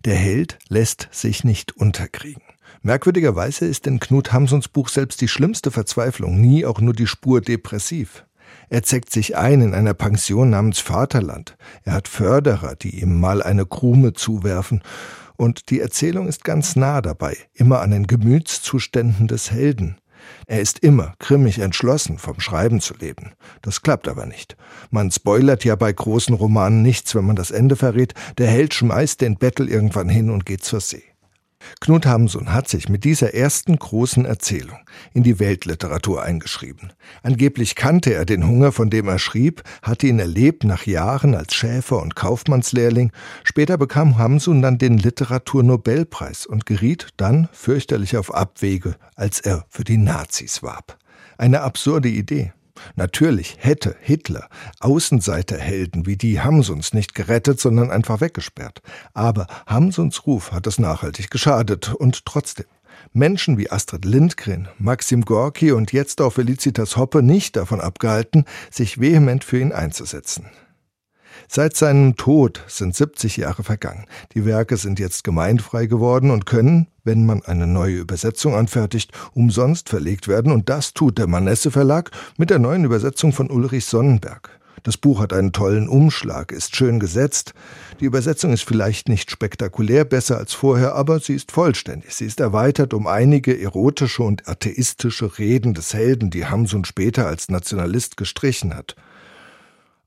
Der 0.05 0.15
Held 0.15 0.59
lässt 0.67 1.07
sich 1.11 1.43
nicht 1.43 1.77
unterkriegen. 1.77 2.43
Merkwürdigerweise 2.81 3.65
ist 3.65 3.87
in 3.87 3.99
Knut 3.99 4.33
Hamsuns 4.33 4.67
Buch 4.67 4.89
selbst 4.89 5.21
die 5.21 5.29
schlimmste 5.29 5.71
Verzweiflung 5.71 6.41
nie 6.41 6.65
auch 6.65 6.81
nur 6.81 6.93
die 6.93 7.07
Spur 7.07 7.39
depressiv. 7.39 8.25
Er 8.69 8.83
zeckt 8.83 9.11
sich 9.11 9.37
ein 9.37 9.61
in 9.61 9.73
einer 9.73 9.93
Pension 9.93 10.49
namens 10.49 10.79
Vaterland. 10.79 11.55
Er 11.83 11.93
hat 11.93 12.07
Förderer, 12.07 12.75
die 12.75 12.99
ihm 12.99 13.19
mal 13.19 13.41
eine 13.41 13.65
Krume 13.65 14.13
zuwerfen 14.13 14.81
und 15.37 15.69
die 15.69 15.79
Erzählung 15.79 16.27
ist 16.27 16.43
ganz 16.43 16.75
nah 16.75 17.01
dabei, 17.01 17.37
immer 17.53 17.81
an 17.81 17.91
den 17.91 18.07
Gemütszuständen 18.07 19.27
des 19.27 19.51
Helden. 19.51 19.97
Er 20.47 20.61
ist 20.61 20.79
immer 20.79 21.13
grimmig 21.19 21.59
entschlossen, 21.59 22.17
vom 22.17 22.39
Schreiben 22.39 22.81
zu 22.81 22.93
leben. 22.95 23.33
Das 23.61 23.81
klappt 23.81 24.07
aber 24.07 24.25
nicht. 24.25 24.55
Man 24.89 25.11
spoilert 25.11 25.63
ja 25.65 25.75
bei 25.75 25.91
großen 25.91 26.33
Romanen 26.35 26.81
nichts, 26.81 27.15
wenn 27.15 27.25
man 27.25 27.35
das 27.35 27.51
Ende 27.51 27.75
verrät. 27.75 28.13
Der 28.37 28.47
Held 28.47 28.73
schmeißt 28.73 29.21
den 29.21 29.37
Bettel 29.37 29.69
irgendwann 29.69 30.09
hin 30.09 30.29
und 30.29 30.45
geht 30.45 30.63
zur 30.63 30.79
See. 30.79 31.03
Knut 31.79 32.05
Hamsun 32.05 32.53
hat 32.53 32.67
sich 32.67 32.89
mit 32.89 33.03
dieser 33.03 33.33
ersten 33.33 33.77
großen 33.77 34.25
Erzählung 34.25 34.77
in 35.13 35.23
die 35.23 35.39
Weltliteratur 35.39 36.23
eingeschrieben. 36.23 36.93
Angeblich 37.21 37.75
kannte 37.75 38.13
er 38.13 38.25
den 38.25 38.47
Hunger, 38.47 38.71
von 38.71 38.89
dem 38.89 39.07
er 39.07 39.19
schrieb, 39.19 39.63
hatte 39.81 40.07
ihn 40.07 40.19
erlebt 40.19 40.63
nach 40.63 40.85
Jahren 40.85 41.35
als 41.35 41.53
Schäfer 41.53 42.01
und 42.01 42.15
Kaufmannslehrling. 42.15 43.11
Später 43.43 43.77
bekam 43.77 44.17
Hamsun 44.17 44.61
dann 44.61 44.77
den 44.77 44.97
Literaturnobelpreis 44.97 46.45
und 46.45 46.65
geriet 46.65 47.09
dann 47.17 47.49
fürchterlich 47.51 48.17
auf 48.17 48.33
Abwege, 48.33 48.95
als 49.15 49.39
er 49.39 49.65
für 49.69 49.83
die 49.83 49.97
Nazis 49.97 50.63
warb. 50.63 50.97
Eine 51.37 51.61
absurde 51.61 52.09
Idee. 52.09 52.53
Natürlich 52.95 53.57
hätte 53.59 53.95
Hitler 54.01 54.49
Außenseiterhelden 54.79 56.05
wie 56.05 56.17
die 56.17 56.41
Hamsuns 56.41 56.93
nicht 56.93 57.15
gerettet, 57.15 57.59
sondern 57.59 57.91
einfach 57.91 58.21
weggesperrt. 58.21 58.81
Aber 59.13 59.47
Hamsuns 59.67 60.25
Ruf 60.25 60.51
hat 60.51 60.67
es 60.67 60.79
nachhaltig 60.79 61.29
geschadet 61.29 61.93
und 61.93 62.25
trotzdem. 62.25 62.65
Menschen 63.11 63.57
wie 63.57 63.71
Astrid 63.71 64.05
Lindgren, 64.05 64.67
Maxim 64.77 65.25
Gorki 65.25 65.71
und 65.71 65.91
jetzt 65.91 66.21
auch 66.21 66.33
Felicitas 66.33 66.97
Hoppe 66.97 67.21
nicht 67.21 67.55
davon 67.55 67.81
abgehalten, 67.81 68.45
sich 68.71 68.99
vehement 68.99 69.43
für 69.43 69.59
ihn 69.59 69.71
einzusetzen. 69.71 70.45
Seit 71.47 71.75
seinem 71.75 72.15
Tod 72.15 72.63
sind 72.67 72.95
70 72.95 73.37
Jahre 73.37 73.63
vergangen. 73.63 74.05
Die 74.33 74.45
Werke 74.45 74.77
sind 74.77 74.99
jetzt 74.99 75.23
gemeindfrei 75.23 75.85
geworden 75.85 76.31
und 76.31 76.45
können, 76.45 76.87
wenn 77.03 77.25
man 77.25 77.43
eine 77.43 77.67
neue 77.67 77.97
Übersetzung 77.97 78.55
anfertigt, 78.55 79.11
umsonst 79.33 79.89
verlegt 79.89 80.27
werden 80.27 80.51
und 80.51 80.69
das 80.69 80.93
tut 80.93 81.17
der 81.17 81.27
Manesse 81.27 81.71
Verlag 81.71 82.11
mit 82.37 82.49
der 82.49 82.59
neuen 82.59 82.85
Übersetzung 82.85 83.33
von 83.33 83.49
Ulrich 83.49 83.85
Sonnenberg. 83.85 84.59
Das 84.83 84.97
Buch 84.97 85.21
hat 85.21 85.31
einen 85.31 85.53
tollen 85.53 85.87
Umschlag, 85.87 86.51
ist 86.51 86.75
schön 86.75 86.99
gesetzt. 86.99 87.53
Die 88.01 88.05
Übersetzung 88.05 88.51
ist 88.51 88.63
vielleicht 88.63 89.07
nicht 89.07 89.31
spektakulär 89.31 90.03
besser 90.03 90.37
als 90.37 90.53
vorher, 90.53 90.93
aber 90.93 91.21
sie 91.21 91.35
ist 91.35 91.53
vollständig. 91.53 92.13
Sie 92.13 92.25
ist 92.25 92.41
erweitert 92.41 92.93
um 92.93 93.07
einige 93.07 93.59
erotische 93.59 94.23
und 94.23 94.45
atheistische 94.49 95.39
Reden 95.39 95.73
des 95.73 95.93
Helden, 95.93 96.31
die 96.31 96.47
Hamsun 96.47 96.83
später 96.83 97.27
als 97.27 97.47
Nationalist 97.47 98.17
gestrichen 98.17 98.75
hat. 98.75 98.97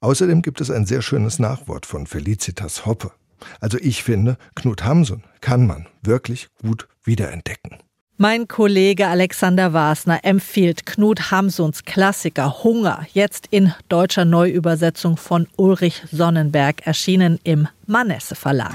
Außerdem 0.00 0.42
gibt 0.42 0.60
es 0.60 0.70
ein 0.70 0.86
sehr 0.86 1.02
schönes 1.02 1.38
Nachwort 1.38 1.86
von 1.86 2.06
Felicitas 2.06 2.86
Hoppe. 2.86 3.12
Also 3.60 3.78
ich 3.80 4.02
finde, 4.02 4.36
Knut 4.54 4.84
Hamsun 4.84 5.24
kann 5.40 5.66
man 5.66 5.86
wirklich 6.02 6.48
gut 6.60 6.88
wiederentdecken. 7.04 7.78
Mein 8.18 8.48
Kollege 8.48 9.08
Alexander 9.08 9.74
Wasner 9.74 10.20
empfiehlt 10.22 10.86
Knut 10.86 11.30
Hamsuns 11.30 11.84
Klassiker 11.84 12.64
Hunger, 12.64 13.06
jetzt 13.12 13.48
in 13.50 13.74
deutscher 13.90 14.24
Neuübersetzung 14.24 15.18
von 15.18 15.48
Ulrich 15.56 16.02
Sonnenberg, 16.10 16.86
erschienen 16.86 17.38
im 17.44 17.68
Manesse 17.86 18.34
Verlag. 18.34 18.74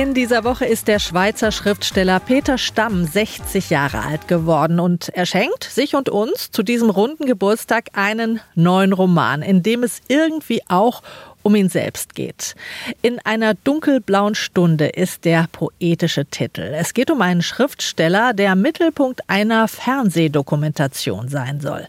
In 0.00 0.14
dieser 0.14 0.44
Woche 0.44 0.64
ist 0.64 0.88
der 0.88 0.98
Schweizer 0.98 1.52
Schriftsteller 1.52 2.20
Peter 2.20 2.56
Stamm 2.56 3.04
60 3.04 3.68
Jahre 3.68 4.00
alt 4.00 4.28
geworden 4.28 4.80
und 4.80 5.10
er 5.10 5.26
schenkt 5.26 5.64
sich 5.64 5.94
und 5.94 6.08
uns 6.08 6.50
zu 6.50 6.62
diesem 6.62 6.88
runden 6.88 7.26
Geburtstag 7.26 7.90
einen 7.92 8.40
neuen 8.54 8.94
Roman, 8.94 9.42
in 9.42 9.62
dem 9.62 9.82
es 9.82 10.00
irgendwie 10.08 10.62
auch 10.68 11.02
um 11.42 11.54
ihn 11.54 11.68
selbst 11.68 12.14
geht. 12.14 12.54
In 13.02 13.18
einer 13.26 13.52
dunkelblauen 13.52 14.34
Stunde 14.34 14.86
ist 14.86 15.26
der 15.26 15.48
poetische 15.52 16.24
Titel. 16.24 16.62
Es 16.62 16.94
geht 16.94 17.10
um 17.10 17.20
einen 17.20 17.42
Schriftsteller, 17.42 18.32
der 18.32 18.56
Mittelpunkt 18.56 19.28
einer 19.28 19.68
Fernsehdokumentation 19.68 21.28
sein 21.28 21.60
soll. 21.60 21.86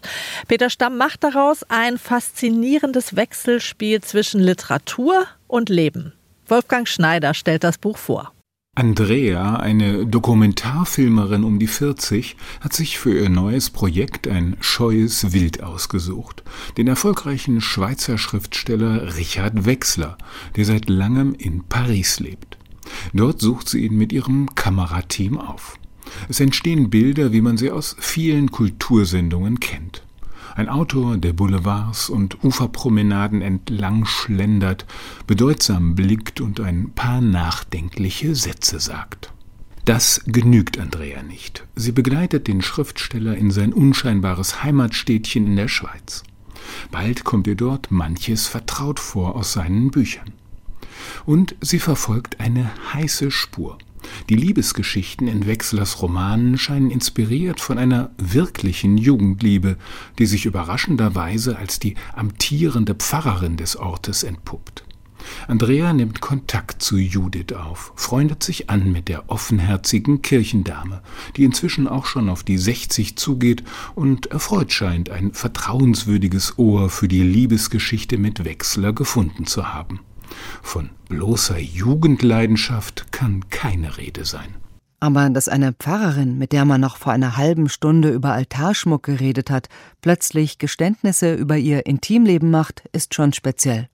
Peter 0.48 0.68
Stamm 0.68 0.98
macht 0.98 1.24
daraus 1.24 1.64
ein 1.70 1.96
faszinierendes 1.96 3.16
Wechselspiel 3.16 4.02
zwischen 4.02 4.42
Literatur 4.42 5.24
und 5.48 5.70
Leben. 5.70 6.12
Wolfgang 6.48 6.88
Schneider 6.88 7.34
stellt 7.34 7.64
das 7.64 7.78
Buch 7.78 7.98
vor. 7.98 8.32
Andrea, 8.74 9.56
eine 9.56 10.06
Dokumentarfilmerin 10.06 11.44
um 11.44 11.58
die 11.58 11.66
40, 11.66 12.36
hat 12.60 12.72
sich 12.72 12.98
für 12.98 13.12
ihr 13.12 13.28
neues 13.28 13.68
Projekt 13.68 14.26
ein 14.26 14.56
scheues 14.60 15.34
Wild 15.34 15.62
ausgesucht. 15.62 16.42
Den 16.78 16.88
erfolgreichen 16.88 17.60
Schweizer 17.60 18.16
Schriftsteller 18.16 19.14
Richard 19.16 19.66
Wechsler, 19.66 20.16
der 20.56 20.64
seit 20.64 20.88
langem 20.88 21.34
in 21.34 21.64
Paris 21.64 22.18
lebt. 22.18 22.56
Dort 23.12 23.40
sucht 23.40 23.68
sie 23.68 23.84
ihn 23.84 23.96
mit 23.96 24.10
ihrem 24.10 24.54
Kamerateam 24.54 25.38
auf. 25.38 25.78
Es 26.30 26.40
entstehen 26.40 26.88
Bilder, 26.88 27.32
wie 27.32 27.42
man 27.42 27.58
sie 27.58 27.70
aus 27.70 27.94
vielen 27.98 28.50
Kultursendungen 28.50 29.60
kennt. 29.60 30.02
Ein 30.54 30.68
Autor, 30.68 31.16
der 31.16 31.32
Boulevards 31.32 32.10
und 32.10 32.44
Uferpromenaden 32.44 33.40
entlang 33.40 34.04
schlendert, 34.04 34.86
bedeutsam 35.26 35.94
blickt 35.94 36.40
und 36.40 36.60
ein 36.60 36.92
paar 36.94 37.20
nachdenkliche 37.20 38.34
Sätze 38.34 38.78
sagt. 38.78 39.32
Das 39.84 40.22
genügt 40.26 40.78
Andrea 40.78 41.22
nicht. 41.22 41.66
Sie 41.74 41.92
begleitet 41.92 42.48
den 42.48 42.62
Schriftsteller 42.62 43.36
in 43.36 43.50
sein 43.50 43.72
unscheinbares 43.72 44.62
Heimatstädtchen 44.62 45.46
in 45.46 45.56
der 45.56 45.68
Schweiz. 45.68 46.22
Bald 46.90 47.24
kommt 47.24 47.46
ihr 47.46 47.56
dort 47.56 47.90
manches 47.90 48.46
vertraut 48.46 49.00
vor 49.00 49.34
aus 49.34 49.52
seinen 49.52 49.90
Büchern. 49.90 50.32
Und 51.24 51.56
sie 51.60 51.78
verfolgt 51.78 52.40
eine 52.40 52.70
heiße 52.92 53.30
Spur– 53.30 53.78
die 54.28 54.36
Liebesgeschichten 54.36 55.28
in 55.28 55.46
Wechslers 55.46 56.02
Romanen 56.02 56.58
scheinen 56.58 56.90
inspiriert 56.90 57.60
von 57.60 57.78
einer 57.78 58.10
wirklichen 58.18 58.98
Jugendliebe, 58.98 59.76
die 60.18 60.26
sich 60.26 60.46
überraschenderweise 60.46 61.56
als 61.56 61.78
die 61.78 61.94
amtierende 62.14 62.94
Pfarrerin 62.94 63.56
des 63.56 63.76
Ortes 63.76 64.22
entpuppt. 64.22 64.84
Andrea 65.48 65.92
nimmt 65.92 66.20
Kontakt 66.20 66.82
zu 66.82 66.96
Judith 66.96 67.52
auf, 67.54 67.92
freundet 67.96 68.42
sich 68.42 68.70
an 68.70 68.92
mit 68.92 69.08
der 69.08 69.30
offenherzigen 69.30 70.22
Kirchendame, 70.22 71.02
die 71.36 71.44
inzwischen 71.44 71.88
auch 71.88 72.06
schon 72.06 72.28
auf 72.28 72.42
die 72.42 72.58
60 72.58 73.16
zugeht 73.16 73.62
und 73.94 74.26
erfreut 74.26 74.72
scheint, 74.72 75.10
ein 75.10 75.32
vertrauenswürdiges 75.32 76.58
Ohr 76.58 76.90
für 76.90 77.08
die 77.08 77.22
Liebesgeschichte 77.22 78.18
mit 78.18 78.44
Wechsler 78.44 78.92
gefunden 78.92 79.46
zu 79.46 79.72
haben. 79.72 80.00
Von 80.62 80.90
bloßer 81.08 81.58
Jugendleidenschaft 81.58 83.12
kann 83.12 83.48
keine 83.50 83.98
Rede 83.98 84.24
sein. 84.24 84.56
Aber 85.00 85.28
dass 85.30 85.48
eine 85.48 85.72
Pfarrerin, 85.72 86.38
mit 86.38 86.52
der 86.52 86.64
man 86.64 86.80
noch 86.80 86.96
vor 86.96 87.12
einer 87.12 87.36
halben 87.36 87.68
Stunde 87.68 88.10
über 88.10 88.32
Altarschmuck 88.32 89.02
geredet 89.02 89.50
hat, 89.50 89.68
plötzlich 90.00 90.58
Geständnisse 90.58 91.34
über 91.34 91.56
ihr 91.56 91.86
Intimleben 91.86 92.50
macht, 92.50 92.84
ist 92.92 93.14
schon 93.14 93.32
speziell. 93.32 93.88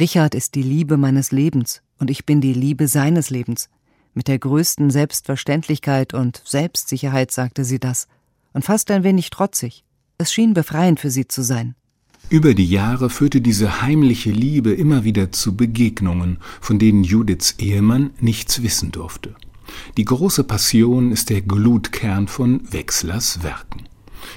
Richard 0.00 0.34
ist 0.34 0.56
die 0.56 0.62
Liebe 0.62 0.96
meines 0.96 1.30
Lebens 1.30 1.82
und 1.98 2.10
ich 2.10 2.26
bin 2.26 2.40
die 2.40 2.52
Liebe 2.52 2.88
seines 2.88 3.30
Lebens. 3.30 3.68
Mit 4.12 4.28
der 4.28 4.38
größten 4.38 4.90
Selbstverständlichkeit 4.90 6.14
und 6.14 6.42
Selbstsicherheit 6.44 7.30
sagte 7.30 7.64
sie 7.64 7.78
das 7.78 8.08
und 8.52 8.64
fast 8.64 8.90
ein 8.90 9.04
wenig 9.04 9.30
trotzig. 9.30 9.84
Es 10.18 10.32
schien 10.32 10.54
befreiend 10.54 11.00
für 11.00 11.10
sie 11.10 11.28
zu 11.28 11.42
sein. 11.42 11.74
Über 12.34 12.52
die 12.54 12.68
Jahre 12.68 13.10
führte 13.10 13.40
diese 13.40 13.80
heimliche 13.80 14.32
Liebe 14.32 14.72
immer 14.72 15.04
wieder 15.04 15.30
zu 15.30 15.56
Begegnungen, 15.56 16.38
von 16.60 16.80
denen 16.80 17.04
Judiths 17.04 17.54
Ehemann 17.58 18.10
nichts 18.18 18.60
wissen 18.64 18.90
durfte. 18.90 19.36
Die 19.96 20.04
große 20.04 20.42
Passion 20.42 21.12
ist 21.12 21.30
der 21.30 21.42
Glutkern 21.42 22.26
von 22.26 22.60
Wechslers 22.72 23.44
Werken. 23.44 23.84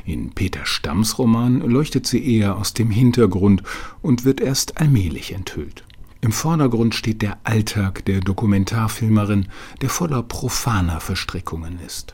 In 0.05 0.29
Peter 0.29 0.63
Stamms 0.67 1.17
Roman 1.17 1.59
leuchtet 1.61 2.05
sie 2.05 2.23
eher 2.23 2.57
aus 2.57 2.75
dem 2.75 2.91
Hintergrund 2.91 3.63
und 4.03 4.25
wird 4.25 4.41
erst 4.41 4.77
allmählich 4.77 5.33
enthüllt. 5.33 5.83
Im 6.21 6.31
Vordergrund 6.31 6.93
steht 6.93 7.23
der 7.23 7.39
Alltag 7.45 8.05
der 8.05 8.19
Dokumentarfilmerin, 8.19 9.47
der 9.81 9.89
voller 9.89 10.21
profaner 10.21 10.99
Verstrickungen 10.99 11.79
ist. 11.83 12.13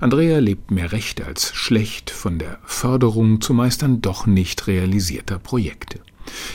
Andrea 0.00 0.38
lebt 0.38 0.70
mehr 0.70 0.92
recht 0.92 1.22
als 1.22 1.54
schlecht 1.54 2.10
von 2.10 2.38
der 2.38 2.58
Förderung 2.64 3.40
zumeist 3.40 3.82
dann 3.82 4.00
doch 4.00 4.26
nicht 4.26 4.66
realisierter 4.66 5.38
Projekte. 5.38 6.00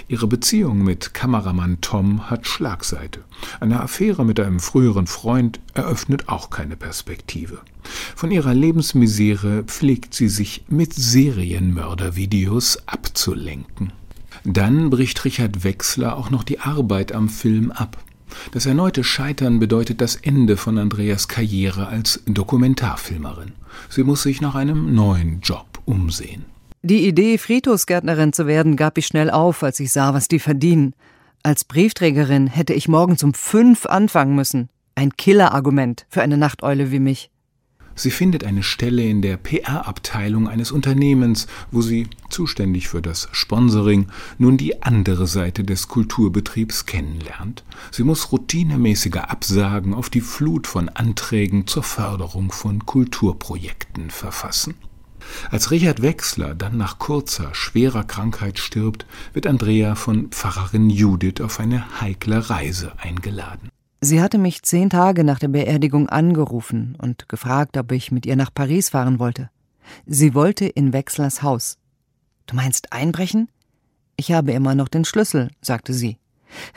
Ihre 0.07 0.27
Beziehung 0.27 0.83
mit 0.83 1.13
Kameramann 1.13 1.79
Tom 1.81 2.29
hat 2.29 2.47
Schlagseite. 2.47 3.21
Eine 3.59 3.81
Affäre 3.81 4.25
mit 4.25 4.39
einem 4.39 4.59
früheren 4.59 5.07
Freund 5.07 5.59
eröffnet 5.73 6.29
auch 6.29 6.49
keine 6.49 6.75
Perspektive. 6.75 7.59
Von 8.15 8.31
ihrer 8.31 8.53
Lebensmisere 8.53 9.63
pflegt 9.63 10.13
sie 10.13 10.29
sich 10.29 10.65
mit 10.67 10.93
Serienmördervideos 10.93 12.87
abzulenken. 12.87 13.91
Dann 14.43 14.89
bricht 14.89 15.25
Richard 15.25 15.63
Wechsler 15.63 16.15
auch 16.15 16.29
noch 16.29 16.43
die 16.43 16.59
Arbeit 16.59 17.11
am 17.11 17.29
Film 17.29 17.71
ab. 17.71 17.97
Das 18.51 18.65
erneute 18.65 19.03
Scheitern 19.03 19.59
bedeutet 19.59 20.01
das 20.01 20.15
Ende 20.15 20.57
von 20.57 20.77
Andreas 20.77 21.27
Karriere 21.27 21.87
als 21.87 22.21
Dokumentarfilmerin. 22.25 23.53
Sie 23.89 24.03
muss 24.03 24.23
sich 24.23 24.41
nach 24.41 24.55
einem 24.55 24.93
neuen 24.93 25.41
Job 25.41 25.65
umsehen. 25.85 26.45
Die 26.81 27.07
Idee, 27.07 27.37
Friedhofsgärtnerin 27.37 28.31
zu 28.31 28.45
werden, 28.45 28.75
gab 28.75 28.97
ich 28.97 29.07
schnell 29.07 29.31
auf, 29.31 29.63
als 29.63 29.79
ich 29.79 29.91
sah, 29.91 30.13
was 30.13 30.27
die 30.27 30.39
verdienen. 30.39 30.93
Als 31.41 31.63
Briefträgerin 31.63 32.47
hätte 32.47 32.73
ich 32.73 32.87
morgens 32.87 33.23
um 33.23 33.33
fünf 33.33 33.85
anfangen 33.85 34.35
müssen. 34.35 34.69
Ein 34.95 35.15
Killerargument 35.15 36.05
für 36.09 36.21
eine 36.21 36.37
Nachteule 36.37 36.91
wie 36.91 36.99
mich. 36.99 37.29
Sie 37.95 38.11
findet 38.11 38.43
eine 38.43 38.61
Stelle 38.61 39.03
in 39.03 39.21
der 39.21 39.37
PR-Abteilung 39.37 40.49
eines 40.49 40.71
Unternehmens, 40.71 41.47
wo 41.71 41.81
sie, 41.81 42.07
zuständig 42.29 42.89
für 42.89 43.01
das 43.01 43.29
Sponsoring, 43.31 44.07
nun 44.37 44.57
die 44.57 44.83
andere 44.83 45.27
Seite 45.27 45.63
des 45.63 45.87
Kulturbetriebs 45.87 46.85
kennenlernt. 46.85 47.63
Sie 47.91 48.03
muss 48.03 48.33
routinemäßige 48.33 49.15
Absagen 49.15 49.93
auf 49.93 50.09
die 50.09 50.21
Flut 50.21 50.67
von 50.67 50.89
Anträgen 50.89 51.67
zur 51.67 51.83
Förderung 51.83 52.51
von 52.51 52.85
Kulturprojekten 52.85 54.09
verfassen. 54.09 54.75
Als 55.49 55.71
Richard 55.71 56.01
Wechsler 56.01 56.53
dann 56.53 56.77
nach 56.77 56.99
kurzer, 56.99 57.53
schwerer 57.53 58.03
Krankheit 58.03 58.59
stirbt, 58.59 59.05
wird 59.33 59.47
Andrea 59.47 59.95
von 59.95 60.29
Pfarrerin 60.29 60.89
Judith 60.89 61.41
auf 61.41 61.59
eine 61.59 62.01
heikle 62.01 62.49
Reise 62.49 62.93
eingeladen. 62.99 63.69
Sie 64.01 64.21
hatte 64.21 64.37
mich 64.37 64.63
zehn 64.63 64.89
Tage 64.89 65.23
nach 65.23 65.39
der 65.39 65.47
Beerdigung 65.47 66.09
angerufen 66.09 66.95
und 67.01 67.27
gefragt, 67.29 67.77
ob 67.77 67.91
ich 67.91 68.11
mit 68.11 68.25
ihr 68.25 68.35
nach 68.35 68.53
Paris 68.53 68.89
fahren 68.89 69.19
wollte. 69.19 69.49
Sie 70.05 70.33
wollte 70.33 70.65
in 70.65 70.93
Wechslers 70.93 71.41
Haus. 71.41 71.77
Du 72.45 72.55
meinst 72.55 72.93
einbrechen? 72.93 73.49
Ich 74.17 74.31
habe 74.31 74.51
immer 74.53 74.75
noch 74.75 74.87
den 74.87 75.05
Schlüssel, 75.05 75.49
sagte 75.61 75.93
sie. 75.93 76.17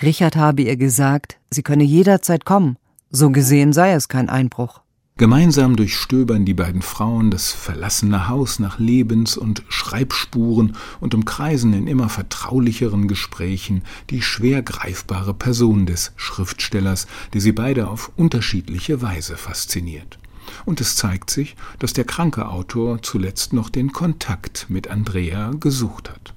Richard 0.03 0.37
habe 0.37 0.63
ihr 0.63 0.77
gesagt, 0.77 1.39
sie 1.51 1.63
könne 1.63 1.85
jederzeit 1.85 2.45
kommen. 2.45 2.77
So 3.11 3.31
gesehen 3.31 3.73
sei 3.73 3.93
es 3.93 4.09
kein 4.09 4.29
Einbruch. 4.29 4.83
Gemeinsam 5.19 5.75
durchstöbern 5.75 6.45
die 6.45 6.55
beiden 6.55 6.81
Frauen 6.81 7.33
das 7.33 7.51
verlassene 7.51 8.29
Haus 8.29 8.61
nach 8.61 8.79
Lebens- 8.79 9.37
und 9.37 9.65
Schreibspuren 9.69 10.77
und 11.01 11.13
umkreisen 11.13 11.73
in 11.73 11.89
immer 11.89 12.09
vertraulicheren 12.09 13.09
Gesprächen 13.09 13.83
die 14.11 14.23
schwer 14.23 14.63
greifbare 14.63 15.35
Person 15.35 15.87
des 15.87 16.13
Schriftstellers, 16.15 17.09
die 17.35 17.41
sie 17.41 17.51
beide 17.51 17.89
auf 17.89 18.13
unterschiedliche 18.15 19.03
Weise 19.03 19.37
fasziniert. 19.37 20.21
Und 20.65 20.81
es 20.81 20.95
zeigt 20.95 21.31
sich, 21.31 21.57
dass 21.81 21.93
der 21.93 22.05
kranke 22.05 22.49
Autor 22.49 23.03
zuletzt 23.03 23.53
noch 23.53 23.71
den 23.71 23.93
Kontakt 23.93 24.67
mit 24.69 24.87
Andrea 24.87 25.51
gesucht 25.59 26.11
hat. 26.11 26.33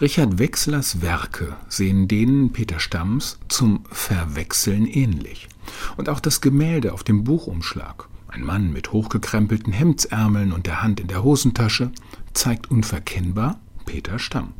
Richard 0.00 0.38
Wechslers 0.38 1.02
Werke 1.02 1.56
sehen 1.68 2.06
denen 2.06 2.52
Peter 2.52 2.78
Stamms 2.78 3.40
zum 3.48 3.82
Verwechseln 3.90 4.86
ähnlich. 4.86 5.48
Und 5.96 6.08
auch 6.08 6.20
das 6.20 6.40
Gemälde 6.40 6.92
auf 6.92 7.04
dem 7.04 7.24
Buchumschlag, 7.24 8.08
ein 8.28 8.42
Mann 8.42 8.72
mit 8.72 8.92
hochgekrempelten 8.92 9.72
Hemdsärmeln 9.72 10.52
und 10.52 10.66
der 10.66 10.82
Hand 10.82 11.00
in 11.00 11.08
der 11.08 11.22
Hosentasche, 11.22 11.90
zeigt 12.34 12.70
unverkennbar 12.70 13.60
Peter 13.84 14.18
Stamm. 14.18 14.52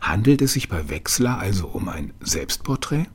Handelt 0.00 0.42
es 0.42 0.52
sich 0.52 0.68
bei 0.68 0.88
Wechsler 0.88 1.38
also 1.38 1.66
um 1.66 1.88
ein 1.88 2.12
Selbstporträt? 2.20 3.06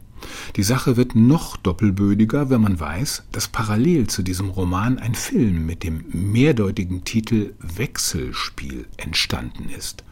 Die 0.56 0.64
Sache 0.64 0.96
wird 0.98 1.16
noch 1.16 1.58
doppelbödiger, 1.58 2.50
wenn 2.50 2.62
man 2.62 2.80
weiß, 2.80 3.24
dass 3.32 3.48
parallel 3.48 4.08
zu 4.08 4.24
diesem 4.24 4.50
Roman 4.50 5.00
ein 5.00 5.16
Film 5.16 5.66
mit 5.66 5.84
dem 5.84 6.06
mehrdeutigen 6.12 7.04
Titel 7.04 7.54
Wechselspiel 7.60 8.88
entstanden 8.98 9.70
ist. 9.70 10.04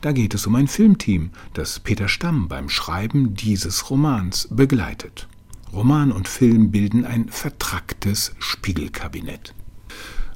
Da 0.00 0.12
geht 0.12 0.34
es 0.34 0.46
um 0.46 0.54
ein 0.54 0.68
Filmteam, 0.68 1.30
das 1.52 1.80
Peter 1.80 2.08
Stamm 2.08 2.48
beim 2.48 2.68
Schreiben 2.68 3.34
dieses 3.34 3.90
Romans 3.90 4.48
begleitet. 4.50 5.28
Roman 5.72 6.12
und 6.12 6.28
Film 6.28 6.70
bilden 6.70 7.04
ein 7.04 7.28
vertracktes 7.28 8.32
Spiegelkabinett. 8.38 9.54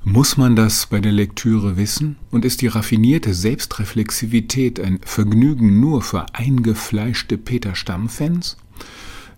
Muss 0.02 0.36
man 0.36 0.56
das 0.56 0.86
bei 0.86 1.00
der 1.00 1.12
Lektüre 1.12 1.76
wissen? 1.76 2.16
Und 2.30 2.44
ist 2.44 2.62
die 2.62 2.68
raffinierte 2.68 3.34
Selbstreflexivität 3.34 4.80
ein 4.80 4.98
Vergnügen 5.04 5.78
nur 5.80 6.00
für 6.00 6.34
eingefleischte 6.34 7.36
Peter 7.36 7.74
Stamm-Fans? 7.74 8.56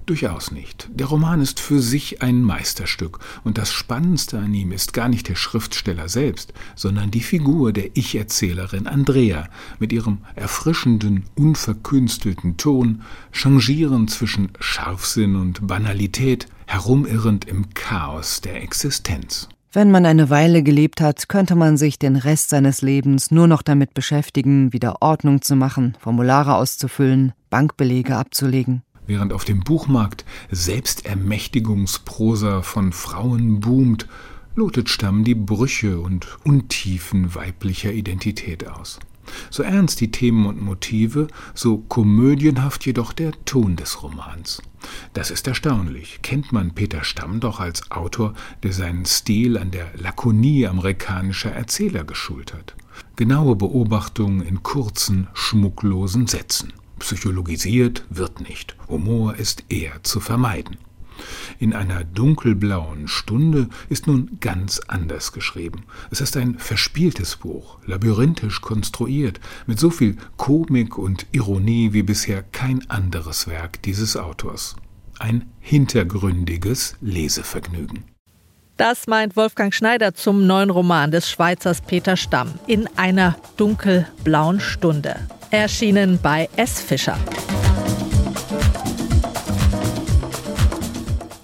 Durchaus 0.06 0.50
nicht. 0.50 0.88
Der 0.92 1.06
Roman 1.06 1.40
ist 1.40 1.60
für 1.60 1.80
sich 1.80 2.22
ein 2.22 2.42
Meisterstück, 2.42 3.20
und 3.44 3.56
das 3.56 3.72
Spannendste 3.72 4.38
an 4.38 4.52
ihm 4.52 4.72
ist 4.72 4.92
gar 4.92 5.08
nicht 5.08 5.28
der 5.28 5.36
Schriftsteller 5.36 6.08
selbst, 6.08 6.52
sondern 6.74 7.12
die 7.12 7.20
Figur 7.20 7.72
der 7.72 7.96
Ich-Erzählerin 7.96 8.88
Andrea 8.88 9.48
mit 9.78 9.92
ihrem 9.92 10.18
erfrischenden, 10.34 11.24
unverkünstelten 11.36 12.56
Ton, 12.56 13.02
changierend 13.30 14.10
zwischen 14.10 14.50
Scharfsinn 14.58 15.36
und 15.36 15.66
Banalität, 15.68 16.48
herumirrend 16.66 17.44
im 17.44 17.72
Chaos 17.74 18.40
der 18.40 18.60
Existenz. 18.62 19.48
Wenn 19.74 19.90
man 19.90 20.04
eine 20.04 20.28
Weile 20.28 20.62
gelebt 20.62 21.00
hat, 21.00 21.28
könnte 21.28 21.54
man 21.54 21.76
sich 21.76 21.98
den 21.98 22.16
Rest 22.16 22.50
seines 22.50 22.82
Lebens 22.82 23.30
nur 23.30 23.46
noch 23.46 23.62
damit 23.62 23.94
beschäftigen, 23.94 24.72
wieder 24.72 25.00
Ordnung 25.00 25.42
zu 25.42 25.54
machen, 25.54 25.96
Formulare 26.00 26.56
auszufüllen, 26.56 27.32
Bankbelege 27.48 28.16
abzulegen. 28.16 28.82
Während 29.06 29.32
auf 29.32 29.44
dem 29.44 29.60
Buchmarkt 29.60 30.24
Selbstermächtigungsprosa 30.50 32.62
von 32.62 32.92
Frauen 32.92 33.60
boomt, 33.60 34.08
lotet 34.54 34.88
Stamm 34.88 35.24
die 35.24 35.34
Brüche 35.34 36.00
und 36.00 36.38
Untiefen 36.44 37.34
weiblicher 37.34 37.92
Identität 37.92 38.68
aus. 38.68 39.00
So 39.50 39.62
ernst 39.62 40.00
die 40.00 40.10
Themen 40.10 40.46
und 40.46 40.60
Motive, 40.60 41.28
so 41.54 41.78
komödienhaft 41.78 42.84
jedoch 42.84 43.12
der 43.12 43.32
Ton 43.44 43.76
des 43.76 44.02
Romans. 44.02 44.60
Das 45.12 45.30
ist 45.30 45.46
erstaunlich. 45.46 46.20
Kennt 46.22 46.52
man 46.52 46.74
Peter 46.74 47.04
Stamm 47.04 47.40
doch 47.40 47.60
als 47.60 47.90
Autor, 47.90 48.34
der 48.62 48.72
seinen 48.72 49.06
Stil 49.06 49.56
an 49.56 49.70
der 49.70 49.90
Lakonie 49.96 50.66
amerikanischer 50.66 51.52
Erzähler 51.52 52.04
geschult 52.04 52.52
hat. 52.52 52.74
Genaue 53.16 53.56
Beobachtungen 53.56 54.42
in 54.42 54.62
kurzen, 54.62 55.28
schmucklosen 55.34 56.26
Sätzen. 56.26 56.72
Psychologisiert 57.02 58.04
wird 58.10 58.48
nicht. 58.48 58.76
Humor 58.88 59.34
ist 59.34 59.64
eher 59.68 60.04
zu 60.04 60.20
vermeiden. 60.20 60.76
In 61.58 61.74
einer 61.74 62.04
dunkelblauen 62.04 63.08
Stunde 63.08 63.68
ist 63.88 64.06
nun 64.06 64.38
ganz 64.38 64.78
anders 64.86 65.32
geschrieben. 65.32 65.82
Es 66.12 66.20
ist 66.20 66.36
ein 66.36 66.60
verspieltes 66.60 67.36
Buch, 67.36 67.78
labyrinthisch 67.86 68.60
konstruiert, 68.60 69.40
mit 69.66 69.80
so 69.80 69.90
viel 69.90 70.16
Komik 70.36 70.96
und 70.96 71.26
Ironie 71.32 71.92
wie 71.92 72.04
bisher 72.04 72.44
kein 72.44 72.88
anderes 72.88 73.48
Werk 73.48 73.82
dieses 73.82 74.16
Autors. 74.16 74.76
Ein 75.18 75.46
hintergründiges 75.58 76.98
Lesevergnügen. 77.00 78.11
Das 78.76 79.06
meint 79.06 79.36
Wolfgang 79.36 79.74
Schneider 79.74 80.14
zum 80.14 80.46
neuen 80.46 80.70
Roman 80.70 81.10
des 81.10 81.30
Schweizers 81.30 81.82
Peter 81.82 82.16
Stamm 82.16 82.54
in 82.66 82.88
einer 82.96 83.36
dunkelblauen 83.56 84.60
Stunde 84.60 85.16
erschienen 85.50 86.18
bei 86.22 86.48
S. 86.56 86.80
Fischer. 86.80 87.18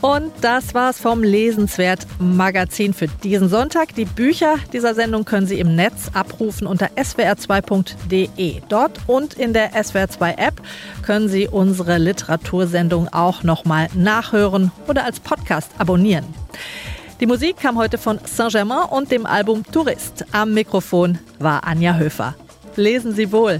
Und 0.01 0.33
das 0.41 0.75
war's 0.75 1.01
vom 1.01 1.23
Lesenswert 1.23 2.07
Magazin 2.19 2.95
für 2.95 3.09
diesen 3.09 3.49
Sonntag. 3.49 3.95
Die 3.97 4.05
Bücher 4.05 4.55
dieser 4.73 4.95
Sendung 4.95 5.25
können 5.25 5.47
Sie 5.47 5.59
im 5.59 5.75
Netz 5.75 6.11
abrufen 6.15 6.67
unter 6.67 6.87
swr2.de. 6.97 8.63
Dort 8.69 9.01
und 9.07 9.35
in 9.35 9.53
der 9.53 9.73
SWR2 9.73 10.39
App 10.39 10.63
können 11.03 11.29
Sie 11.29 11.49
unsere 11.49 11.99
Literatursendung 11.99 13.09
auch 13.09 13.43
nochmal 13.43 13.89
nachhören 13.93 14.71
oder 14.87 15.05
als 15.05 15.21
Podcast 15.21 15.73
abonnieren. 15.79 16.25
Die 17.21 17.27
Musik 17.27 17.57
kam 17.57 17.77
heute 17.77 17.99
von 17.99 18.21
Saint-Germain 18.25 18.89
und 18.91 19.11
dem 19.11 19.27
Album 19.27 19.65
Tourist. 19.65 20.25
Am 20.31 20.55
Mikrofon 20.55 21.19
war 21.41 21.65
Anja 21.65 21.97
Höfer. 21.97 22.37
Lesen 22.77 23.13
Sie 23.13 23.33
wohl. 23.33 23.59